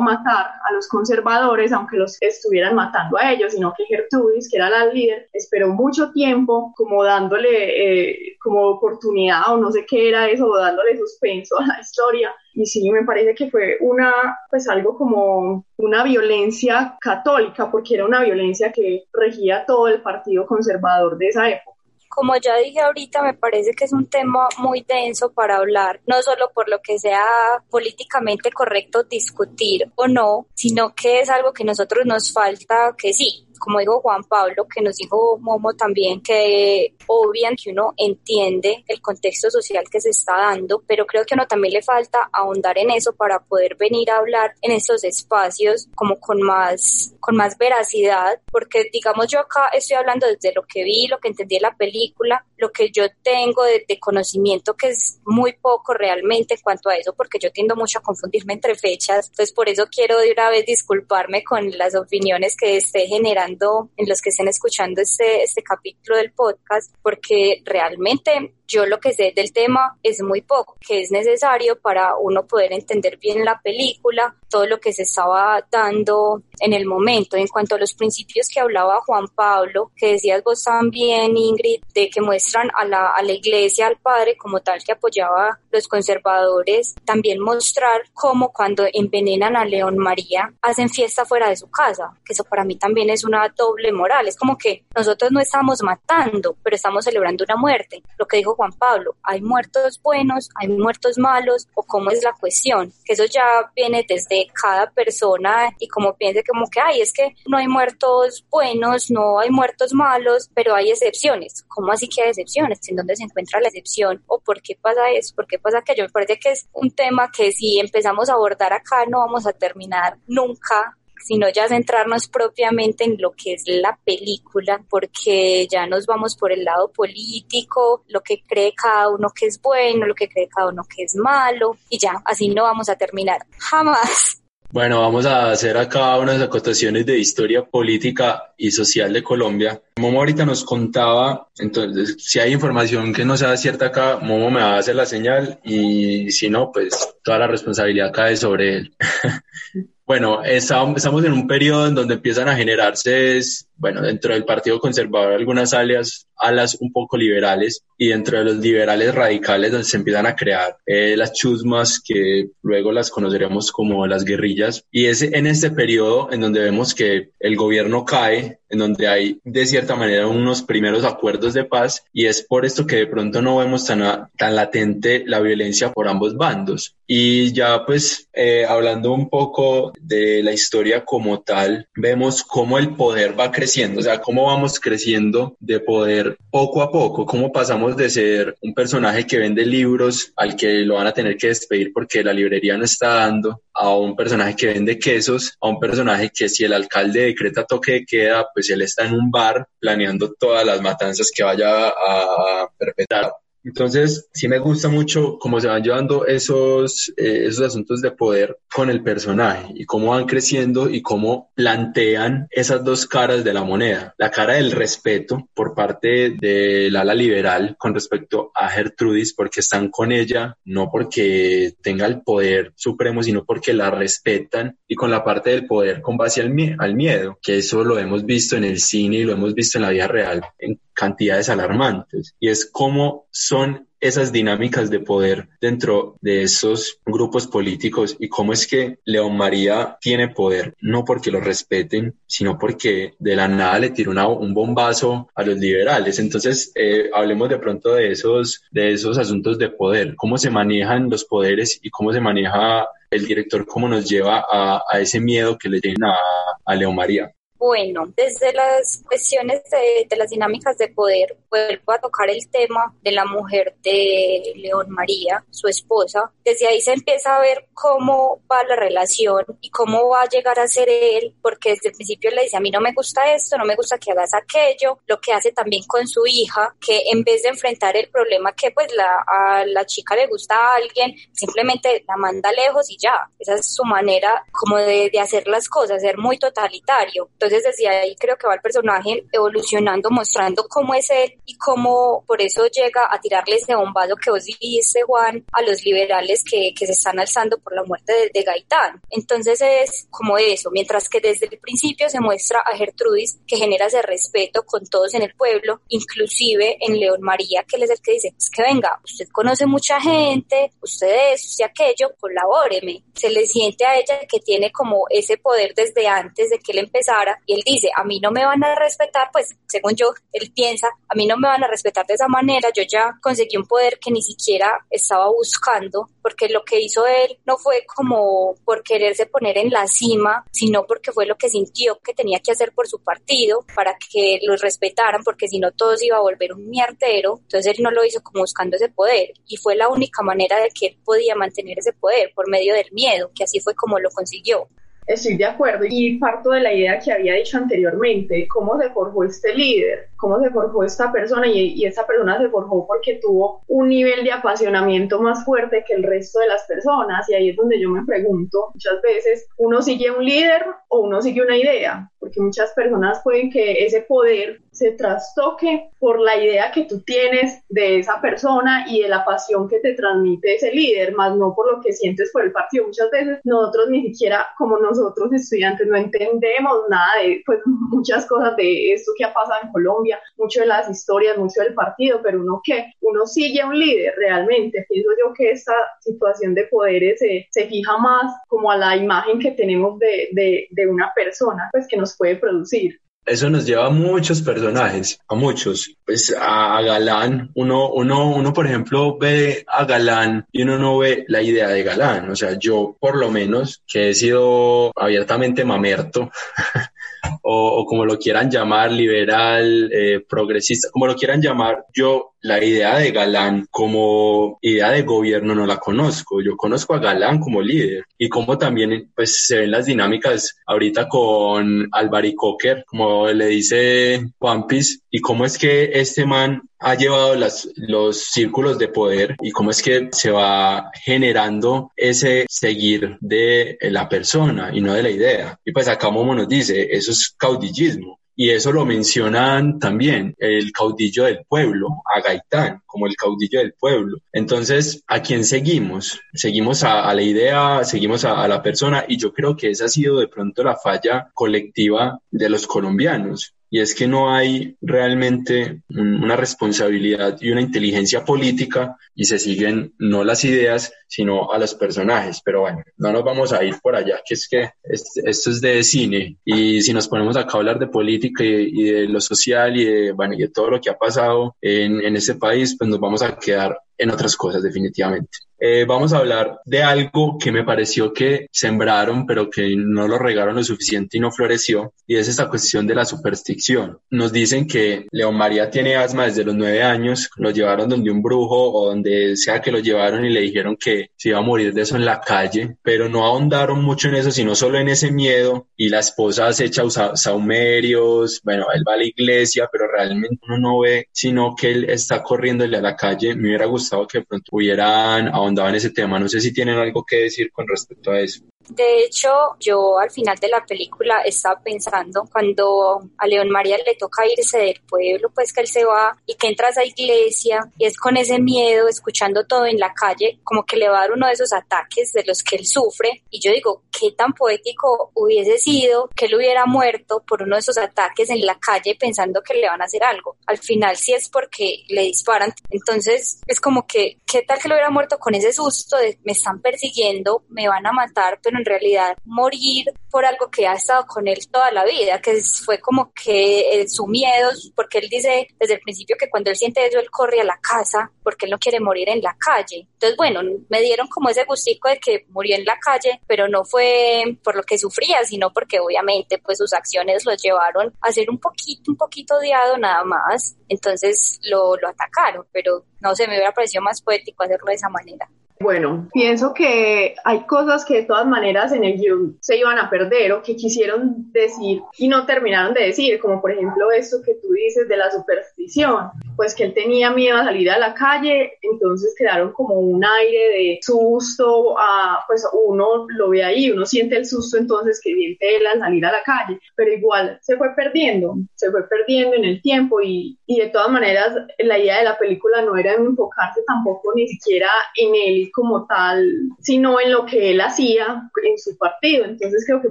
matar 0.00 0.46
a 0.68 0.72
los 0.72 0.88
conservadores, 0.88 1.72
aunque 1.72 1.96
los 1.96 2.20
estuvieran 2.20 2.74
matando 2.74 3.16
a 3.18 3.32
ellos, 3.32 3.54
sino 3.54 3.72
que 3.76 3.84
Gertrudis, 3.86 4.50
que 4.50 4.58
era 4.58 4.68
la 4.68 4.86
líder, 4.86 5.28
esperó 5.32 5.68
mucho 5.68 6.12
tiempo 6.12 6.72
como 6.76 7.02
dándole 7.02 8.10
eh, 8.10 8.36
como 8.42 8.66
oportunidad 8.66 9.42
o 9.48 9.56
no 9.56 9.72
sé 9.72 9.86
qué 9.88 10.10
era 10.10 10.28
eso, 10.28 10.54
dándole 10.54 10.98
suspenso 10.98 11.58
a 11.58 11.66
la 11.66 11.80
historia 11.80 12.34
y 12.54 12.66
sí 12.66 12.90
me 12.90 13.04
parece 13.04 13.34
que 13.34 13.50
fue 13.50 13.76
una, 13.80 14.12
pues 14.50 14.68
algo 14.68 14.96
como 14.96 15.64
una 15.76 16.02
violencia 16.04 16.96
católica, 17.00 17.70
porque 17.70 17.94
era 17.94 18.04
una 18.04 18.22
violencia 18.22 18.72
que 18.72 19.04
regía 19.12 19.64
todo 19.66 19.88
el 19.88 20.02
partido 20.02 20.46
conservador 20.46 21.16
de 21.18 21.28
esa 21.28 21.48
época. 21.48 21.78
Como 22.08 22.34
ya 22.36 22.56
dije 22.56 22.80
ahorita, 22.80 23.22
me 23.22 23.34
parece 23.34 23.72
que 23.72 23.84
es 23.84 23.92
un 23.92 24.06
tema 24.06 24.48
muy 24.58 24.80
denso 24.80 25.32
para 25.32 25.56
hablar, 25.58 26.00
no 26.06 26.20
solo 26.22 26.50
por 26.52 26.68
lo 26.68 26.80
que 26.80 26.98
sea 26.98 27.22
políticamente 27.70 28.50
correcto 28.50 29.04
discutir 29.04 29.92
o 29.94 30.08
no, 30.08 30.46
sino 30.54 30.94
que 30.96 31.20
es 31.20 31.28
algo 31.28 31.52
que 31.52 31.62
nosotros 31.62 32.06
nos 32.06 32.32
falta 32.32 32.94
que 32.98 33.12
sí, 33.12 33.46
como 33.58 33.78
dijo 33.78 34.00
Juan 34.00 34.22
Pablo, 34.24 34.66
que 34.72 34.80
nos 34.80 34.96
dijo 34.96 35.38
Momo 35.38 35.74
también, 35.74 36.20
que 36.22 36.94
obvian 37.06 37.56
que 37.56 37.70
uno 37.70 37.94
entiende 37.96 38.84
el 38.86 39.00
contexto 39.00 39.50
social 39.50 39.84
que 39.90 40.00
se 40.00 40.10
está 40.10 40.36
dando, 40.36 40.82
pero 40.86 41.06
creo 41.06 41.24
que 41.24 41.34
a 41.34 41.36
uno 41.36 41.46
también 41.46 41.74
le 41.74 41.82
falta 41.82 42.28
ahondar 42.32 42.78
en 42.78 42.90
eso 42.90 43.12
para 43.14 43.40
poder 43.40 43.76
venir 43.76 44.10
a 44.10 44.18
hablar 44.18 44.54
en 44.62 44.72
estos 44.72 45.04
espacios 45.04 45.88
como 45.94 46.18
con 46.20 46.42
más, 46.42 47.14
con 47.20 47.36
más 47.36 47.56
veracidad, 47.58 48.40
porque 48.50 48.88
digamos 48.92 49.26
yo 49.28 49.40
acá 49.40 49.68
estoy 49.72 49.96
hablando 49.96 50.26
desde 50.26 50.52
lo 50.54 50.62
que 50.62 50.84
vi, 50.84 51.06
lo 51.06 51.18
que 51.18 51.28
entendí 51.28 51.56
de 51.56 51.62
la 51.62 51.76
película, 51.76 52.44
lo 52.58 52.70
que 52.70 52.90
yo 52.90 53.04
tengo 53.22 53.64
de, 53.64 53.98
conocimiento 54.00 54.74
que 54.74 54.88
es 54.88 55.20
muy 55.24 55.54
poco 55.54 55.94
realmente 55.94 56.54
en 56.54 56.60
cuanto 56.60 56.88
a 56.88 56.96
eso, 56.96 57.14
porque 57.14 57.38
yo 57.40 57.50
tiendo 57.50 57.74
mucho 57.74 57.98
a 57.98 58.02
confundirme 58.02 58.54
entre 58.54 58.74
fechas, 58.74 59.28
entonces 59.28 59.52
por 59.52 59.68
eso 59.68 59.86
quiero 59.90 60.18
de 60.18 60.32
una 60.32 60.50
vez 60.50 60.66
disculparme 60.66 61.42
con 61.42 61.70
las 61.76 61.94
opiniones 61.94 62.56
que 62.56 62.76
esté 62.76 63.06
generando 63.06 63.90
en 63.96 64.08
los 64.08 64.20
que 64.20 64.30
estén 64.30 64.48
escuchando 64.48 65.00
este, 65.00 65.42
este 65.42 65.62
capítulo 65.62 66.16
del 66.16 66.32
podcast, 66.32 66.94
porque 67.02 67.62
realmente 67.64 68.54
yo 68.68 68.86
lo 68.86 69.00
que 69.00 69.14
sé 69.14 69.32
del 69.34 69.52
tema 69.52 69.96
es 70.02 70.22
muy 70.22 70.42
poco, 70.42 70.76
que 70.86 71.00
es 71.00 71.10
necesario 71.10 71.80
para 71.80 72.16
uno 72.16 72.46
poder 72.46 72.72
entender 72.72 73.16
bien 73.16 73.44
la 73.44 73.60
película, 73.60 74.36
todo 74.50 74.66
lo 74.66 74.78
que 74.78 74.92
se 74.92 75.02
estaba 75.02 75.64
dando 75.70 76.42
en 76.60 76.74
el 76.74 76.84
momento. 76.84 77.36
En 77.36 77.48
cuanto 77.48 77.74
a 77.74 77.78
los 77.78 77.94
principios 77.94 78.48
que 78.52 78.60
hablaba 78.60 79.00
Juan 79.06 79.26
Pablo, 79.28 79.90
que 79.96 80.12
decías 80.12 80.42
vos 80.44 80.62
también, 80.62 81.36
Ingrid, 81.36 81.80
de 81.94 82.10
que 82.10 82.20
muestran 82.20 82.70
a 82.76 82.84
la, 82.84 83.12
a 83.12 83.22
la 83.22 83.32
iglesia, 83.32 83.86
al 83.86 83.96
padre 83.96 84.36
como 84.36 84.60
tal 84.60 84.84
que 84.84 84.92
apoyaba 84.92 85.58
los 85.70 85.88
conservadores, 85.88 86.94
también 87.06 87.40
mostrar 87.40 88.02
cómo 88.12 88.52
cuando 88.52 88.86
envenenan 88.92 89.56
a 89.56 89.64
León 89.64 89.96
María 89.96 90.52
hacen 90.60 90.90
fiesta 90.90 91.24
fuera 91.24 91.48
de 91.48 91.56
su 91.56 91.70
casa, 91.70 92.12
que 92.24 92.34
eso 92.34 92.44
para 92.44 92.64
mí 92.64 92.76
también 92.76 93.08
es 93.08 93.24
una 93.24 93.48
doble 93.56 93.92
moral. 93.92 94.28
Es 94.28 94.36
como 94.36 94.58
que 94.58 94.84
nosotros 94.94 95.32
no 95.32 95.40
estamos 95.40 95.82
matando, 95.82 96.56
pero 96.62 96.76
estamos 96.76 97.04
celebrando 97.04 97.44
una 97.44 97.56
muerte. 97.56 98.02
Lo 98.18 98.26
que 98.26 98.38
dijo 98.38 98.57
Juan 98.58 98.72
Pablo, 98.72 99.14
hay 99.22 99.40
muertos 99.40 100.02
buenos, 100.02 100.48
hay 100.56 100.66
muertos 100.66 101.16
malos, 101.16 101.68
o 101.74 101.84
cómo 101.84 102.10
es 102.10 102.24
la 102.24 102.32
cuestión, 102.32 102.92
que 103.04 103.12
eso 103.12 103.24
ya 103.24 103.70
viene 103.76 104.04
desde 104.08 104.48
cada 104.52 104.90
persona 104.90 105.70
y 105.78 105.86
como 105.86 106.14
piense 106.14 106.42
como 106.42 106.68
que, 106.68 106.80
ay, 106.80 107.00
es 107.00 107.12
que 107.12 107.36
no 107.46 107.56
hay 107.56 107.68
muertos 107.68 108.44
buenos, 108.50 109.12
no 109.12 109.38
hay 109.38 109.50
muertos 109.50 109.94
malos, 109.94 110.50
pero 110.54 110.74
hay 110.74 110.90
excepciones. 110.90 111.64
¿Cómo 111.68 111.92
así 111.92 112.08
que 112.08 112.22
hay 112.22 112.30
excepciones? 112.30 112.80
¿En 112.88 112.96
dónde 112.96 113.14
se 113.14 113.22
encuentra 113.22 113.60
la 113.60 113.68
excepción? 113.68 114.24
¿O 114.26 114.40
por 114.40 114.60
qué 114.60 114.74
pasa 114.74 115.08
eso? 115.10 115.36
¿Por 115.36 115.46
qué 115.46 115.60
pasa 115.60 115.78
aquello? 115.78 116.02
Me 116.02 116.08
parece 116.08 116.40
que 116.40 116.50
es 116.50 116.68
un 116.72 116.90
tema 116.90 117.30
que 117.30 117.52
si 117.52 117.78
empezamos 117.78 118.28
a 118.28 118.32
abordar 118.32 118.72
acá 118.72 119.06
no 119.06 119.18
vamos 119.18 119.46
a 119.46 119.52
terminar 119.52 120.18
nunca 120.26 120.98
sino 121.24 121.48
ya 121.48 121.68
centrarnos 121.68 122.28
propiamente 122.28 123.04
en 123.04 123.16
lo 123.18 123.32
que 123.32 123.54
es 123.54 123.62
la 123.66 123.98
película, 124.04 124.82
porque 124.88 125.66
ya 125.70 125.86
nos 125.86 126.06
vamos 126.06 126.36
por 126.36 126.52
el 126.52 126.64
lado 126.64 126.90
político, 126.92 128.04
lo 128.08 128.20
que 128.20 128.42
cree 128.46 128.72
cada 128.74 129.08
uno 129.08 129.28
que 129.34 129.46
es 129.46 129.60
bueno, 129.60 130.06
lo 130.06 130.14
que 130.14 130.28
cree 130.28 130.48
cada 130.48 130.68
uno 130.68 130.82
que 130.84 131.04
es 131.04 131.16
malo, 131.16 131.76
y 131.88 131.98
ya, 131.98 132.14
así 132.24 132.48
no 132.48 132.64
vamos 132.64 132.88
a 132.88 132.96
terminar 132.96 133.38
jamás. 133.58 134.42
Bueno, 134.70 135.00
vamos 135.00 135.24
a 135.24 135.50
hacer 135.50 135.78
acá 135.78 136.18
unas 136.18 136.42
acotaciones 136.42 137.06
de 137.06 137.18
historia 137.18 137.64
política 137.64 138.52
y 138.58 138.70
social 138.70 139.14
de 139.14 139.22
Colombia. 139.22 139.80
Momo 139.96 140.18
ahorita 140.18 140.44
nos 140.44 140.62
contaba, 140.62 141.48
entonces, 141.58 142.16
si 142.18 142.38
hay 142.38 142.52
información 142.52 143.14
que 143.14 143.24
no 143.24 143.34
sea 143.38 143.56
cierta 143.56 143.86
acá, 143.86 144.18
Momo 144.18 144.50
me 144.50 144.60
va 144.60 144.74
a 144.74 144.78
hacer 144.78 144.94
la 144.94 145.06
señal 145.06 145.58
y 145.64 146.30
si 146.30 146.50
no, 146.50 146.70
pues 146.70 147.14
toda 147.24 147.38
la 147.38 147.46
responsabilidad 147.46 148.12
cae 148.12 148.36
sobre 148.36 148.76
él. 148.76 148.96
Bueno, 150.08 150.42
estamos 150.42 151.04
en 151.04 151.34
un 151.34 151.46
periodo 151.46 151.86
en 151.86 151.94
donde 151.94 152.14
empiezan 152.14 152.48
a 152.48 152.56
generarse, 152.56 153.42
bueno, 153.78 154.02
dentro 154.02 154.34
del 154.34 154.44
Partido 154.44 154.78
Conservador 154.78 155.32
algunas 155.32 155.72
alias, 155.72 156.26
alas 156.36 156.76
un 156.80 156.92
poco 156.92 157.16
liberales 157.16 157.84
y 157.96 158.08
dentro 158.08 158.38
de 158.38 158.44
los 158.44 158.56
liberales 158.56 159.14
radicales 159.14 159.72
donde 159.72 159.84
se 159.84 159.96
empiezan 159.96 160.26
a 160.26 160.36
crear 160.36 160.76
eh, 160.86 161.16
las 161.16 161.32
chusmas 161.32 162.00
que 162.04 162.50
luego 162.62 162.92
las 162.92 163.10
conoceremos 163.10 163.72
como 163.72 164.06
las 164.06 164.24
guerrillas. 164.24 164.84
Y 164.90 165.06
es 165.06 165.22
en 165.22 165.46
este 165.46 165.70
periodo 165.70 166.28
en 166.32 166.40
donde 166.40 166.60
vemos 166.60 166.94
que 166.94 167.30
el 167.40 167.56
gobierno 167.56 168.04
cae, 168.04 168.60
en 168.68 168.78
donde 168.78 169.08
hay 169.08 169.40
de 169.44 169.66
cierta 169.66 169.96
manera 169.96 170.26
unos 170.26 170.62
primeros 170.62 171.04
acuerdos 171.04 171.54
de 171.54 171.64
paz 171.64 172.04
y 172.12 172.26
es 172.26 172.42
por 172.42 172.66
esto 172.66 172.86
que 172.86 172.96
de 172.96 173.06
pronto 173.06 173.40
no 173.42 173.56
vemos 173.56 173.86
tan, 173.86 174.28
tan 174.36 174.54
latente 174.54 175.24
la 175.26 175.40
violencia 175.40 175.92
por 175.92 176.08
ambos 176.08 176.36
bandos. 176.36 176.94
Y 177.06 177.52
ya 177.52 177.84
pues 177.86 178.28
eh, 178.32 178.66
hablando 178.68 179.12
un 179.12 179.28
poco 179.30 179.92
de 179.98 180.42
la 180.42 180.52
historia 180.52 181.04
como 181.04 181.40
tal, 181.40 181.88
vemos 181.96 182.44
cómo 182.44 182.78
el 182.78 182.94
poder 182.94 183.38
va 183.38 183.50
creciendo, 183.50 183.67
o 183.96 184.02
sea, 184.02 184.20
cómo 184.20 184.46
vamos 184.46 184.80
creciendo 184.80 185.56
de 185.60 185.80
poder 185.80 186.38
poco 186.50 186.82
a 186.82 186.90
poco, 186.90 187.26
cómo 187.26 187.52
pasamos 187.52 187.96
de 187.96 188.08
ser 188.08 188.56
un 188.62 188.72
personaje 188.72 189.26
que 189.26 189.38
vende 189.38 189.66
libros 189.66 190.32
al 190.36 190.56
que 190.56 190.80
lo 190.80 190.94
van 190.94 191.06
a 191.06 191.12
tener 191.12 191.36
que 191.36 191.48
despedir 191.48 191.92
porque 191.92 192.24
la 192.24 192.32
librería 192.32 192.78
no 192.78 192.84
está 192.84 193.08
dando, 193.14 193.62
a 193.74 193.94
un 193.94 194.16
personaje 194.16 194.56
que 194.56 194.66
vende 194.68 194.98
quesos, 194.98 195.56
a 195.60 195.68
un 195.68 195.78
personaje 195.78 196.30
que 196.34 196.48
si 196.48 196.64
el 196.64 196.72
alcalde 196.72 197.26
decreta 197.26 197.64
toque 197.64 197.92
de 197.92 198.04
queda, 198.06 198.46
pues 198.52 198.70
él 198.70 198.82
está 198.82 199.06
en 199.06 199.14
un 199.14 199.30
bar 199.30 199.66
planeando 199.78 200.32
todas 200.38 200.64
las 200.64 200.80
matanzas 200.80 201.30
que 201.34 201.44
vaya 201.44 201.88
a 201.88 202.68
perpetrar. 202.76 203.32
Entonces, 203.68 204.30
sí 204.32 204.48
me 204.48 204.58
gusta 204.58 204.88
mucho 204.88 205.38
cómo 205.38 205.60
se 205.60 205.68
van 205.68 205.82
llevando 205.82 206.26
esos, 206.26 207.12
eh, 207.18 207.44
esos 207.48 207.66
asuntos 207.66 208.00
de 208.00 208.12
poder 208.12 208.56
con 208.74 208.88
el 208.88 209.02
personaje 209.02 209.74
y 209.74 209.84
cómo 209.84 210.12
van 210.12 210.24
creciendo 210.24 210.88
y 210.88 211.02
cómo 211.02 211.50
plantean 211.54 212.48
esas 212.50 212.82
dos 212.82 213.06
caras 213.06 213.44
de 213.44 213.52
la 213.52 213.64
moneda. 213.64 214.14
La 214.16 214.30
cara 214.30 214.54
del 214.54 214.72
respeto 214.72 215.50
por 215.52 215.74
parte 215.74 216.30
del 216.30 216.96
ala 216.96 217.12
liberal 217.12 217.76
con 217.78 217.92
respecto 217.92 218.52
a 218.54 218.70
Gertrudis, 218.70 219.34
porque 219.34 219.60
están 219.60 219.90
con 219.90 220.12
ella, 220.12 220.56
no 220.64 220.88
porque 220.90 221.74
tenga 221.82 222.06
el 222.06 222.22
poder 222.22 222.72
supremo, 222.74 223.22
sino 223.22 223.44
porque 223.44 223.74
la 223.74 223.90
respetan, 223.90 224.78
y 224.88 224.94
con 224.94 225.10
la 225.10 225.22
parte 225.22 225.50
del 225.50 225.66
poder 225.66 226.00
con 226.00 226.16
base 226.16 226.40
al, 226.40 226.54
al 226.78 226.94
miedo, 226.94 227.38
que 227.42 227.58
eso 227.58 227.84
lo 227.84 227.98
hemos 227.98 228.24
visto 228.24 228.56
en 228.56 228.64
el 228.64 228.80
cine 228.80 229.16
y 229.18 229.24
lo 229.24 229.34
hemos 229.34 229.52
visto 229.52 229.76
en 229.76 229.82
la 229.82 229.90
vida 229.90 230.08
real 230.08 230.42
en 230.58 230.80
cantidades 230.98 231.48
alarmantes. 231.48 232.34
Y 232.40 232.48
es 232.48 232.68
cómo 232.70 233.26
son 233.30 233.86
esas 234.00 234.32
dinámicas 234.32 234.90
de 234.90 234.98
poder 235.00 235.48
dentro 235.60 236.16
de 236.20 236.42
esos 236.42 236.98
grupos 237.06 237.46
políticos 237.46 238.16
y 238.18 238.28
cómo 238.28 238.52
es 238.52 238.66
que 238.66 238.98
León 239.04 239.36
María 239.36 239.96
tiene 240.00 240.28
poder, 240.28 240.74
no 240.80 241.04
porque 241.04 241.30
lo 241.30 241.40
respeten, 241.40 242.16
sino 242.26 242.58
porque 242.58 243.14
de 243.18 243.36
la 243.36 243.46
nada 243.46 243.78
le 243.78 243.90
tiró 243.90 244.10
un 244.32 244.54
bombazo 244.54 245.28
a 245.34 245.44
los 245.44 245.58
liberales. 245.58 246.18
Entonces, 246.18 246.72
eh, 246.74 247.10
hablemos 247.14 247.48
de 247.48 247.58
pronto 247.58 247.94
de 247.94 248.10
esos, 248.12 248.62
de 248.72 248.92
esos 248.92 249.18
asuntos 249.18 249.56
de 249.56 249.70
poder, 249.70 250.14
cómo 250.16 250.36
se 250.36 250.50
manejan 250.50 251.10
los 251.10 251.24
poderes 251.24 251.78
y 251.80 251.90
cómo 251.90 252.12
se 252.12 252.20
maneja 252.20 252.88
el 253.10 253.24
director, 253.24 253.66
cómo 253.66 253.88
nos 253.88 254.08
lleva 254.08 254.44
a, 254.50 255.00
ese 255.00 255.20
miedo 255.20 255.56
que 255.58 255.68
le 255.68 255.80
tienen 255.80 256.04
a, 256.04 256.16
a 256.64 256.74
León 256.74 256.96
María. 256.96 257.32
Bueno, 257.58 258.12
desde 258.16 258.52
las 258.52 259.02
cuestiones 259.04 259.62
de, 259.68 260.16
las 260.16 260.30
dinámicas 260.30 260.78
de 260.78 260.88
poder, 260.88 261.36
vuelvo 261.50 261.92
a 261.92 261.98
tocar 261.98 262.30
el 262.30 262.48
tema 262.48 262.94
de 263.02 263.10
la 263.10 263.24
mujer 263.24 263.74
de 263.82 264.52
León 264.54 264.86
María, 264.90 265.44
su 265.50 265.66
esposa. 265.66 266.30
Desde 266.44 266.68
ahí 266.68 266.80
se 266.80 266.92
empieza 266.92 267.36
a 267.36 267.40
ver 267.40 267.66
cómo 267.74 268.42
va 268.50 268.62
la 268.62 268.76
relación 268.76 269.44
y 269.60 269.70
cómo 269.70 270.08
va 270.08 270.22
a 270.22 270.28
llegar 270.28 270.60
a 270.60 270.68
ser 270.68 270.88
él, 270.88 271.34
porque 271.42 271.70
desde 271.70 271.88
el 271.88 271.94
principio 271.96 272.30
le 272.30 272.44
dice, 272.44 272.56
a 272.56 272.60
mí 272.60 272.70
no 272.70 272.80
me 272.80 272.92
gusta 272.92 273.34
esto, 273.34 273.58
no 273.58 273.64
me 273.64 273.74
gusta 273.74 273.98
que 273.98 274.12
hagas 274.12 274.34
aquello, 274.34 275.00
lo 275.08 275.20
que 275.20 275.32
hace 275.32 275.50
también 275.50 275.82
con 275.88 276.06
su 276.06 276.26
hija, 276.26 276.76
que 276.80 277.02
en 277.10 277.24
vez 277.24 277.42
de 277.42 277.48
enfrentar 277.48 277.96
el 277.96 278.08
problema 278.08 278.52
que 278.52 278.70
pues 278.70 278.94
la, 278.94 279.24
a 279.26 279.66
la 279.66 279.84
chica 279.84 280.14
le 280.14 280.28
gusta 280.28 280.54
a 280.54 280.76
alguien, 280.76 281.12
simplemente 281.32 282.04
la 282.06 282.16
manda 282.16 282.52
lejos 282.52 282.88
y 282.88 282.98
ya. 282.98 283.18
Esa 283.36 283.54
es 283.54 283.74
su 283.74 283.84
manera 283.84 284.44
como 284.52 284.76
de, 284.76 285.10
de 285.10 285.18
hacer 285.18 285.48
las 285.48 285.68
cosas, 285.68 286.00
ser 286.00 286.18
muy 286.18 286.38
totalitario. 286.38 287.28
Desde 287.48 287.88
ahí 287.88 288.14
creo 288.16 288.36
que 288.36 288.46
va 288.46 288.54
el 288.54 288.60
personaje 288.60 289.24
evolucionando, 289.32 290.10
mostrando 290.10 290.66
cómo 290.68 290.94
es 290.94 291.10
él 291.10 291.34
y 291.44 291.56
cómo 291.56 292.24
por 292.26 292.40
eso 292.40 292.66
llega 292.66 293.08
a 293.10 293.20
tirarle 293.20 293.56
ese 293.56 293.74
bombazo 293.74 294.16
que 294.16 294.30
vos 294.30 294.44
dijiste, 294.44 295.02
Juan, 295.02 295.44
a 295.52 295.62
los 295.62 295.84
liberales 295.84 296.42
que, 296.44 296.72
que 296.76 296.86
se 296.86 296.92
están 296.92 297.18
alzando 297.18 297.58
por 297.58 297.74
la 297.74 297.84
muerte 297.84 298.12
de, 298.12 298.30
de, 298.32 298.42
Gaitán. 298.42 299.00
Entonces 299.10 299.60
es 299.60 300.06
como 300.10 300.38
eso, 300.38 300.70
mientras 300.70 301.08
que 301.08 301.20
desde 301.20 301.46
el 301.46 301.58
principio 301.58 302.08
se 302.08 302.20
muestra 302.20 302.60
a 302.60 302.76
Gertrudis 302.76 303.38
que 303.46 303.56
genera 303.56 303.86
ese 303.86 304.02
respeto 304.02 304.64
con 304.64 304.86
todos 304.86 305.14
en 305.14 305.22
el 305.22 305.34
pueblo, 305.34 305.80
inclusive 305.88 306.78
en 306.80 306.98
León 306.98 307.20
María, 307.20 307.64
que 307.66 307.76
él 307.76 307.82
es 307.84 307.90
el 307.90 308.00
que 308.00 308.12
dice, 308.12 308.34
es 308.36 308.50
que 308.50 308.62
venga, 308.62 309.00
usted 309.04 309.26
conoce 309.32 309.66
mucha 309.66 310.00
gente, 310.00 310.72
usted 310.80 311.32
es, 311.32 311.44
usted 311.44 311.66
aquello, 311.66 312.14
colabóreme. 312.18 313.04
Se 313.14 313.30
le 313.30 313.46
siente 313.46 313.84
a 313.84 313.96
ella 313.96 314.20
que 314.30 314.40
tiene 314.40 314.70
como 314.72 315.04
ese 315.10 315.36
poder 315.36 315.74
desde 315.74 316.06
antes 316.06 316.50
de 316.50 316.58
que 316.58 316.72
él 316.72 316.78
empezara 316.78 317.37
y 317.46 317.54
él 317.54 317.62
dice, 317.64 317.90
a 317.96 318.04
mí 318.04 318.20
no 318.20 318.30
me 318.30 318.44
van 318.44 318.62
a 318.64 318.74
respetar, 318.74 319.30
pues 319.32 319.56
según 319.66 319.94
yo, 319.94 320.12
él 320.32 320.52
piensa, 320.54 320.88
a 321.08 321.14
mí 321.14 321.26
no 321.26 321.36
me 321.36 321.48
van 321.48 321.64
a 321.64 321.68
respetar 321.68 322.06
de 322.06 322.14
esa 322.14 322.28
manera, 322.28 322.70
yo 322.74 322.82
ya 322.88 323.18
conseguí 323.22 323.56
un 323.56 323.66
poder 323.66 323.98
que 323.98 324.10
ni 324.10 324.22
siquiera 324.22 324.84
estaba 324.90 325.28
buscando, 325.28 326.08
porque 326.22 326.48
lo 326.48 326.64
que 326.64 326.80
hizo 326.80 327.06
él 327.06 327.38
no 327.46 327.56
fue 327.56 327.84
como 327.94 328.54
por 328.64 328.82
quererse 328.82 329.26
poner 329.26 329.58
en 329.58 329.70
la 329.70 329.86
cima, 329.86 330.44
sino 330.52 330.86
porque 330.86 331.12
fue 331.12 331.26
lo 331.26 331.36
que 331.36 331.48
sintió 331.48 331.98
que 332.00 332.14
tenía 332.14 332.40
que 332.40 332.52
hacer 332.52 332.72
por 332.72 332.88
su 332.88 333.02
partido 333.02 333.64
para 333.74 333.96
que 333.96 334.40
lo 334.42 334.56
respetaran, 334.56 335.22
porque 335.24 335.48
si 335.48 335.58
no 335.58 335.72
todos 335.72 336.02
iba 336.02 336.16
a 336.16 336.20
volver 336.20 336.52
un 336.52 336.68
mierdero, 336.68 337.40
entonces 337.42 337.74
él 337.76 337.82
no 337.82 337.90
lo 337.90 338.04
hizo 338.04 338.22
como 338.22 338.42
buscando 338.42 338.76
ese 338.76 338.88
poder 338.88 339.32
y 339.46 339.56
fue 339.56 339.76
la 339.76 339.88
única 339.88 340.22
manera 340.22 340.60
de 340.60 340.70
que 340.70 340.86
él 340.86 340.98
podía 341.04 341.34
mantener 341.34 341.78
ese 341.78 341.92
poder 341.92 342.32
por 342.34 342.48
medio 342.48 342.74
del 342.74 342.90
miedo, 342.92 343.30
que 343.34 343.44
así 343.44 343.60
fue 343.60 343.74
como 343.74 343.98
lo 343.98 344.10
consiguió. 344.10 344.68
Estoy 345.08 345.38
de 345.38 345.46
acuerdo 345.46 345.86
y 345.88 346.18
parto 346.18 346.50
de 346.50 346.60
la 346.60 346.72
idea 346.72 346.98
que 346.98 347.10
había 347.10 347.34
dicho 347.34 347.56
anteriormente, 347.56 348.46
cómo 348.46 348.78
se 348.78 348.90
forjó 348.90 349.24
este 349.24 349.54
líder, 349.54 350.10
cómo 350.16 350.38
se 350.38 350.50
forjó 350.50 350.84
esta 350.84 351.10
persona 351.10 351.46
y, 351.46 351.72
y 351.74 351.86
esta 351.86 352.06
persona 352.06 352.38
se 352.38 352.50
forjó 352.50 352.86
porque 352.86 353.18
tuvo 353.20 353.62
un 353.68 353.88
nivel 353.88 354.22
de 354.22 354.32
apasionamiento 354.32 355.20
más 355.20 355.44
fuerte 355.46 355.82
que 355.86 355.94
el 355.94 356.02
resto 356.02 356.40
de 356.40 356.48
las 356.48 356.64
personas 356.66 357.28
y 357.30 357.34
ahí 357.34 357.50
es 357.50 357.56
donde 357.56 357.80
yo 357.80 357.88
me 357.88 358.04
pregunto 358.04 358.70
muchas 358.74 359.00
veces, 359.00 359.48
¿uno 359.56 359.80
sigue 359.80 360.10
un 360.10 360.24
líder 360.24 360.66
o 360.88 361.00
uno 361.00 361.22
sigue 361.22 361.42
una 361.42 361.56
idea? 361.56 362.10
porque 362.28 362.40
muchas 362.40 362.72
personas 362.74 363.20
pueden 363.22 363.50
que 363.50 363.84
ese 363.84 364.02
poder 364.02 364.60
se 364.78 364.92
trastoque 364.92 365.90
por 365.98 366.20
la 366.20 366.36
idea 366.36 366.70
que 366.70 366.84
tú 366.84 367.00
tienes 367.00 367.62
de 367.68 367.98
esa 367.98 368.20
persona 368.20 368.86
y 368.88 369.02
de 369.02 369.08
la 369.08 369.24
pasión 369.24 369.68
que 369.68 369.80
te 369.80 369.94
transmite 369.94 370.54
ese 370.54 370.72
líder, 370.72 371.14
más 371.14 371.36
no 371.36 371.52
por 371.54 371.74
lo 371.74 371.80
que 371.82 371.92
sientes 371.92 372.30
por 372.32 372.44
el 372.44 372.52
partido. 372.52 372.86
Muchas 372.86 373.10
veces 373.10 373.40
nosotros 373.44 373.90
ni 373.90 374.02
siquiera, 374.02 374.46
como 374.56 374.78
nosotros 374.78 375.32
estudiantes, 375.32 375.86
no 375.88 375.96
entendemos 375.96 376.84
nada 376.88 377.10
de 377.22 377.42
pues, 377.44 377.58
muchas 377.66 378.26
cosas 378.26 378.56
de 378.56 378.92
esto 378.92 379.12
que 379.18 379.24
ha 379.24 379.34
pasado 379.34 379.60
en 379.64 379.72
Colombia, 379.72 380.20
mucho 380.36 380.60
de 380.60 380.66
las 380.66 380.88
historias, 380.88 381.36
mucho 381.36 381.60
del 381.62 381.74
partido, 381.74 382.20
pero 382.22 382.40
uno 382.40 382.60
que 382.62 382.92
uno 383.00 383.26
sigue 383.26 383.60
a 383.60 383.66
un 383.66 383.78
líder 383.78 384.14
realmente. 384.16 384.86
Pienso 384.88 385.10
yo 385.18 385.34
que 385.34 385.50
esta 385.50 385.74
situación 386.00 386.54
de 386.54 386.64
poderes 386.64 387.18
se, 387.18 387.48
se 387.50 387.66
fija 387.66 387.98
más 387.98 388.32
como 388.46 388.70
a 388.70 388.76
la 388.76 388.96
imagen 388.96 389.40
que 389.40 389.50
tenemos 389.52 389.98
de, 389.98 390.28
de, 390.32 390.68
de 390.70 390.86
una 390.86 391.12
persona 391.14 391.68
pues, 391.72 391.88
que 391.88 391.96
nos 391.96 392.16
puede 392.16 392.36
producir 392.36 393.00
eso 393.28 393.50
nos 393.50 393.66
lleva 393.66 393.86
a 393.86 393.90
muchos 393.90 394.42
personajes, 394.42 395.20
a 395.28 395.34
muchos. 395.34 395.94
Pues 396.04 396.34
a, 396.38 396.80
Galán, 396.82 397.50
uno, 397.54 397.90
uno, 397.90 398.30
uno, 398.30 398.52
por 398.52 398.66
ejemplo, 398.66 399.18
ve 399.18 399.64
a 399.66 399.84
Galán 399.84 400.46
y 400.52 400.62
uno 400.62 400.78
no 400.78 400.98
ve 400.98 401.24
la 401.28 401.42
idea 401.42 401.68
de 401.68 401.82
Galán. 401.82 402.30
O 402.30 402.36
sea, 402.36 402.58
yo, 402.58 402.96
por 402.98 403.16
lo 403.16 403.30
menos, 403.30 403.82
que 403.86 404.10
he 404.10 404.14
sido 404.14 404.92
abiertamente 404.96 405.64
mamerto, 405.64 406.30
o, 407.50 407.86
como 407.86 408.04
lo 408.04 408.18
quieran 408.18 408.50
llamar, 408.50 408.92
liberal, 408.92 409.90
eh, 409.90 410.20
progresista, 410.28 410.90
como 410.92 411.06
lo 411.06 411.14
quieran 411.14 411.40
llamar, 411.40 411.86
yo 411.94 412.34
la 412.42 412.62
idea 412.62 412.98
de 412.98 413.10
Galán 413.10 413.66
como 413.70 414.58
idea 414.62 414.90
de 414.90 415.02
gobierno 415.02 415.54
no 415.54 415.66
la 415.66 415.78
conozco. 415.78 416.42
Yo 416.42 416.56
conozco 416.56 416.94
a 416.94 416.98
Galán 416.98 417.40
como 417.40 417.62
líder 417.62 418.04
y 418.16 418.28
como 418.28 418.58
también 418.58 419.10
pues 419.14 419.46
se 419.46 419.60
ven 419.60 419.70
las 419.70 419.86
dinámicas 419.86 420.56
ahorita 420.66 421.08
con 421.08 421.88
Cocker, 422.36 422.84
como 422.86 423.28
le 423.28 423.46
dice 423.46 424.26
Pampis, 424.38 425.02
y 425.10 425.20
cómo 425.20 425.44
es 425.44 425.58
que 425.58 425.90
este 425.94 426.26
man 426.26 426.62
ha 426.80 426.94
llevado 426.94 427.34
las, 427.34 427.68
los 427.74 428.24
círculos 428.24 428.78
de 428.78 428.88
poder 428.88 429.34
y 429.42 429.50
cómo 429.50 429.70
es 429.70 429.82
que 429.82 430.08
se 430.12 430.30
va 430.30 430.90
generando 431.02 431.90
ese 431.96 432.46
seguir 432.48 433.16
de 433.20 433.78
la 433.80 434.08
persona 434.08 434.70
y 434.72 434.80
no 434.80 434.94
de 434.94 435.02
la 435.02 435.10
idea. 435.10 435.58
Y 435.64 435.72
pues 435.72 435.88
acá 435.88 436.10
Momo 436.10 436.34
nos 436.34 436.48
dice, 436.48 436.88
eso 436.92 437.10
es 437.10 437.34
caudillismo. 437.38 438.18
Y 438.40 438.50
eso 438.50 438.70
lo 438.70 438.86
mencionan 438.86 439.80
también 439.80 440.32
el 440.38 440.70
caudillo 440.70 441.24
del 441.24 441.40
pueblo, 441.48 441.88
a 442.04 442.20
Gaitán, 442.20 442.82
como 442.86 443.08
el 443.08 443.16
caudillo 443.16 443.58
del 443.58 443.72
pueblo. 443.72 444.18
Entonces, 444.32 445.02
¿a 445.08 445.20
quién 445.20 445.44
seguimos? 445.44 446.20
Seguimos 446.34 446.84
a, 446.84 447.12
la 447.14 447.22
idea, 447.22 447.82
seguimos 447.82 448.24
a, 448.24 448.46
la 448.46 448.62
persona 448.62 449.04
y 449.08 449.16
yo 449.16 449.32
creo 449.32 449.56
que 449.56 449.70
esa 449.70 449.86
ha 449.86 449.88
sido 449.88 450.20
de 450.20 450.28
pronto 450.28 450.62
la 450.62 450.76
falla 450.76 451.28
colectiva 451.34 452.20
de 452.30 452.48
los 452.48 452.68
colombianos 452.68 453.54
y 453.70 453.80
es 453.80 453.94
que 453.94 454.06
no 454.06 454.34
hay 454.34 454.76
realmente 454.80 455.82
una 455.90 456.36
responsabilidad 456.36 457.36
y 457.40 457.50
una 457.50 457.60
inteligencia 457.60 458.24
política 458.24 458.96
y 459.14 459.24
se 459.24 459.38
siguen 459.38 459.92
no 459.98 460.24
las 460.24 460.44
ideas, 460.44 460.92
sino 461.06 461.52
a 461.52 461.58
los 461.58 461.74
personajes. 461.74 462.40
Pero 462.44 462.62
bueno, 462.62 462.82
no 462.96 463.12
nos 463.12 463.24
vamos 463.24 463.52
a 463.52 463.62
ir 463.64 463.76
por 463.82 463.94
allá, 463.94 464.20
que 464.26 464.34
es 464.34 464.48
que 464.48 464.70
esto 464.84 465.50
es 465.50 465.60
de 465.60 465.82
cine 465.82 466.36
y 466.44 466.80
si 466.82 466.92
nos 466.92 467.08
ponemos 467.08 467.36
acá 467.36 467.52
a 467.54 467.56
hablar 467.58 467.78
de 467.78 467.88
política 467.88 468.44
y, 468.44 468.84
de 468.84 469.08
lo 469.08 469.20
social 469.20 469.76
y 469.76 469.84
de, 469.84 470.12
bueno, 470.12 470.34
y 470.34 470.38
de 470.38 470.48
todo 470.48 470.70
lo 470.70 470.80
que 470.80 470.90
ha 470.90 470.96
pasado 470.96 471.56
en, 471.60 472.00
en 472.00 472.16
ese 472.16 472.36
país, 472.36 472.76
pues 472.78 472.88
nos 472.88 473.00
vamos 473.00 473.22
a 473.22 473.36
quedar 473.38 473.78
en 473.98 474.10
otras 474.10 474.36
cosas 474.36 474.62
definitivamente. 474.62 475.30
Eh, 475.60 475.84
vamos 475.86 476.12
a 476.12 476.18
hablar 476.18 476.60
de 476.64 476.82
algo 476.82 477.36
que 477.38 477.50
me 477.50 477.64
pareció 477.64 478.12
que 478.12 478.46
sembraron, 478.52 479.26
pero 479.26 479.50
que 479.50 479.74
no 479.76 480.06
lo 480.06 480.18
regaron 480.18 480.54
lo 480.54 480.62
suficiente 480.62 481.16
y 481.16 481.20
no 481.20 481.32
floreció, 481.32 481.92
y 482.06 482.16
es 482.16 482.28
esta 482.28 482.48
cuestión 482.48 482.86
de 482.86 482.94
la 482.94 483.04
superstición. 483.04 483.98
Nos 484.10 484.32
dicen 484.32 484.66
que 484.66 485.06
León 485.10 485.36
María 485.36 485.70
tiene 485.70 485.96
asma 485.96 486.26
desde 486.26 486.44
los 486.44 486.54
nueve 486.54 486.82
años, 486.82 487.28
lo 487.36 487.50
llevaron 487.50 487.88
donde 487.88 488.10
un 488.10 488.22
brujo 488.22 488.72
o 488.72 488.86
donde 488.86 489.36
sea 489.36 489.60
que 489.60 489.72
lo 489.72 489.80
llevaron 489.80 490.24
y 490.24 490.30
le 490.30 490.40
dijeron 490.40 490.76
que 490.76 491.10
se 491.16 491.30
iba 491.30 491.38
a 491.38 491.42
morir 491.42 491.74
de 491.74 491.82
eso 491.82 491.96
en 491.96 492.04
la 492.04 492.20
calle, 492.20 492.76
pero 492.82 493.08
no 493.08 493.24
ahondaron 493.24 493.82
mucho 493.82 494.08
en 494.08 494.14
eso, 494.14 494.30
sino 494.30 494.54
solo 494.54 494.78
en 494.78 494.88
ese 494.88 495.10
miedo, 495.10 495.66
y 495.76 495.88
la 495.88 495.98
esposa 495.98 496.52
se 496.52 496.66
echa 496.66 496.82
saumerios, 497.14 498.40
bueno, 498.44 498.66
él 498.72 498.84
va 498.88 498.94
a 498.94 498.98
la 498.98 499.04
iglesia, 499.04 499.68
pero 499.70 499.90
realmente 499.90 500.38
uno 500.46 500.58
no 500.58 500.78
ve, 500.80 501.08
sino 501.12 501.54
que 501.56 501.70
él 501.72 501.90
está 501.90 502.22
corriéndole 502.22 502.76
a 502.76 502.82
la 502.82 502.96
calle. 502.96 503.34
Me 503.34 503.48
hubiera 503.48 503.66
gustado 503.66 504.06
que 504.06 504.22
pronto 504.22 504.50
hubieran 504.52 505.28
ahondado 505.28 505.47
en 505.48 505.74
ese 505.74 505.90
tema. 505.90 506.18
No 506.18 506.28
sé 506.28 506.40
si 506.40 506.52
tienen 506.52 506.78
algo 506.78 507.04
que 507.04 507.16
decir 507.16 507.50
con 507.52 507.66
respecto 507.66 508.10
a 508.10 508.20
eso. 508.20 508.42
De 508.70 509.04
hecho, 509.04 509.30
yo 509.60 509.98
al 509.98 510.10
final 510.10 510.36
de 510.38 510.48
la 510.48 510.64
película 510.64 511.22
estaba 511.22 511.60
pensando 511.60 512.24
cuando 512.30 513.00
a 513.16 513.26
León 513.26 513.50
María 513.50 513.76
le 513.78 513.94
toca 513.94 514.26
irse 514.26 514.58
del 514.58 514.80
pueblo, 514.88 515.30
pues 515.34 515.52
que 515.52 515.60
él 515.60 515.66
se 515.66 515.84
va 515.84 516.16
y 516.26 516.34
que 516.34 516.48
entra 516.48 516.68
a 516.68 516.70
esa 516.70 516.84
iglesia 516.84 517.60
y 517.78 517.86
es 517.86 517.96
con 517.96 518.16
ese 518.16 518.38
miedo, 518.38 518.88
escuchando 518.88 519.46
todo 519.46 519.66
en 519.66 519.78
la 519.78 519.92
calle, 519.92 520.38
como 520.44 520.64
que 520.64 520.76
le 520.76 520.88
va 520.88 520.98
a 520.98 521.00
dar 521.02 521.12
uno 521.12 521.26
de 521.26 521.32
esos 521.32 521.52
ataques 521.52 522.12
de 522.12 522.24
los 522.24 522.42
que 522.42 522.56
él 522.56 522.66
sufre. 522.66 523.22
Y 523.30 523.40
yo 523.40 523.52
digo, 523.52 523.82
qué 523.98 524.12
tan 524.12 524.32
poético 524.32 525.10
hubiese 525.14 525.58
sido 525.58 526.08
que 526.14 526.26
él 526.26 526.34
hubiera 526.34 526.66
muerto 526.66 527.22
por 527.26 527.42
uno 527.42 527.56
de 527.56 527.60
esos 527.60 527.78
ataques 527.78 528.30
en 528.30 528.44
la 528.44 528.58
calle 528.58 528.96
pensando 528.98 529.42
que 529.42 529.54
le 529.54 529.68
van 529.68 529.82
a 529.82 529.86
hacer 529.86 530.04
algo. 530.04 530.36
Al 530.46 530.58
final 530.58 530.96
sí 530.96 531.12
es 531.12 531.28
porque 531.28 531.84
le 531.88 532.02
disparan. 532.02 532.54
Entonces 532.70 533.40
es 533.46 533.60
como 533.60 533.86
que, 533.86 534.18
¿qué 534.26 534.42
tal 534.42 534.58
que 534.58 534.68
lo 534.68 534.74
hubiera 534.74 534.90
muerto 534.90 535.18
con 535.18 535.34
ese 535.34 535.52
susto 535.52 535.96
de 535.96 536.18
me 536.24 536.32
están 536.32 536.60
persiguiendo, 536.60 537.44
me 537.48 537.68
van 537.68 537.86
a 537.86 537.92
matar, 537.92 538.38
pero 538.42 538.57
en 538.58 538.64
realidad 538.64 539.16
morir 539.24 539.86
por 540.10 540.24
algo 540.24 540.50
que 540.50 540.66
ha 540.66 540.74
estado 540.74 541.06
con 541.06 541.28
él 541.28 541.38
toda 541.50 541.70
la 541.70 541.84
vida, 541.84 542.20
que 542.20 542.40
fue 542.64 542.78
como 542.78 543.12
que 543.12 543.84
su 543.88 544.06
miedo, 544.06 544.50
porque 544.74 544.98
él 544.98 545.08
dice 545.08 545.48
desde 545.58 545.74
el 545.74 545.80
principio 545.80 546.16
que 546.18 546.30
cuando 546.30 546.50
él 546.50 546.56
siente 546.56 546.86
eso, 546.86 546.98
él 546.98 547.10
corre 547.10 547.40
a 547.40 547.44
la 547.44 547.58
casa 547.60 548.10
porque 548.22 548.46
él 548.46 548.50
no 548.50 548.58
quiere 548.58 548.80
morir 548.80 549.08
en 549.08 549.20
la 549.20 549.36
calle. 549.38 549.86
Entonces, 549.92 550.16
bueno, 550.16 550.40
me 550.68 550.80
dieron 550.80 551.08
como 551.08 551.28
ese 551.28 551.44
gustico 551.44 551.88
de 551.88 551.98
que 551.98 552.26
murió 552.28 552.56
en 552.56 552.64
la 552.64 552.78
calle, 552.78 553.20
pero 553.26 553.48
no 553.48 553.64
fue 553.64 554.38
por 554.42 554.56
lo 554.56 554.62
que 554.62 554.78
sufría, 554.78 555.24
sino 555.24 555.52
porque 555.52 555.80
obviamente 555.80 556.38
pues 556.38 556.58
sus 556.58 556.72
acciones 556.72 557.24
lo 557.24 557.34
llevaron 557.34 557.94
a 558.00 558.12
ser 558.12 558.30
un 558.30 558.38
poquito, 558.38 558.90
un 558.90 558.96
poquito 558.96 559.36
odiado 559.36 559.76
nada 559.78 560.04
más. 560.04 560.56
Entonces 560.68 561.38
lo, 561.42 561.76
lo 561.76 561.88
atacaron, 561.88 562.46
pero 562.52 562.84
no 563.00 563.14
sé, 563.14 563.26
me 563.26 563.34
hubiera 563.34 563.52
parecido 563.52 563.82
más 563.82 564.02
poético 564.02 564.44
hacerlo 564.44 564.66
de 564.66 564.74
esa 564.74 564.88
manera. 564.88 565.28
Bueno, 565.60 566.08
pienso 566.12 566.54
que 566.54 567.16
hay 567.24 567.40
cosas 567.40 567.84
que 567.84 567.94
de 567.94 568.02
todas 568.04 568.26
maneras 568.26 568.72
en 568.72 568.84
el 568.84 568.96
guion 568.96 569.38
se 569.40 569.56
iban 569.56 569.78
a 569.78 569.90
perder 569.90 570.32
o 570.32 570.42
que 570.42 570.54
quisieron 570.54 571.32
decir 571.32 571.82
y 571.98 572.08
no 572.08 572.26
terminaron 572.26 572.74
de 572.74 572.84
decir, 572.84 573.18
como 573.18 573.40
por 573.40 573.50
ejemplo 573.50 573.90
esto 573.90 574.18
que 574.24 574.34
tú 574.34 574.52
dices 574.52 574.88
de 574.88 574.96
la 574.96 575.10
superstición, 575.10 576.10
pues 576.38 576.54
que 576.54 576.62
él 576.62 576.72
tenía 576.72 577.10
miedo 577.10 577.36
a 577.36 577.44
salir 577.44 577.68
a 577.68 577.80
la 577.80 577.94
calle, 577.94 578.52
entonces 578.62 579.12
quedaron 579.18 579.52
como 579.52 579.74
un 579.74 580.04
aire 580.04 580.48
de 580.50 580.78
susto, 580.80 581.76
a, 581.76 582.22
pues 582.28 582.48
uno 582.52 583.06
lo 583.08 583.30
ve 583.30 583.42
ahí, 583.42 583.72
uno 583.72 583.84
siente 583.84 584.16
el 584.16 584.24
susto 584.24 584.56
entonces 584.56 585.00
que 585.02 585.12
siente 585.14 585.56
él 585.56 585.66
al 585.66 585.80
salir 585.80 586.06
a 586.06 586.12
la 586.12 586.22
calle, 586.22 586.60
pero 586.76 586.92
igual 586.92 587.40
se 587.42 587.56
fue 587.56 587.74
perdiendo, 587.74 588.36
se 588.54 588.70
fue 588.70 588.88
perdiendo 588.88 589.34
en 589.34 589.46
el 589.46 589.60
tiempo 589.60 590.00
y, 590.00 590.38
y 590.46 590.60
de 590.60 590.68
todas 590.68 590.88
maneras 590.90 591.34
la 591.58 591.76
idea 591.76 591.98
de 591.98 592.04
la 592.04 592.16
película 592.16 592.62
no 592.62 592.76
era 592.76 592.94
enfocarse 592.94 593.62
tampoco 593.66 594.12
ni 594.14 594.28
siquiera 594.28 594.70
en 594.94 595.14
él 595.16 595.50
como 595.52 595.86
tal, 595.86 596.24
sino 596.60 597.00
en 597.00 597.10
lo 597.10 597.26
que 597.26 597.50
él 597.50 597.60
hacía 597.60 598.30
en 598.44 598.58
su 598.58 598.78
partido. 598.78 599.24
Entonces 599.24 599.64
creo 599.66 599.82
que 599.82 599.90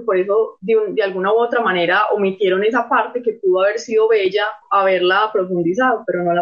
por 0.00 0.16
eso 0.16 0.56
de, 0.62 0.78
de 0.94 1.02
alguna 1.02 1.30
u 1.30 1.36
otra 1.36 1.60
manera 1.60 2.06
omitieron 2.10 2.64
esa 2.64 2.88
parte 2.88 3.22
que 3.22 3.34
pudo 3.34 3.64
haber 3.64 3.78
sido 3.78 4.08
bella 4.08 4.46
haberla 4.70 5.30
profundizado, 5.32 6.04
pero 6.06 6.24
no 6.24 6.37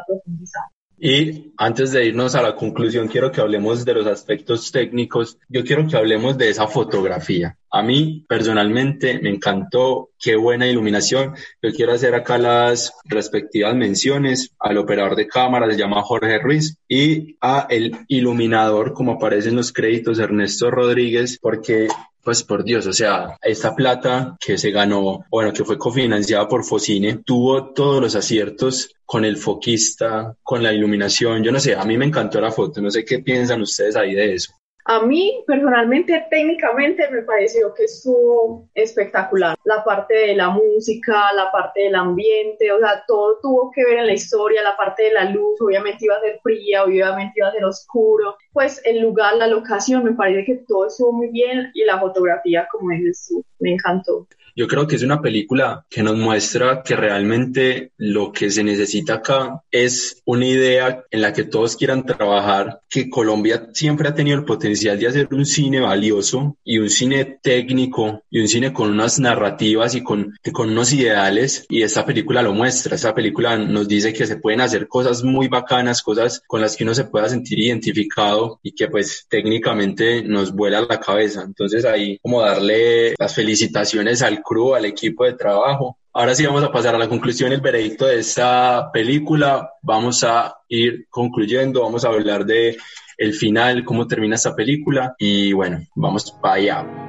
Y 0.99 1.53
antes 1.59 1.93
de 1.93 2.07
irnos 2.07 2.35
a 2.35 2.43
la 2.43 2.57
conclusión, 2.57 3.07
quiero 3.09 3.31
que 3.31 3.43
hablemos 3.43 3.85
de 3.85 3.93
los 3.93 4.07
aspectos 4.07 4.73
técnicos. 4.73 5.39
Yo 5.49 5.63
quiero 5.63 5.87
que 5.87 5.97
hablemos 5.97 6.39
de 6.39 6.49
esa 6.49 6.67
fotografía. 6.69 7.59
A 7.71 7.83
mí 7.83 8.25
personalmente 8.27 9.19
me 9.21 9.29
encantó, 9.29 10.11
qué 10.19 10.37
buena 10.37 10.67
iluminación. 10.67 11.35
Yo 11.61 11.71
quiero 11.73 11.93
hacer 11.93 12.15
acá 12.15 12.39
las 12.39 12.95
respectivas 13.05 13.75
menciones 13.75 14.55
al 14.59 14.79
operador 14.79 15.17
de 15.17 15.27
cámara, 15.27 15.71
se 15.71 15.77
llama 15.77 16.03
Jorge 16.03 16.39
Ruiz, 16.39 16.79
y 16.89 17.37
a 17.43 17.67
el 17.69 17.95
iluminador, 18.09 18.95
como 18.95 19.13
aparece 19.13 19.51
en 19.51 19.57
los 19.57 19.75
créditos, 19.75 20.19
Ernesto 20.19 20.71
Rodríguez, 20.71 21.39
porque 21.39 21.89
pues 22.27 22.43
por 22.43 22.64
Dios, 22.64 22.85
o 22.89 22.93
sea, 22.93 23.39
esta 23.41 23.72
plata 23.77 24.37
que 24.45 24.59
se 24.59 24.72
ganó, 24.72 25.24
bueno, 25.31 25.53
que 25.53 25.64
fue 25.64 25.79
cofinanciada 25.79 26.49
por 26.49 26.64
Focine, 26.64 27.18
tuvo 27.24 27.72
todos 27.72 28.03
los 28.03 28.16
aciertos 28.16 28.93
con 29.05 29.24
el 29.24 29.37
foquista, 29.37 30.35
con 30.43 30.61
la 30.61 30.72
iluminación, 30.72 31.45
yo 31.45 31.53
no 31.53 31.61
sé, 31.61 31.77
a 31.77 31.85
mí 31.85 31.97
me 31.97 32.05
encantó 32.05 32.41
la 32.41 32.51
foto, 32.51 32.83
no 32.83 32.91
sé 32.91 33.05
qué 33.05 33.20
piensan 33.20 33.62
ustedes 33.62 33.95
ahí 33.95 34.12
de 34.12 34.35
eso. 34.35 34.53
A 34.89 35.01
mí, 35.01 35.43
personalmente, 35.49 36.26
técnicamente 36.30 37.11
me 37.11 37.22
pareció 37.22 37.74
que 37.74 37.84
estuvo 37.84 38.68
espectacular. 38.72 39.57
La 39.64 39.82
parte 39.82 40.14
de 40.14 40.37
la 40.37 40.51
música, 40.51 41.32
la 41.32 41.51
parte 41.51 41.82
del 41.82 41.97
ambiente, 41.97 42.70
o 42.70 42.78
sea, 42.78 43.03
todo 43.09 43.41
tuvo 43.43 43.72
que 43.72 43.84
ver 43.84 43.99
en 43.99 44.07
la 44.07 44.12
historia, 44.12 44.62
la 44.62 44.76
parte 44.76 45.03
de 45.03 45.12
la 45.12 45.30
luz, 45.30 45.61
obviamente 45.61 46.05
iba 46.05 46.14
a 46.14 46.20
ser 46.20 46.39
fría, 46.41 46.84
obviamente 46.84 47.32
iba 47.34 47.49
a 47.49 47.53
ser 47.53 47.64
oscuro. 47.64 48.37
pues 48.53 48.80
el 48.84 49.01
lugar, 49.01 49.34
la 49.37 49.49
locación, 49.49 50.05
me 50.05 50.12
parece 50.12 50.45
que 50.45 50.64
todo 50.68 50.87
estuvo 50.87 51.12
muy 51.12 51.28
bien 51.32 51.72
y 51.74 51.84
la 51.84 51.99
fotografía, 51.99 52.68
como 52.70 52.91
tú, 53.28 53.45
me 53.59 53.72
encantó. 53.72 54.28
Yo 54.57 54.67
creo 54.67 54.87
que 54.87 54.97
es 54.97 55.03
una 55.03 55.21
película 55.21 55.85
que 55.91 56.03
nos 56.03 56.17
muestra 56.17 56.83
que 56.83 56.97
realmente 56.97 57.93
lo 57.99 58.33
que 58.33 58.51
se 58.51 58.65
necesita 58.65 59.17
acá 59.17 59.63
es 59.71 60.23
una 60.25 60.47
idea 60.47 61.05
en 61.11 61.21
la 61.21 61.35
que 61.35 61.45
todos 61.45 61.77
quieran 61.77 62.07
trabajar, 62.07 62.81
que 62.89 63.11
Colombia 63.11 63.69
siempre 63.75 64.09
ha 64.09 64.15
tenido 64.15 64.39
el 64.39 64.47
potencial 64.47 64.99
de 64.99 65.09
hacer 65.09 65.29
un 65.31 65.45
cine 65.45 65.81
valioso 65.81 66.57
y 66.65 66.79
un 66.79 66.89
cine 66.89 67.39
técnico 67.43 68.23
y 68.31 68.41
un 68.41 68.49
cine 68.49 68.73
con 68.73 68.91
unas 68.91 69.19
narrativas 69.19 69.95
y 69.95 70.03
con, 70.03 70.35
con 70.55 70.71
unos 70.71 70.91
ideales 70.95 71.67
y 71.69 71.83
esta 71.83 72.07
película 72.07 72.41
lo 72.41 72.55
muestra, 72.55 72.97
esta 72.97 73.15
película 73.15 73.59
nos 73.59 73.87
dice 73.87 74.15
que 74.15 74.27
se 74.27 74.37
pueden 74.37 74.63
hacer 74.63 74.89
cosas 74.89 75.23
muy 75.23 75.49
bacanas, 75.49 76.01
cosas 76.01 76.43
con 76.47 76.63
las 76.63 76.77
que 76.77 76.85
uno 76.85 76.95
se 76.95 77.05
pueda 77.05 77.29
sentir 77.29 77.59
identificado 77.59 78.59
y 78.63 78.73
que 78.73 78.89
pues 78.89 79.27
técnicamente 79.29 80.23
nos 80.23 80.53
vuela 80.55 80.81
la 80.81 80.99
cabeza. 80.99 81.43
Entonces 81.43 81.85
ahí 81.85 82.19
como 82.23 82.41
darle 82.41 83.15
las 83.19 83.35
felicitaciones 83.35 84.23
al 84.23 84.43
crew, 84.47 84.75
al 84.75 84.85
equipo 84.85 85.25
de 85.25 85.35
trabajo. 85.35 85.99
Ahora 86.13 86.35
sí 86.35 86.47
vamos 86.47 86.65
a 86.65 86.73
pasar 86.73 86.95
a 86.95 86.99
la 86.99 87.09
conclusión, 87.09 87.53
el 87.53 87.61
veredicto 87.61 88.07
de 88.07 88.21
esta 88.21 88.91
película. 88.93 89.71
Vamos 89.83 90.25
a 90.25 90.57
ir 90.69 91.07
concluyendo, 91.11 91.83
vamos 91.83 92.05
a 92.05 92.09
hablar 92.09 92.47
de 92.47 92.77
el 93.19 93.35
final, 93.35 93.85
cómo 93.85 94.07
termina 94.07 94.37
esta 94.37 94.55
película 94.55 95.15
y 95.19 95.53
bueno, 95.53 95.81
vamos 95.95 96.31
para 96.41 96.55
allá. 96.55 97.06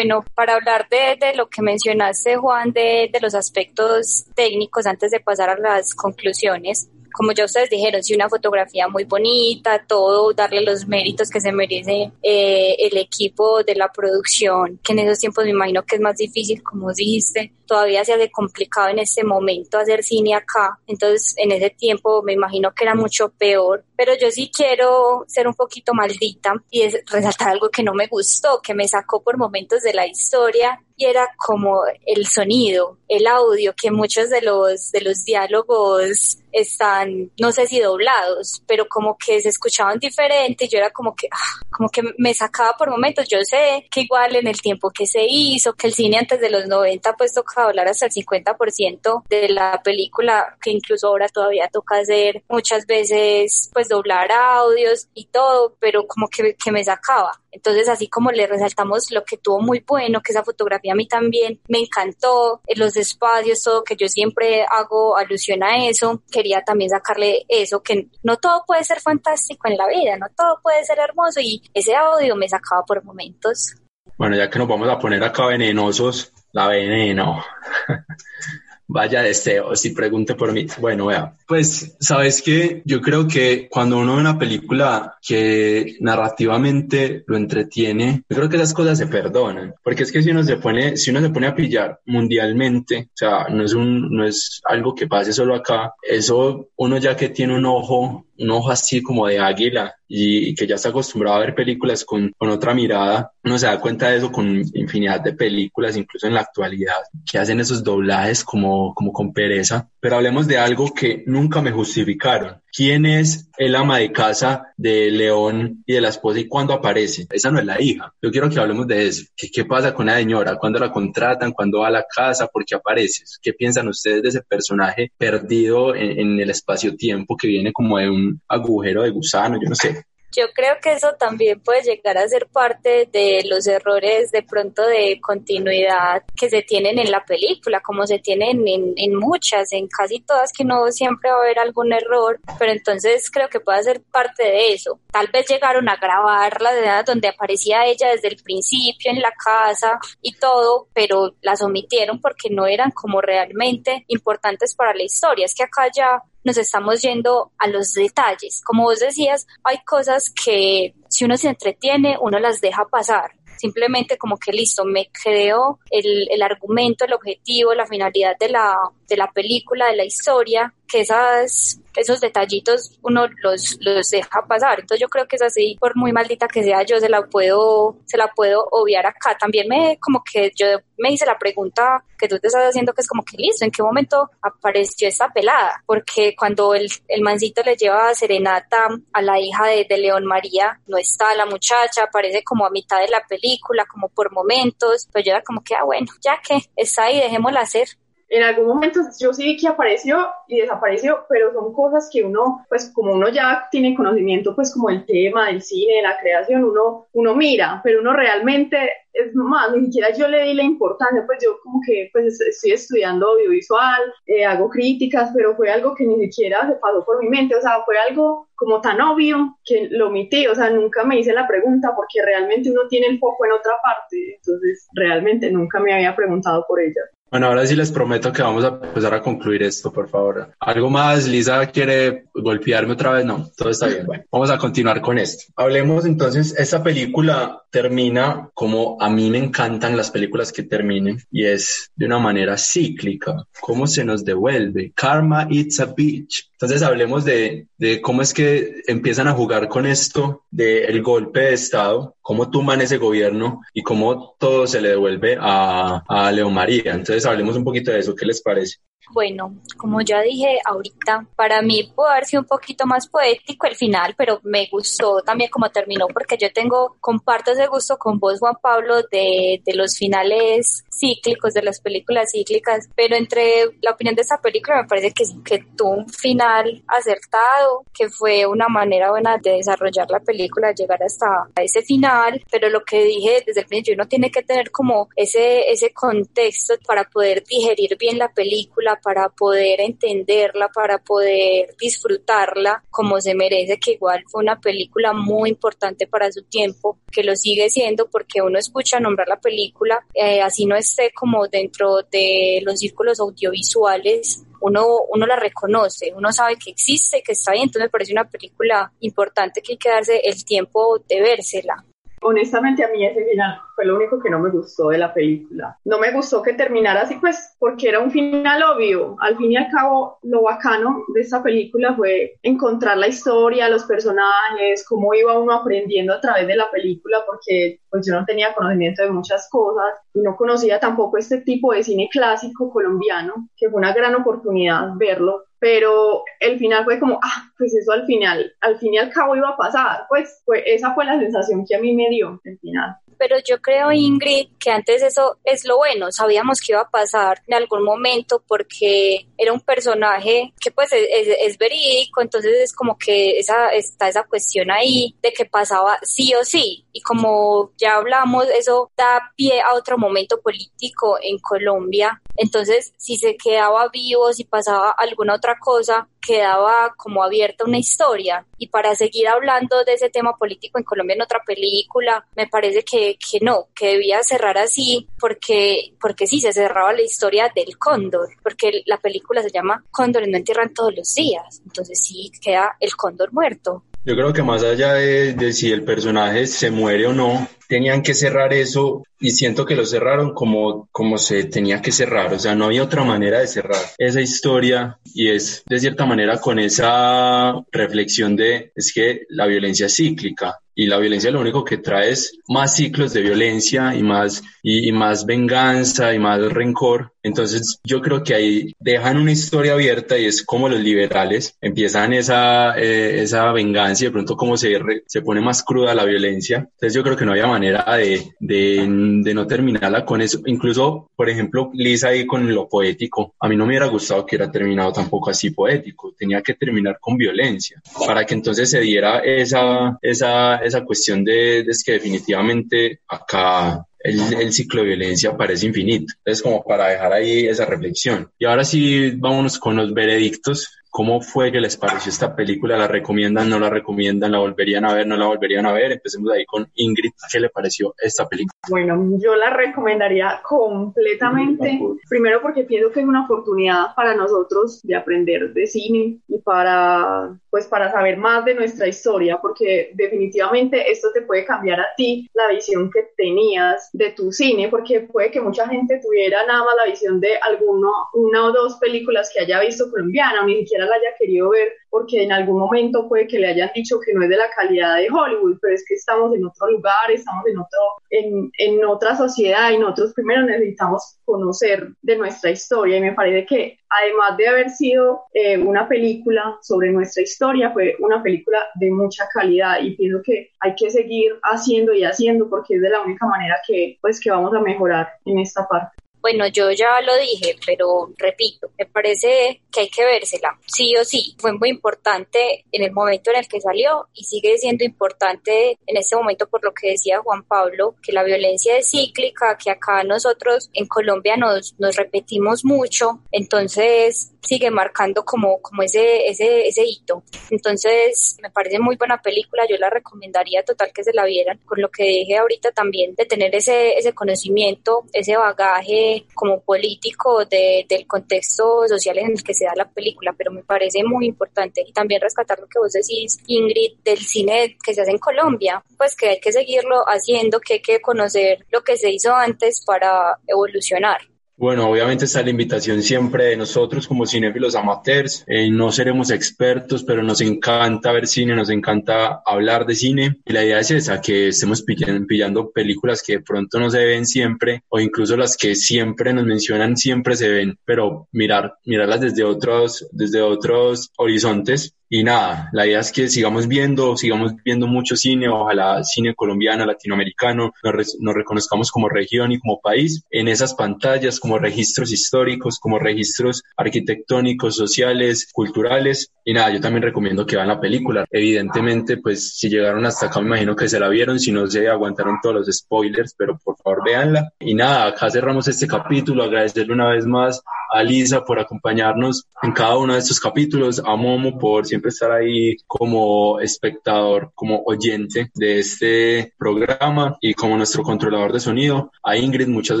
Bueno, 0.00 0.24
para 0.34 0.54
hablar 0.54 0.88
de, 0.88 1.18
de 1.20 1.34
lo 1.34 1.50
que 1.50 1.60
mencionaste, 1.60 2.36
Juan, 2.36 2.72
de, 2.72 3.10
de 3.12 3.20
los 3.20 3.34
aspectos 3.34 4.24
técnicos, 4.34 4.86
antes 4.86 5.10
de 5.10 5.20
pasar 5.20 5.50
a 5.50 5.58
las 5.58 5.94
conclusiones, 5.94 6.88
como 7.12 7.32
ya 7.32 7.44
ustedes 7.44 7.70
dijeron, 7.70 8.02
sí, 8.02 8.14
una 8.14 8.28
fotografía 8.28 8.88
muy 8.88 9.04
bonita, 9.04 9.84
todo, 9.86 10.32
darle 10.32 10.62
los 10.62 10.86
méritos 10.86 11.30
que 11.30 11.40
se 11.40 11.52
merece 11.52 12.12
eh, 12.22 12.76
el 12.78 12.96
equipo 12.96 13.62
de 13.62 13.74
la 13.74 13.90
producción, 13.92 14.78
que 14.82 14.92
en 14.92 15.00
esos 15.00 15.18
tiempos 15.18 15.44
me 15.44 15.50
imagino 15.50 15.84
que 15.84 15.96
es 15.96 16.00
más 16.00 16.16
difícil, 16.16 16.62
como 16.62 16.92
dijiste, 16.92 17.52
todavía 17.66 18.04
se 18.04 18.14
hace 18.14 18.30
complicado 18.30 18.88
en 18.88 18.98
este 18.98 19.22
momento 19.22 19.78
hacer 19.78 20.02
cine 20.02 20.34
acá, 20.34 20.78
entonces 20.86 21.34
en 21.36 21.52
ese 21.52 21.70
tiempo 21.70 22.22
me 22.22 22.32
imagino 22.32 22.72
que 22.72 22.84
era 22.84 22.94
mucho 22.94 23.30
peor, 23.30 23.84
pero 23.96 24.12
yo 24.20 24.30
sí 24.30 24.50
quiero 24.52 25.24
ser 25.28 25.46
un 25.46 25.54
poquito 25.54 25.94
maldita 25.94 26.54
y 26.68 26.82
es 26.82 27.00
resaltar 27.06 27.50
algo 27.50 27.68
que 27.70 27.82
no 27.82 27.94
me 27.94 28.08
gustó, 28.08 28.60
que 28.60 28.74
me 28.74 28.88
sacó 28.88 29.22
por 29.22 29.36
momentos 29.38 29.82
de 29.82 29.94
la 29.94 30.06
historia 30.06 30.80
y 31.00 31.06
era 31.06 31.30
como 31.38 31.80
el 32.04 32.26
sonido, 32.26 32.98
el 33.08 33.26
audio, 33.26 33.72
que 33.74 33.90
muchos 33.90 34.28
de 34.28 34.42
los, 34.42 34.92
de 34.92 35.00
los 35.00 35.24
diálogos 35.24 36.36
están, 36.52 37.30
no 37.40 37.52
sé 37.52 37.66
si 37.66 37.80
doblados, 37.80 38.62
pero 38.66 38.86
como 38.86 39.16
que 39.16 39.40
se 39.40 39.48
escuchaban 39.48 39.98
diferente 39.98 40.68
yo 40.68 40.78
era 40.78 40.90
como 40.90 41.14
que, 41.14 41.28
ah, 41.30 41.66
como 41.70 41.88
que 41.88 42.02
me 42.18 42.34
sacaba 42.34 42.76
por 42.76 42.90
momentos. 42.90 43.26
Yo 43.28 43.38
sé 43.44 43.86
que 43.90 44.02
igual 44.02 44.36
en 44.36 44.46
el 44.46 44.60
tiempo 44.60 44.90
que 44.90 45.06
se 45.06 45.24
hizo, 45.26 45.72
que 45.72 45.86
el 45.86 45.94
cine 45.94 46.18
antes 46.18 46.40
de 46.40 46.50
los 46.50 46.66
90 46.66 47.14
pues 47.16 47.32
tocaba 47.32 47.68
hablar 47.68 47.88
hasta 47.88 48.06
el 48.06 48.12
50% 48.12 49.24
de 49.28 49.48
la 49.48 49.80
película, 49.82 50.56
que 50.60 50.70
incluso 50.70 51.08
ahora 51.08 51.28
todavía 51.28 51.68
toca 51.72 51.98
hacer 51.98 52.42
muchas 52.48 52.86
veces 52.86 53.70
pues 53.72 53.88
doblar 53.88 54.30
audios 54.32 55.08
y 55.14 55.26
todo, 55.26 55.76
pero 55.80 56.06
como 56.06 56.28
que, 56.28 56.54
que 56.62 56.72
me 56.72 56.84
sacaba. 56.84 57.32
Entonces, 57.52 57.88
así 57.88 58.08
como 58.08 58.30
le 58.30 58.46
resaltamos 58.46 59.10
lo 59.10 59.24
que 59.24 59.36
tuvo 59.36 59.60
muy 59.60 59.84
bueno, 59.86 60.20
que 60.20 60.32
esa 60.32 60.44
fotografía 60.44 60.92
a 60.92 60.96
mí 60.96 61.06
también 61.06 61.60
me 61.68 61.78
encantó, 61.78 62.60
en 62.66 62.78
los 62.78 62.96
espacios, 62.96 63.62
todo, 63.62 63.84
que 63.84 63.96
yo 63.96 64.08
siempre 64.08 64.64
hago 64.64 65.16
alusión 65.16 65.62
a 65.62 65.86
eso, 65.86 66.22
quería 66.30 66.62
también 66.62 66.90
sacarle 66.90 67.44
eso, 67.48 67.82
que 67.82 68.08
no 68.22 68.36
todo 68.36 68.64
puede 68.66 68.84
ser 68.84 69.00
fantástico 69.00 69.68
en 69.68 69.76
la 69.76 69.88
vida, 69.88 70.16
no 70.16 70.26
todo 70.36 70.60
puede 70.62 70.84
ser 70.84 70.98
hermoso 70.98 71.40
y 71.40 71.62
ese 71.74 71.94
audio 71.94 72.36
me 72.36 72.48
sacaba 72.48 72.84
por 72.84 73.04
momentos. 73.04 73.74
Bueno, 74.16 74.36
ya 74.36 74.50
que 74.50 74.58
nos 74.58 74.68
vamos 74.68 74.88
a 74.88 74.98
poner 74.98 75.22
acá 75.24 75.46
venenosos, 75.46 76.32
la 76.52 76.68
veneno. 76.68 77.42
Vaya 78.92 79.22
deseo, 79.22 79.76
si 79.76 79.90
pregunte 79.90 80.34
por 80.34 80.52
mí. 80.52 80.66
Bueno, 80.80 81.06
vea, 81.06 81.36
pues 81.46 81.96
sabes 82.00 82.42
que 82.42 82.82
yo 82.84 83.00
creo 83.00 83.28
que 83.28 83.68
cuando 83.70 83.98
uno 83.98 84.16
ve 84.16 84.20
una 84.20 84.38
película 84.38 85.16
que 85.22 85.96
narrativamente 86.00 87.22
lo 87.26 87.36
entretiene, 87.36 88.24
yo 88.28 88.36
creo 88.36 88.48
que 88.48 88.56
esas 88.56 88.74
cosas 88.74 88.98
se 88.98 89.06
perdonan, 89.06 89.74
porque 89.84 90.02
es 90.02 90.10
que 90.10 90.22
si 90.22 90.30
uno 90.30 90.42
se 90.42 90.56
pone, 90.56 90.96
si 90.96 91.10
uno 91.10 91.20
se 91.20 91.30
pone 91.30 91.46
a 91.46 91.54
pillar 91.54 92.00
mundialmente, 92.06 93.10
o 93.10 93.16
sea, 93.16 93.46
no 93.48 93.64
es 93.64 93.74
un, 93.74 94.10
no 94.10 94.26
es 94.26 94.60
algo 94.64 94.92
que 94.92 95.06
pase 95.06 95.32
solo 95.32 95.54
acá, 95.54 95.94
eso 96.02 96.70
uno 96.76 96.98
ya 96.98 97.16
que 97.16 97.28
tiene 97.28 97.54
un 97.56 97.66
ojo 97.66 98.26
un 98.40 98.50
ojo 98.50 98.70
así 98.70 99.02
como 99.02 99.26
de 99.26 99.38
águila 99.38 99.94
y, 100.08 100.54
que 100.54 100.66
ya 100.66 100.74
está 100.74 100.88
acostumbrado 100.88 101.36
a 101.36 101.40
ver 101.40 101.54
películas 101.54 102.04
con, 102.04 102.32
con, 102.36 102.48
otra 102.48 102.74
mirada, 102.74 103.32
uno 103.44 103.58
se 103.58 103.66
da 103.66 103.80
cuenta 103.80 104.08
de 104.08 104.16
eso 104.16 104.32
con 104.32 104.62
infinidad 104.74 105.20
de 105.20 105.34
películas, 105.34 105.96
incluso 105.96 106.26
en 106.26 106.34
la 106.34 106.40
actualidad, 106.40 106.96
que 107.30 107.38
hacen 107.38 107.60
esos 107.60 107.84
doblajes 107.84 108.42
como, 108.42 108.94
como 108.94 109.12
con 109.12 109.32
pereza. 109.32 109.88
Pero 110.00 110.16
hablemos 110.16 110.46
de 110.48 110.58
algo 110.58 110.92
que 110.92 111.22
nunca 111.26 111.62
me 111.62 111.70
justificaron. 111.70 112.60
¿Quién 112.72 113.06
es 113.06 113.48
el 113.58 113.74
ama 113.74 113.98
de 113.98 114.12
casa 114.12 114.72
de 114.76 115.10
León 115.10 115.82
y 115.86 115.94
de 115.94 116.00
la 116.00 116.08
esposa 116.08 116.40
y 116.40 116.48
cuándo 116.48 116.72
aparece? 116.72 117.26
Esa 117.30 117.50
no 117.50 117.58
es 117.58 117.64
la 117.64 117.80
hija. 117.80 118.12
Yo 118.22 118.30
quiero 118.30 118.48
que 118.48 118.60
hablemos 118.60 118.86
de 118.86 119.06
eso. 119.06 119.24
¿Qué, 119.36 119.64
pasa 119.64 119.92
con 119.92 120.06
la 120.06 120.16
señora? 120.16 120.56
¿Cuándo 120.56 120.78
la 120.78 120.92
contratan? 120.92 121.52
¿Cuándo 121.52 121.80
va 121.80 121.88
a 121.88 121.90
la 121.92 122.04
casa? 122.04 122.46
¿Por 122.46 122.64
qué 122.64 122.76
aparece? 122.76 123.24
¿Qué 123.42 123.52
piensan 123.52 123.88
ustedes 123.88 124.22
de 124.22 124.28
ese 124.28 124.42
personaje 124.42 125.12
perdido 125.16 125.94
en, 125.94 126.18
en 126.20 126.40
el 126.40 126.50
espacio-tiempo 126.50 127.36
que 127.36 127.48
viene 127.48 127.72
como 127.72 127.98
de 127.98 128.08
un 128.08 128.40
agujero 128.48 129.02
de 129.02 129.10
gusano, 129.10 129.58
yo 129.60 129.68
no 129.68 129.74
sé. 129.74 130.04
Yo 130.32 130.52
creo 130.54 130.76
que 130.82 130.92
eso 130.92 131.14
también 131.18 131.60
puede 131.60 131.82
llegar 131.82 132.18
a 132.18 132.28
ser 132.28 132.46
parte 132.46 133.08
de 133.12 133.42
los 133.48 133.66
errores 133.66 134.30
de 134.30 134.42
pronto 134.42 134.86
de 134.86 135.20
continuidad 135.20 136.22
que 136.38 136.48
se 136.48 136.62
tienen 136.62 136.98
en 136.98 137.10
la 137.10 137.24
película, 137.24 137.80
como 137.80 138.06
se 138.06 138.18
tienen 138.18 138.66
en, 138.66 138.94
en 138.96 139.14
muchas, 139.14 139.72
en 139.72 139.88
casi 139.88 140.20
todas, 140.20 140.52
que 140.52 140.64
no 140.64 140.90
siempre 140.92 141.30
va 141.30 141.38
a 141.38 141.42
haber 141.42 141.58
algún 141.58 141.92
error, 141.92 142.40
pero 142.58 142.72
entonces 142.72 143.30
creo 143.30 143.48
que 143.48 143.60
puede 143.60 143.82
ser 143.82 144.02
parte 144.02 144.44
de 144.44 144.72
eso. 144.72 145.00
Tal 145.10 145.28
vez 145.28 145.46
llegaron 145.48 145.88
a 145.88 145.96
grabar 145.96 146.60
la 146.62 146.72
edad 146.72 147.04
donde 147.04 147.28
aparecía 147.28 147.86
ella 147.86 148.10
desde 148.10 148.28
el 148.28 148.36
principio 148.36 149.10
en 149.10 149.20
la 149.20 149.32
casa 149.32 149.98
y 150.22 150.34
todo, 150.36 150.88
pero 150.94 151.34
las 151.42 151.62
omitieron 151.62 152.20
porque 152.20 152.50
no 152.50 152.66
eran 152.66 152.90
como 152.90 153.20
realmente 153.20 154.04
importantes 154.08 154.74
para 154.74 154.94
la 154.94 155.02
historia. 155.02 155.46
Es 155.46 155.54
que 155.54 155.64
acá 155.64 155.88
ya 155.94 156.22
nos 156.44 156.56
estamos 156.56 157.02
yendo 157.02 157.52
a 157.58 157.68
los 157.68 157.92
detalles. 157.92 158.62
Como 158.64 158.84
vos 158.84 159.00
decías, 159.00 159.46
hay 159.64 159.78
cosas 159.84 160.30
que 160.30 160.94
si 161.08 161.24
uno 161.24 161.36
se 161.36 161.48
entretiene, 161.48 162.16
uno 162.20 162.38
las 162.38 162.60
deja 162.60 162.84
pasar. 162.86 163.32
Simplemente 163.58 164.16
como 164.16 164.38
que 164.38 164.52
listo, 164.52 164.84
me 164.84 165.10
creo 165.12 165.80
el, 165.90 166.28
el 166.30 166.42
argumento, 166.42 167.04
el 167.04 167.12
objetivo, 167.12 167.74
la 167.74 167.86
finalidad 167.86 168.36
de 168.38 168.48
la, 168.48 168.74
de 169.10 169.16
la 169.16 169.30
película, 169.30 169.88
de 169.88 169.96
la 169.96 170.04
historia, 170.04 170.72
que 170.88 171.00
esas, 171.00 171.80
esos 171.96 172.20
detallitos 172.20 172.98
uno 173.02 173.26
los, 173.42 173.76
los 173.80 174.10
deja 174.10 174.46
pasar. 174.46 174.80
Entonces 174.80 175.00
yo 175.00 175.08
creo 175.08 175.26
que 175.26 175.36
es 175.36 175.42
así, 175.42 175.76
por 175.78 175.96
muy 175.96 176.12
maldita 176.12 176.48
que 176.48 176.62
sea, 176.62 176.82
yo 176.82 176.98
se 176.98 177.08
la 177.08 177.22
puedo, 177.22 177.96
se 178.06 178.16
la 178.16 178.28
puedo 178.28 178.66
obviar 178.70 179.06
acá. 179.06 179.36
También 179.38 179.68
me, 179.68 179.98
como 180.00 180.22
que 180.24 180.52
yo 180.56 180.66
me 180.98 181.12
hice 181.12 181.26
la 181.26 181.38
pregunta 181.38 182.04
que 182.18 182.28
tú 182.28 182.38
te 182.38 182.48
estás 182.48 182.68
haciendo, 182.68 182.92
que 182.92 183.00
es 183.00 183.08
como 183.08 183.24
que 183.24 183.36
listo, 183.36 183.64
¿en 183.64 183.70
qué 183.70 183.82
momento 183.82 184.30
apareció 184.42 185.08
esta 185.08 185.28
pelada? 185.28 185.82
Porque 185.86 186.34
cuando 186.38 186.74
el, 186.74 186.88
el 187.08 187.22
mancito 187.22 187.62
le 187.62 187.76
lleva 187.76 188.14
serenata 188.14 188.88
a 189.12 189.22
la 189.22 189.40
hija 189.40 189.66
de, 189.66 189.86
de 189.88 189.98
León 189.98 190.26
María, 190.26 190.80
no 190.86 190.98
está 190.98 191.34
la 191.34 191.46
muchacha, 191.46 192.04
aparece 192.04 192.44
como 192.44 192.66
a 192.66 192.70
mitad 192.70 193.00
de 193.00 193.08
la 193.08 193.22
película, 193.26 193.86
como 193.86 194.08
por 194.08 194.32
momentos, 194.32 195.08
pues 195.12 195.24
yo 195.24 195.32
era 195.32 195.42
como 195.42 195.62
que, 195.64 195.74
ah, 195.74 195.84
bueno, 195.84 196.08
ya 196.20 196.40
que 196.46 196.58
está 196.76 197.04
ahí, 197.04 197.20
dejémosla 197.20 197.60
hacer 197.60 197.88
en 198.30 198.44
algún 198.44 198.66
momento 198.66 199.00
yo 199.18 199.32
sí 199.32 199.56
que 199.56 199.66
apareció 199.66 200.28
y 200.46 200.60
desapareció, 200.60 201.24
pero 201.28 201.52
son 201.52 201.72
cosas 201.72 202.08
que 202.12 202.22
uno, 202.22 202.64
pues 202.68 202.92
como 202.94 203.12
uno 203.12 203.28
ya 203.28 203.66
tiene 203.72 203.96
conocimiento, 203.96 204.54
pues 204.54 204.72
como 204.72 204.88
el 204.88 205.04
tema 205.04 205.48
del 205.48 205.60
cine, 205.60 205.96
de 205.96 206.02
la 206.02 206.16
creación, 206.20 206.64
uno, 206.64 207.08
uno 207.12 207.34
mira, 207.34 207.80
pero 207.82 208.00
uno 208.00 208.12
realmente 208.12 208.78
es 209.12 209.34
más, 209.34 209.72
ni 209.72 209.86
siquiera 209.86 210.12
yo 210.12 210.28
le 210.28 210.44
di 210.44 210.54
la 210.54 210.62
importancia, 210.62 211.24
pues 211.26 211.40
yo 211.42 211.58
como 211.64 211.80
que 211.84 212.08
pues 212.12 212.40
estoy 212.40 212.70
estudiando 212.70 213.30
audiovisual, 213.30 214.00
eh, 214.26 214.44
hago 214.44 214.70
críticas, 214.70 215.32
pero 215.34 215.56
fue 215.56 215.68
algo 215.68 215.96
que 215.96 216.06
ni 216.06 216.26
siquiera 216.26 216.68
se 216.68 216.74
pasó 216.74 217.04
por 217.04 217.20
mi 217.20 217.28
mente, 217.28 217.56
o 217.56 217.60
sea, 217.60 217.82
fue 217.84 217.98
algo 217.98 218.48
como 218.54 218.80
tan 218.80 219.00
obvio 219.00 219.58
que 219.64 219.88
lo 219.90 220.06
omití, 220.06 220.46
o 220.46 220.54
sea, 220.54 220.70
nunca 220.70 221.02
me 221.02 221.18
hice 221.18 221.32
la 221.32 221.48
pregunta 221.48 221.94
porque 221.96 222.24
realmente 222.24 222.70
uno 222.70 222.82
tiene 222.88 223.08
el 223.08 223.18
foco 223.18 223.44
en 223.44 223.52
otra 223.52 223.72
parte, 223.82 224.36
entonces 224.36 224.86
realmente 224.94 225.50
nunca 225.50 225.80
me 225.80 225.92
había 225.92 226.14
preguntado 226.14 226.64
por 226.68 226.80
ella. 226.80 227.02
Bueno, 227.30 227.46
ahora 227.46 227.64
sí 227.64 227.76
les 227.76 227.92
prometo 227.92 228.32
que 228.32 228.42
vamos 228.42 228.64
a 228.64 228.80
empezar 228.82 229.14
a 229.14 229.22
concluir 229.22 229.62
esto, 229.62 229.92
por 229.92 230.08
favor. 230.08 230.52
¿Algo 230.58 230.90
más? 230.90 231.28
¿Lisa 231.28 231.64
quiere 231.66 232.24
golpearme 232.34 232.94
otra 232.94 233.12
vez? 233.12 233.24
No, 233.24 233.48
todo 233.56 233.70
está 233.70 233.86
bien. 233.86 234.04
Bueno, 234.04 234.24
vamos 234.32 234.50
a 234.50 234.58
continuar 234.58 235.00
con 235.00 235.16
esto. 235.16 235.44
Hablemos 235.54 236.06
entonces, 236.06 236.54
esta 236.58 236.82
película 236.82 237.62
termina 237.70 238.50
como 238.54 238.96
a 239.00 239.08
mí 239.08 239.30
me 239.30 239.38
encantan 239.38 239.96
las 239.96 240.10
películas 240.10 240.52
que 240.52 240.64
terminen 240.64 241.18
y 241.30 241.44
es 241.44 241.90
de 241.94 242.06
una 242.06 242.18
manera 242.18 242.56
cíclica. 242.58 243.44
¿Cómo 243.60 243.86
se 243.86 244.04
nos 244.04 244.24
devuelve? 244.24 244.92
Karma 244.94 245.46
it's 245.50 245.80
a 245.80 245.86
bitch. 245.86 246.50
Entonces 246.52 246.82
hablemos 246.82 247.24
de, 247.24 247.68
de 247.78 248.00
cómo 248.00 248.22
es 248.22 248.34
que 248.34 248.82
empiezan 248.86 249.28
a 249.28 249.32
jugar 249.32 249.68
con 249.68 249.86
esto 249.86 250.44
del 250.50 251.02
golpe 251.02 251.40
de 251.40 251.54
Estado, 251.54 252.16
cómo 252.20 252.50
toman 252.50 252.80
ese 252.80 252.98
gobierno 252.98 253.62
y 253.72 253.82
cómo 253.82 254.36
todo 254.38 254.66
se 254.66 254.80
le 254.80 254.90
devuelve 254.90 255.38
a, 255.40 256.02
a 256.06 256.32
Leo 256.32 256.50
María. 256.50 256.92
Entonces 256.92 257.24
hablemos 257.24 257.56
un 257.56 257.64
poquito 257.64 257.92
de 257.92 258.00
eso. 258.00 258.14
¿Qué 258.14 258.26
les 258.26 258.42
parece? 258.42 258.76
Bueno, 259.12 259.54
como 259.76 260.00
ya 260.02 260.20
dije 260.20 260.58
ahorita, 260.64 261.26
para 261.36 261.62
mí 261.62 261.90
pudo 261.94 262.06
haber 262.06 262.26
sido 262.26 262.42
un 262.42 262.48
poquito 262.48 262.86
más 262.86 263.08
poético 263.08 263.66
el 263.66 263.74
final, 263.74 264.14
pero 264.16 264.40
me 264.44 264.68
gustó 264.70 265.20
también 265.22 265.50
como 265.50 265.70
terminó, 265.70 266.06
porque 266.08 266.36
yo 266.38 266.52
tengo, 266.52 266.96
comparto 267.00 267.50
ese 267.50 267.66
gusto 267.66 267.98
con 267.98 268.18
vos, 268.18 268.38
Juan 268.38 268.56
Pablo, 268.62 269.02
de, 269.10 269.60
de 269.64 269.74
los 269.74 269.96
finales 269.96 270.84
cíclicos, 271.00 271.54
de 271.54 271.62
las 271.62 271.80
películas 271.80 272.30
cíclicas, 272.30 272.88
pero 272.94 273.16
entre 273.16 273.64
la 273.80 273.92
opinión 273.92 274.14
de 274.14 274.22
esta 274.22 274.40
película 274.40 274.82
me 274.82 274.88
parece 274.88 275.12
que, 275.12 275.24
que 275.44 275.64
tuvo 275.76 275.90
un 275.90 276.08
final 276.08 276.82
acertado, 276.86 277.84
que 277.92 278.08
fue 278.08 278.46
una 278.46 278.68
manera 278.68 279.10
buena 279.10 279.38
de 279.38 279.52
desarrollar 279.52 280.10
la 280.10 280.20
película, 280.20 280.72
llegar 280.72 281.02
hasta 281.02 281.48
ese 281.56 281.82
final, 281.82 282.44
pero 282.50 282.68
lo 282.68 282.84
que 282.84 283.02
dije 283.04 283.42
desde 283.46 283.62
el 283.62 283.66
principio, 283.66 283.94
uno 283.94 284.08
tiene 284.08 284.30
que 284.30 284.42
tener 284.42 284.70
como 284.70 285.08
ese, 285.16 285.70
ese 285.70 285.92
contexto 285.92 286.74
para 286.86 287.04
poder 287.04 287.42
digerir 287.44 287.96
bien 287.98 288.18
la 288.18 288.28
película, 288.28 288.99
para 289.00 289.28
poder 289.28 289.80
entenderla, 289.80 290.68
para 290.68 290.98
poder 290.98 291.74
disfrutarla 291.78 292.82
como 292.90 293.20
se 293.20 293.34
merece, 293.34 293.78
que 293.78 293.92
igual 293.92 294.24
fue 294.28 294.42
una 294.42 294.60
película 294.60 295.12
muy 295.12 295.50
importante 295.50 296.06
para 296.06 296.30
su 296.30 296.42
tiempo, 296.42 296.98
que 297.10 297.24
lo 297.24 297.36
sigue 297.36 297.70
siendo 297.70 298.08
porque 298.08 298.42
uno 298.42 298.58
escucha 298.58 299.00
nombrar 299.00 299.28
la 299.28 299.40
película, 299.40 300.06
eh, 300.14 300.42
así 300.42 300.66
no 300.66 300.76
esté 300.76 301.12
como 301.12 301.48
dentro 301.48 302.02
de 302.10 302.60
los 302.64 302.78
círculos 302.80 303.20
audiovisuales, 303.20 304.44
uno, 304.60 304.86
uno 305.08 305.26
la 305.26 305.36
reconoce, 305.36 306.12
uno 306.14 306.32
sabe 306.32 306.56
que 306.56 306.70
existe, 306.70 307.22
que 307.22 307.32
está 307.32 307.52
bien, 307.52 307.64
entonces 307.64 307.86
me 307.86 307.90
parece 307.90 308.12
una 308.12 308.28
película 308.28 308.92
importante 309.00 309.62
que 309.62 309.72
hay 309.72 309.78
que 309.78 309.88
darse 309.88 310.20
el 310.24 310.44
tiempo 310.44 310.98
de 311.08 311.20
vérsela. 311.20 311.84
Honestamente 312.22 312.84
a 312.84 312.88
mí 312.88 313.04
ese 313.04 313.24
final 313.24 313.58
fue 313.74 313.86
lo 313.86 313.96
único 313.96 314.20
que 314.20 314.30
no 314.30 314.38
me 314.38 314.50
gustó 314.50 314.88
de 314.88 314.98
la 314.98 315.12
película. 315.12 315.78
No 315.84 315.98
me 315.98 316.12
gustó 316.12 316.42
que 316.42 316.52
terminara 316.52 317.02
así, 317.02 317.16
pues, 317.16 317.56
porque 317.58 317.88
era 317.88 318.00
un 318.00 318.10
final 318.10 318.62
obvio. 318.62 319.16
Al 319.20 319.36
fin 319.36 319.52
y 319.52 319.56
al 319.56 319.70
cabo, 319.70 320.18
lo 320.22 320.42
bacano 320.42 321.04
de 321.14 321.22
esta 321.22 321.42
película 321.42 321.94
fue 321.94 322.34
encontrar 322.42 322.98
la 322.98 323.08
historia, 323.08 323.70
los 323.70 323.84
personajes, 323.84 324.84
cómo 324.86 325.14
iba 325.14 325.38
uno 325.38 325.54
aprendiendo 325.54 326.12
a 326.12 326.20
través 326.20 326.46
de 326.46 326.56
la 326.56 326.70
película, 326.70 327.18
porque 327.26 327.80
pues 327.88 328.06
yo 328.06 328.14
no 328.14 328.24
tenía 328.24 328.54
conocimiento 328.54 329.02
de 329.02 329.10
muchas 329.10 329.48
cosas 329.50 329.98
y 330.12 330.20
no 330.20 330.36
conocía 330.36 330.78
tampoco 330.78 331.16
este 331.16 331.40
tipo 331.40 331.72
de 331.72 331.82
cine 331.82 332.08
clásico 332.12 332.70
colombiano, 332.70 333.48
que 333.56 333.70
fue 333.70 333.78
una 333.78 333.92
gran 333.92 334.14
oportunidad 334.14 334.90
verlo 334.96 335.44
pero 335.60 336.24
el 336.40 336.58
final 336.58 336.84
fue 336.84 336.98
como, 336.98 337.20
ah, 337.22 337.52
pues 337.56 337.74
eso 337.74 337.92
al 337.92 338.06
final, 338.06 338.52
al 338.60 338.78
fin 338.78 338.94
y 338.94 338.98
al 338.98 339.12
cabo 339.12 339.36
iba 339.36 339.50
a 339.50 339.56
pasar, 339.56 340.06
pues 340.08 340.42
fue, 340.44 340.62
esa 340.66 340.94
fue 340.94 341.04
la 341.04 341.18
sensación 341.20 341.64
que 341.68 341.76
a 341.76 341.80
mí 341.80 341.94
me 341.94 342.08
dio 342.08 342.40
el 342.44 342.58
final. 342.58 342.96
Pero 343.18 343.36
yo 343.46 343.60
creo, 343.60 343.92
Ingrid, 343.92 344.48
que 344.58 344.70
antes 344.70 345.02
eso 345.02 345.36
es 345.44 345.66
lo 345.66 345.76
bueno, 345.76 346.10
sabíamos 346.10 346.58
que 346.58 346.72
iba 346.72 346.80
a 346.80 346.88
pasar 346.88 347.42
en 347.46 347.54
algún 347.54 347.84
momento 347.84 348.42
porque 348.48 349.26
era 349.36 349.52
un 349.52 349.60
personaje 349.60 350.54
que 350.58 350.70
pues 350.70 350.88
es, 350.92 351.58
verídico, 351.58 352.22
entonces 352.22 352.52
es 352.62 352.72
como 352.72 352.96
que 352.96 353.38
esa, 353.38 353.74
está 353.74 354.08
esa 354.08 354.22
cuestión 354.22 354.70
ahí 354.70 355.14
de 355.22 355.34
que 355.34 355.44
pasaba 355.44 355.98
sí 356.00 356.32
o 356.34 356.42
sí, 356.44 356.86
y 356.92 357.02
como 357.02 357.72
ya 357.76 357.96
hablamos, 357.96 358.46
eso 358.48 358.90
da 358.96 359.32
pie 359.36 359.60
a 359.60 359.74
otro 359.74 359.98
momento 359.98 360.40
político 360.40 361.18
en 361.22 361.38
Colombia, 361.40 362.22
entonces 362.40 362.94
si 362.96 363.18
se 363.18 363.36
quedaba 363.36 363.90
vivo, 363.92 364.32
si 364.32 364.44
pasaba 364.44 364.92
alguna 364.92 365.34
otra 365.34 365.58
cosa, 365.58 366.08
quedaba 366.26 366.94
como 366.96 367.22
abierta 367.22 367.64
una 367.66 367.76
historia. 367.76 368.46
Y 368.56 368.68
para 368.68 368.94
seguir 368.94 369.28
hablando 369.28 369.84
de 369.84 369.92
ese 369.92 370.08
tema 370.08 370.34
político 370.38 370.78
en 370.78 370.84
Colombia 370.84 371.16
en 371.16 371.22
otra 371.22 371.42
película, 371.44 372.24
me 372.34 372.46
parece 372.46 372.82
que, 372.82 373.18
que 373.18 373.44
no, 373.44 373.68
que 373.74 373.88
debía 373.88 374.22
cerrar 374.22 374.56
así, 374.56 375.06
porque, 375.18 375.92
porque 376.00 376.26
sí, 376.26 376.40
se 376.40 376.54
cerraba 376.54 376.94
la 376.94 377.02
historia 377.02 377.52
del 377.54 377.76
cóndor, 377.76 378.30
porque 378.42 378.84
la 378.86 378.96
película 378.96 379.42
se 379.42 379.50
llama 379.50 379.84
Cóndor 379.90 380.26
y 380.26 380.30
no 380.30 380.38
entierran 380.38 380.72
todos 380.72 380.94
los 380.96 381.14
días. 381.14 381.60
Entonces 381.66 382.02
sí 382.02 382.32
queda 382.40 382.74
el 382.80 382.96
cóndor 382.96 383.34
muerto. 383.34 383.84
Yo 384.02 384.14
creo 384.14 384.32
que 384.32 384.42
más 384.42 384.62
allá 384.62 384.94
de, 384.94 385.52
si 385.52 385.70
el 385.70 385.84
personaje 385.84 386.46
se 386.46 386.70
muere 386.70 387.06
o 387.06 387.12
no, 387.12 387.46
tenían 387.68 388.02
que 388.02 388.14
cerrar 388.14 388.54
eso 388.54 389.02
y 389.18 389.30
siento 389.32 389.66
que 389.66 389.76
lo 389.76 389.84
cerraron 389.84 390.32
como, 390.32 390.88
como 390.90 391.18
se 391.18 391.44
tenía 391.44 391.82
que 391.82 391.92
cerrar. 391.92 392.32
O 392.32 392.38
sea, 392.38 392.54
no 392.54 392.64
había 392.64 392.82
otra 392.82 393.04
manera 393.04 393.40
de 393.40 393.46
cerrar 393.46 393.80
esa 393.98 394.22
historia 394.22 394.98
y 395.14 395.28
es 395.28 395.62
de 395.66 395.78
cierta 395.78 396.06
manera 396.06 396.38
con 396.38 396.58
esa 396.58 397.62
reflexión 397.70 398.36
de 398.36 398.72
es 398.74 398.90
que 398.92 399.26
la 399.28 399.46
violencia 399.46 399.86
es 399.86 399.96
cíclica 399.96 400.58
y 400.74 400.86
la 400.86 400.96
violencia 400.96 401.30
lo 401.30 401.42
único 401.42 401.62
que 401.62 401.76
trae 401.76 402.10
es 402.10 402.38
más 402.48 402.74
ciclos 402.74 403.12
de 403.12 403.20
violencia 403.20 403.94
y 403.94 404.02
más, 404.02 404.42
y, 404.62 404.90
más 404.92 405.26
venganza 405.26 406.14
y 406.14 406.18
más 406.18 406.40
rencor. 406.40 407.12
Entonces 407.22 407.80
yo 407.84 408.00
creo 408.00 408.22
que 408.22 408.34
ahí 408.34 408.74
dejan 408.78 409.18
una 409.18 409.32
historia 409.32 409.72
abierta 409.72 410.18
y 410.18 410.26
es 410.26 410.44
como 410.44 410.68
los 410.68 410.80
liberales 410.80 411.56
empiezan 411.60 412.12
esa, 412.12 412.78
eh, 412.78 413.22
esa 413.22 413.52
venganza 413.52 414.04
y 414.04 414.06
de 414.06 414.12
pronto 414.12 414.36
como 414.36 414.56
se, 414.56 414.78
se 415.06 415.22
pone 415.22 415.40
más 415.40 415.62
cruda 415.62 415.94
la 415.94 416.04
violencia. 416.04 416.68
Entonces 416.72 416.94
yo 416.94 417.02
creo 417.02 417.16
que 417.16 417.24
no 417.24 417.32
había 417.32 417.46
manera 417.46 417.84
de, 417.96 418.32
de, 418.38 418.86
de 419.22 419.34
no 419.34 419.46
terminarla 419.46 420.04
con 420.04 420.22
eso. 420.22 420.40
Incluso, 420.46 421.10
por 421.16 421.28
ejemplo, 421.28 421.70
Lisa 421.74 422.08
ahí 422.08 422.26
con 422.26 422.52
lo 422.52 422.68
poético. 422.68 423.34
A 423.40 423.48
mí 423.48 423.56
no 423.56 423.64
me 423.64 423.70
hubiera 423.72 423.86
gustado 423.86 424.24
que 424.24 424.36
hubiera 424.36 424.50
terminado 424.50 424.92
tampoco 424.92 425.30
así 425.30 425.50
poético. 425.50 426.14
Tenía 426.18 426.42
que 426.42 426.54
terminar 426.54 426.98
con 427.00 427.16
violencia 427.16 427.80
para 428.06 428.24
que 428.24 428.34
entonces 428.34 428.70
se 428.70 428.80
diera 428.80 429.18
esa, 429.20 429.98
esa 430.02 430.50
esa 430.56 430.84
cuestión 430.84 431.24
de, 431.24 431.60
es 431.60 431.82
que 431.84 431.92
definitivamente 431.92 433.00
acá 433.08 433.86
el, 434.00 434.52
ciclo 434.52 434.80
de 434.80 434.88
violencia 434.88 435.36
parece 435.36 435.66
infinito. 435.66 436.12
Es 436.24 436.42
como 436.42 436.62
para 436.64 436.88
dejar 436.88 437.12
ahí 437.12 437.46
esa 437.46 437.66
reflexión. 437.66 438.30
Y 438.38 438.46
ahora 438.46 438.64
sí, 438.64 439.12
vámonos 439.16 439.58
con 439.58 439.76
los 439.76 439.92
veredictos. 439.92 440.68
¿Cómo 440.90 441.20
fue 441.20 441.52
que 441.52 441.60
les 441.60 441.76
pareció 441.76 442.10
esta 442.10 442.34
película? 442.34 442.76
¿La 442.76 442.88
recomiendan? 442.88 443.48
¿No 443.48 443.60
la 443.60 443.70
recomiendan? 443.70 444.32
¿La 444.32 444.40
volverían 444.40 444.84
a 444.84 444.92
ver? 444.92 445.06
¿No 445.06 445.16
la 445.16 445.26
volverían 445.26 445.64
a 445.64 445.72
ver? 445.72 445.92
Empecemos 445.92 446.32
ahí 446.32 446.44
con 446.44 446.68
Ingrid. 446.74 447.12
¿Qué 447.30 447.38
le 447.38 447.48
pareció 447.48 447.94
esta 448.02 448.26
película? 448.28 448.52
Bueno, 448.68 449.18
yo 449.22 449.36
la 449.36 449.50
recomendaría 449.50 450.40
completamente. 450.42 451.80
Primero 452.08 452.42
porque 452.42 452.64
pienso 452.64 452.90
que 452.90 453.00
es 453.00 453.06
una 453.06 453.24
oportunidad 453.24 453.94
para 453.94 454.16
nosotros 454.16 454.80
de 454.82 454.96
aprender 454.96 455.52
de 455.52 455.66
cine 455.68 456.18
y 456.26 456.38
para, 456.38 457.38
pues, 457.50 457.68
para 457.68 457.92
saber 457.92 458.16
más 458.16 458.44
de 458.44 458.54
nuestra 458.54 458.88
historia, 458.88 459.38
porque 459.40 459.92
definitivamente 459.94 460.90
esto 460.90 461.08
te 461.14 461.22
puede 461.22 461.44
cambiar 461.44 461.80
a 461.80 461.94
ti 461.96 462.28
la 462.34 462.48
visión 462.48 462.90
que 462.90 463.10
tenías 463.16 463.90
de 463.92 464.10
tu 464.10 464.32
cine, 464.32 464.68
porque 464.68 465.00
puede 465.00 465.30
que 465.30 465.40
mucha 465.40 465.68
gente 465.68 466.00
tuviera 466.02 466.44
nada 466.46 466.64
más 466.64 466.74
la 466.76 466.90
visión 466.90 467.20
de 467.20 467.36
alguno, 467.36 467.92
una 468.14 468.46
o 468.46 468.52
dos 468.52 468.76
películas 468.80 469.30
que 469.32 469.40
haya 469.40 469.60
visto 469.60 469.88
colombiana, 469.90 470.44
ni 470.44 470.58
siquiera 470.60 470.79
la 470.86 470.96
haya 470.96 471.16
querido 471.18 471.50
ver 471.50 471.72
porque 471.90 472.22
en 472.22 472.32
algún 472.32 472.58
momento 472.58 473.08
puede 473.08 473.26
que 473.26 473.38
le 473.38 473.48
hayan 473.48 473.70
dicho 473.74 473.98
que 474.00 474.14
no 474.14 474.22
es 474.22 474.28
de 474.28 474.36
la 474.36 474.50
calidad 474.50 474.96
de 474.96 475.08
Hollywood, 475.10 475.58
pero 475.60 475.74
es 475.74 475.84
que 475.86 475.94
estamos 475.94 476.34
en 476.34 476.44
otro 476.44 476.70
lugar, 476.70 477.10
estamos 477.10 477.44
en 477.46 477.58
otro, 477.58 477.80
en, 478.10 478.50
en 478.58 478.84
otra 478.84 479.16
sociedad 479.16 479.70
y 479.70 479.78
nosotros 479.78 480.14
primero 480.14 480.42
necesitamos 480.42 481.18
conocer 481.24 481.88
de 482.02 482.16
nuestra 482.16 482.50
historia 482.50 482.96
y 482.96 483.00
me 483.00 483.12
parece 483.12 483.46
que 483.46 483.78
además 483.90 484.36
de 484.36 484.48
haber 484.48 484.70
sido 484.70 485.22
eh, 485.34 485.58
una 485.58 485.88
película 485.88 486.56
sobre 486.62 486.92
nuestra 486.92 487.22
historia, 487.22 487.72
fue 487.72 487.96
una 487.98 488.22
película 488.22 488.58
de 488.76 488.90
mucha 488.90 489.26
calidad 489.32 489.80
y 489.82 489.96
pienso 489.96 490.22
que 490.24 490.50
hay 490.60 490.74
que 490.76 490.90
seguir 490.90 491.32
haciendo 491.42 491.92
y 491.92 492.04
haciendo 492.04 492.48
porque 492.48 492.76
es 492.76 492.82
de 492.82 492.90
la 492.90 493.02
única 493.02 493.26
manera 493.26 493.56
que 493.66 493.98
pues 494.00 494.20
que 494.20 494.30
vamos 494.30 494.54
a 494.54 494.60
mejorar 494.60 495.08
en 495.24 495.40
esta 495.40 495.66
parte. 495.66 495.99
Bueno, 496.20 496.46
yo 496.48 496.70
ya 496.70 497.00
lo 497.00 497.16
dije, 497.16 497.56
pero 497.64 498.10
repito, 498.16 498.70
me 498.78 498.86
parece 498.86 499.62
que 499.72 499.80
hay 499.80 499.88
que 499.88 500.04
vérsela, 500.04 500.58
sí 500.66 500.94
o 500.96 501.04
sí. 501.04 501.34
Fue 501.38 501.52
muy 501.52 501.70
importante 501.70 502.64
en 502.72 502.82
el 502.82 502.92
momento 502.92 503.30
en 503.30 503.38
el 503.38 503.48
que 503.48 503.60
salió 503.60 504.08
y 504.14 504.24
sigue 504.24 504.58
siendo 504.58 504.84
importante 504.84 505.78
en 505.86 505.96
este 505.96 506.16
momento 506.16 506.48
por 506.48 506.62
lo 506.64 506.72
que 506.72 506.90
decía 506.90 507.20
Juan 507.20 507.42
Pablo, 507.44 507.94
que 508.02 508.12
la 508.12 508.22
violencia 508.22 508.76
es 508.76 508.90
cíclica, 508.90 509.56
que 509.56 509.70
acá 509.70 510.04
nosotros 510.04 510.70
en 510.72 510.86
Colombia 510.86 511.36
nos, 511.36 511.74
nos 511.78 511.96
repetimos 511.96 512.64
mucho, 512.64 513.20
entonces 513.32 514.32
sigue 514.42 514.70
marcando 514.70 515.24
como, 515.24 515.60
como 515.60 515.82
ese, 515.82 516.26
ese, 516.26 516.66
ese 516.66 516.84
hito. 516.84 517.22
Entonces, 517.50 518.36
me 518.42 518.50
parece 518.50 518.78
muy 518.78 518.96
buena 518.96 519.20
película, 519.20 519.66
yo 519.68 519.76
la 519.76 519.90
recomendaría 519.90 520.62
total 520.64 520.92
que 520.92 521.04
se 521.04 521.12
la 521.12 521.24
vieran, 521.24 521.58
con 521.66 521.80
lo 521.80 521.90
que 521.90 522.04
dije 522.04 522.36
ahorita 522.36 522.72
también 522.72 523.14
de 523.14 523.26
tener 523.26 523.54
ese, 523.54 523.98
ese 523.98 524.12
conocimiento, 524.12 525.04
ese 525.12 525.36
bagaje 525.36 526.24
como 526.34 526.60
político 526.60 527.44
de, 527.44 527.86
del 527.88 528.06
contexto 528.06 528.86
social 528.88 529.18
en 529.18 529.32
el 529.32 529.42
que 529.42 529.54
se 529.54 529.64
da 529.64 529.72
la 529.76 529.88
película, 529.88 530.34
pero 530.36 530.50
me 530.50 530.62
parece 530.62 531.04
muy 531.04 531.26
importante 531.26 531.84
y 531.86 531.92
también 531.92 532.20
rescatar 532.20 532.58
lo 532.58 532.66
que 532.66 532.78
vos 532.78 532.92
decís, 532.92 533.38
Ingrid, 533.46 533.98
del 534.04 534.18
cine 534.18 534.76
que 534.84 534.94
se 534.94 535.02
hace 535.02 535.10
en 535.10 535.18
Colombia, 535.18 535.82
pues 535.96 536.16
que 536.16 536.30
hay 536.30 536.40
que 536.40 536.52
seguirlo 536.52 537.04
haciendo, 537.06 537.60
que 537.60 537.74
hay 537.74 537.82
que 537.82 538.00
conocer 538.00 538.64
lo 538.70 538.82
que 538.82 538.96
se 538.96 539.10
hizo 539.10 539.34
antes 539.34 539.84
para 539.84 540.38
evolucionar. 540.46 541.29
Bueno, 541.60 541.90
obviamente 541.90 542.24
está 542.24 542.42
la 542.42 542.48
invitación 542.48 543.02
siempre 543.02 543.44
de 543.44 543.56
nosotros 543.58 544.08
como 544.08 544.24
cinéfilos 544.24 544.74
amateurs. 544.74 545.44
Eh, 545.46 545.70
no 545.70 545.92
seremos 545.92 546.30
expertos, 546.30 547.04
pero 547.04 547.22
nos 547.22 547.42
encanta 547.42 548.12
ver 548.12 548.26
cine, 548.26 548.56
nos 548.56 548.70
encanta 548.70 549.42
hablar 549.44 549.84
de 549.84 549.94
cine. 549.94 550.38
Y 550.46 550.54
la 550.54 550.64
idea 550.64 550.78
es 550.78 550.90
esa, 550.90 551.20
que 551.20 551.48
estemos 551.48 551.82
pillando, 551.82 552.26
pillando 552.26 552.70
películas 552.70 553.22
que 553.22 553.34
de 553.34 553.42
pronto 553.42 553.78
no 553.78 553.90
se 553.90 554.02
ven 554.02 554.24
siempre, 554.24 554.84
o 554.88 555.00
incluso 555.00 555.36
las 555.36 555.58
que 555.58 555.74
siempre 555.74 556.32
nos 556.32 556.46
mencionan, 556.46 556.96
siempre 556.96 557.36
se 557.36 557.50
ven, 557.50 557.78
pero 557.84 558.26
mirar, 558.32 558.76
mirarlas 558.86 559.20
desde 559.20 559.44
otros, 559.44 560.08
desde 560.12 560.40
otros 560.40 561.10
horizontes 561.18 561.94
y 562.12 562.24
nada, 562.24 562.68
la 562.72 562.88
idea 562.88 562.98
es 562.98 563.12
que 563.12 563.28
sigamos 563.28 563.68
viendo, 563.68 564.16
sigamos 564.16 564.54
viendo 564.64 564.88
mucho 564.88 565.14
cine, 565.14 565.48
ojalá 565.48 566.02
cine 566.02 566.34
colombiano, 566.34 566.84
latinoamericano, 566.84 567.72
nos, 567.84 568.16
nos, 568.18 568.34
reconozcamos 568.34 568.90
como 568.90 569.08
región 569.08 569.52
y 569.52 569.60
como 569.60 569.80
país 569.80 570.24
en 570.28 570.48
esas 570.48 570.74
pantallas, 570.74 571.38
como 571.38 571.60
registros 571.60 572.10
históricos, 572.10 572.80
como 572.80 572.98
registros 572.98 573.62
arquitectónicos, 573.76 574.74
sociales, 574.74 575.48
culturales. 575.52 576.32
Y 576.44 576.52
nada, 576.52 576.70
yo 576.70 576.80
también 576.80 577.04
recomiendo 577.04 577.46
que 577.46 577.54
vean 577.54 577.68
la 577.68 577.80
película. 577.80 578.24
Evidentemente, 578.28 579.18
pues 579.18 579.56
si 579.56 579.68
llegaron 579.68 580.04
hasta 580.04 580.26
acá, 580.26 580.40
me 580.40 580.48
imagino 580.48 580.74
que 580.74 580.88
se 580.88 580.98
la 580.98 581.08
vieron, 581.08 581.38
si 581.38 581.52
no 581.52 581.68
se 581.68 581.88
aguantaron 581.88 582.38
todos 582.42 582.56
los 582.56 582.76
spoilers, 582.76 583.36
pero 583.38 583.56
por 583.62 583.76
favor 583.76 584.02
véanla. 584.04 584.52
Y 584.58 584.74
nada, 584.74 585.06
acá 585.06 585.30
cerramos 585.30 585.68
este 585.68 585.86
capítulo, 585.86 586.42
agradecerle 586.42 586.92
una 586.92 587.10
vez 587.10 587.24
más 587.24 587.62
a 587.92 588.02
Lisa 588.02 588.44
por 588.44 588.58
acompañarnos 588.58 589.46
en 589.62 589.72
cada 589.72 589.96
uno 589.98 590.14
de 590.14 590.20
estos 590.20 590.40
capítulos, 590.40 591.00
a 591.04 591.16
Momo 591.16 591.58
por 591.58 591.86
siempre 591.86 591.99
estar 592.08 592.32
ahí 592.32 592.76
como 592.86 593.60
espectador, 593.60 594.50
como 594.54 594.82
oyente 594.86 595.50
de 595.54 595.78
este 595.78 596.52
programa 596.58 597.36
y 597.40 597.54
como 597.54 597.76
nuestro 597.76 598.02
controlador 598.02 598.52
de 598.52 598.60
sonido. 598.60 599.12
A 599.22 599.36
Ingrid, 599.36 599.68
muchas 599.68 600.00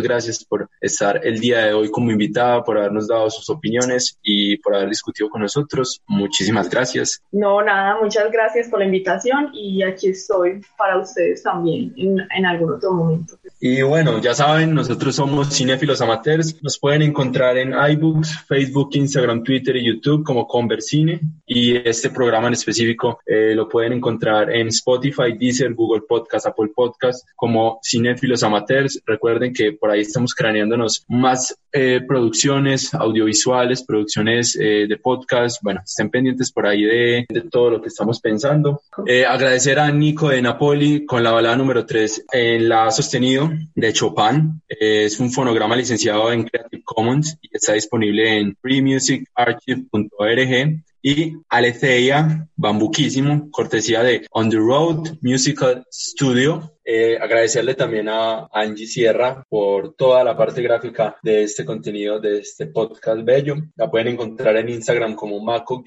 gracias 0.00 0.44
por 0.44 0.68
estar 0.80 1.20
el 1.24 1.38
día 1.40 1.66
de 1.66 1.74
hoy 1.74 1.90
como 1.90 2.10
invitada, 2.10 2.64
por 2.64 2.78
habernos 2.78 3.08
dado 3.08 3.30
sus 3.30 3.48
opiniones 3.50 4.18
y 4.22 4.56
por 4.58 4.74
haber 4.74 4.88
discutido 4.88 5.28
con 5.28 5.42
nosotros. 5.42 6.00
Muchísimas 6.06 6.68
gracias. 6.70 7.22
No, 7.32 7.62
nada, 7.62 7.98
muchas 8.00 8.30
gracias 8.30 8.68
por 8.68 8.78
la 8.78 8.86
invitación 8.86 9.50
y 9.52 9.82
aquí 9.82 10.08
estoy 10.08 10.60
para 10.76 10.98
ustedes 10.98 11.42
también 11.42 11.92
en, 11.96 12.18
en 12.36 12.46
algún 12.46 12.72
otro 12.72 12.92
momento. 12.92 13.36
Y 13.62 13.82
bueno, 13.82 14.20
ya 14.20 14.34
saben, 14.34 14.74
nosotros 14.74 15.14
somos 15.14 15.54
cinéfilos 15.54 16.00
amateurs. 16.00 16.56
Nos 16.62 16.78
pueden 16.78 17.02
encontrar 17.02 17.58
en 17.58 17.74
iBooks, 17.74 18.46
Facebook, 18.46 18.90
Instagram, 18.94 19.44
Twitter 19.44 19.76
y 19.76 19.86
YouTube 19.86 20.24
como 20.24 20.46
Conversine. 20.46 21.20
Y 21.46 21.76
este 21.90 22.10
programa 22.10 22.48
en 22.48 22.54
específico 22.54 23.20
eh, 23.26 23.54
lo 23.54 23.68
pueden 23.68 23.92
encontrar 23.94 24.50
en 24.50 24.68
Spotify, 24.68 25.36
Deezer, 25.38 25.74
Google 25.74 26.02
Podcast, 26.08 26.46
Apple 26.46 26.70
Podcast 26.74 27.28
como 27.36 27.78
cinéfilos 27.82 28.42
amateurs. 28.42 29.02
Recuerden 29.04 29.52
que 29.52 29.72
por 29.72 29.90
ahí 29.90 30.00
estamos 30.00 30.34
craneándonos 30.34 31.04
más 31.08 31.54
eh, 31.72 32.00
producciones 32.06 32.94
audiovisuales, 32.94 33.84
producciones 33.84 34.56
eh, 34.56 34.86
de 34.88 34.96
podcast. 34.96 35.62
Bueno, 35.62 35.82
estén 35.84 36.08
pendientes 36.10 36.50
por 36.52 36.66
ahí 36.66 36.84
de, 36.84 37.26
de 37.28 37.40
todo 37.42 37.70
lo 37.70 37.82
que 37.82 37.88
estamos 37.88 38.20
pensando. 38.20 38.82
agradecer 39.28 39.78
a 39.78 39.90
Nico 39.90 40.30
de 40.30 40.40
Napoli 40.42 41.06
con 41.06 41.22
la 41.22 41.30
balada 41.32 41.56
número 41.56 41.86
3 41.86 42.26
en 42.32 42.68
la 42.68 42.90
sostenido 42.90 43.50
de 43.74 43.92
Chopin. 43.92 44.62
es 44.68 45.20
un 45.20 45.30
fonograma 45.30 45.76
licenciado 45.76 46.32
en 46.32 46.44
Creative 46.44 46.82
Commons 46.84 47.38
y 47.40 47.48
está 47.52 47.74
disponible 47.74 48.38
en 48.38 48.56
freemusicarchive.org 48.56 50.82
y 51.02 51.38
Aletheia 51.48 52.48
Bambuquísimo, 52.56 53.50
cortesía 53.50 54.02
de 54.02 54.26
On 54.30 54.50
the 54.50 54.56
Road 54.56 55.18
Musical 55.22 55.84
Studio. 55.90 56.72
Eh, 56.92 57.16
agradecerle 57.20 57.76
también 57.76 58.08
a 58.08 58.48
Angie 58.52 58.84
Sierra 58.84 59.44
por 59.48 59.94
toda 59.94 60.24
la 60.24 60.36
parte 60.36 60.60
gráfica 60.60 61.16
de 61.22 61.44
este 61.44 61.64
contenido, 61.64 62.18
de 62.18 62.38
este 62.40 62.66
podcast 62.66 63.22
bello. 63.22 63.54
La 63.76 63.88
pueden 63.88 64.08
encontrar 64.08 64.56
en 64.56 64.70
Instagram 64.70 65.14
como 65.14 65.38
maco-sktch, 65.38 65.86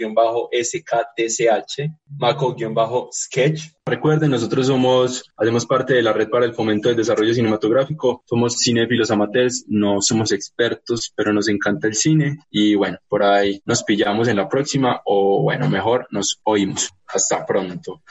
maco-sketch. 2.08 3.64
Recuerden, 3.86 4.32
nosotros 4.32 4.68
somos, 4.68 5.30
hacemos 5.36 5.66
parte 5.66 5.93
de 5.93 6.04
la 6.04 6.14
Red 6.14 6.30
para 6.30 6.45
el 6.45 6.54
Fomento 6.54 6.88
del 6.88 6.95
Desarrollo 6.95 7.34
Cinematográfico. 7.34 8.24
Somos 8.26 8.56
cinéfilos 8.64 9.12
amateurs, 9.12 9.66
no 9.68 10.01
somos 10.01 10.32
expertos, 10.32 11.12
pero 11.14 11.34
nos 11.34 11.49
encanta 11.49 11.88
el 11.88 11.95
cine. 11.95 12.38
Y 12.49 12.76
bueno, 12.76 12.97
por 13.10 13.24
ahí 13.24 13.62
nos 13.66 13.84
pillamos 13.84 14.30
en 14.30 14.38
la 14.38 14.47
próxima 14.47 15.01
o 15.04 15.41
bueno, 15.43 15.70
mejor 15.70 16.08
nos 16.12 16.39
oímos. 16.45 16.91
Hasta 17.08 17.45
pronto. 17.45 18.01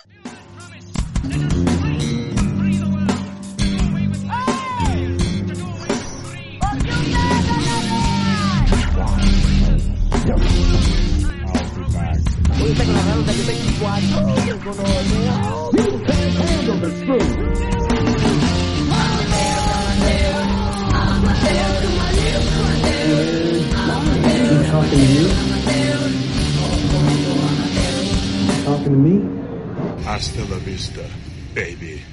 Take 12.82 12.90
a 12.90 13.00
hand 13.00 13.26
that 13.26 13.36
Hasta 30.04 30.44
la 30.50 30.58
vista, 30.58 31.02
baby. 31.54 32.11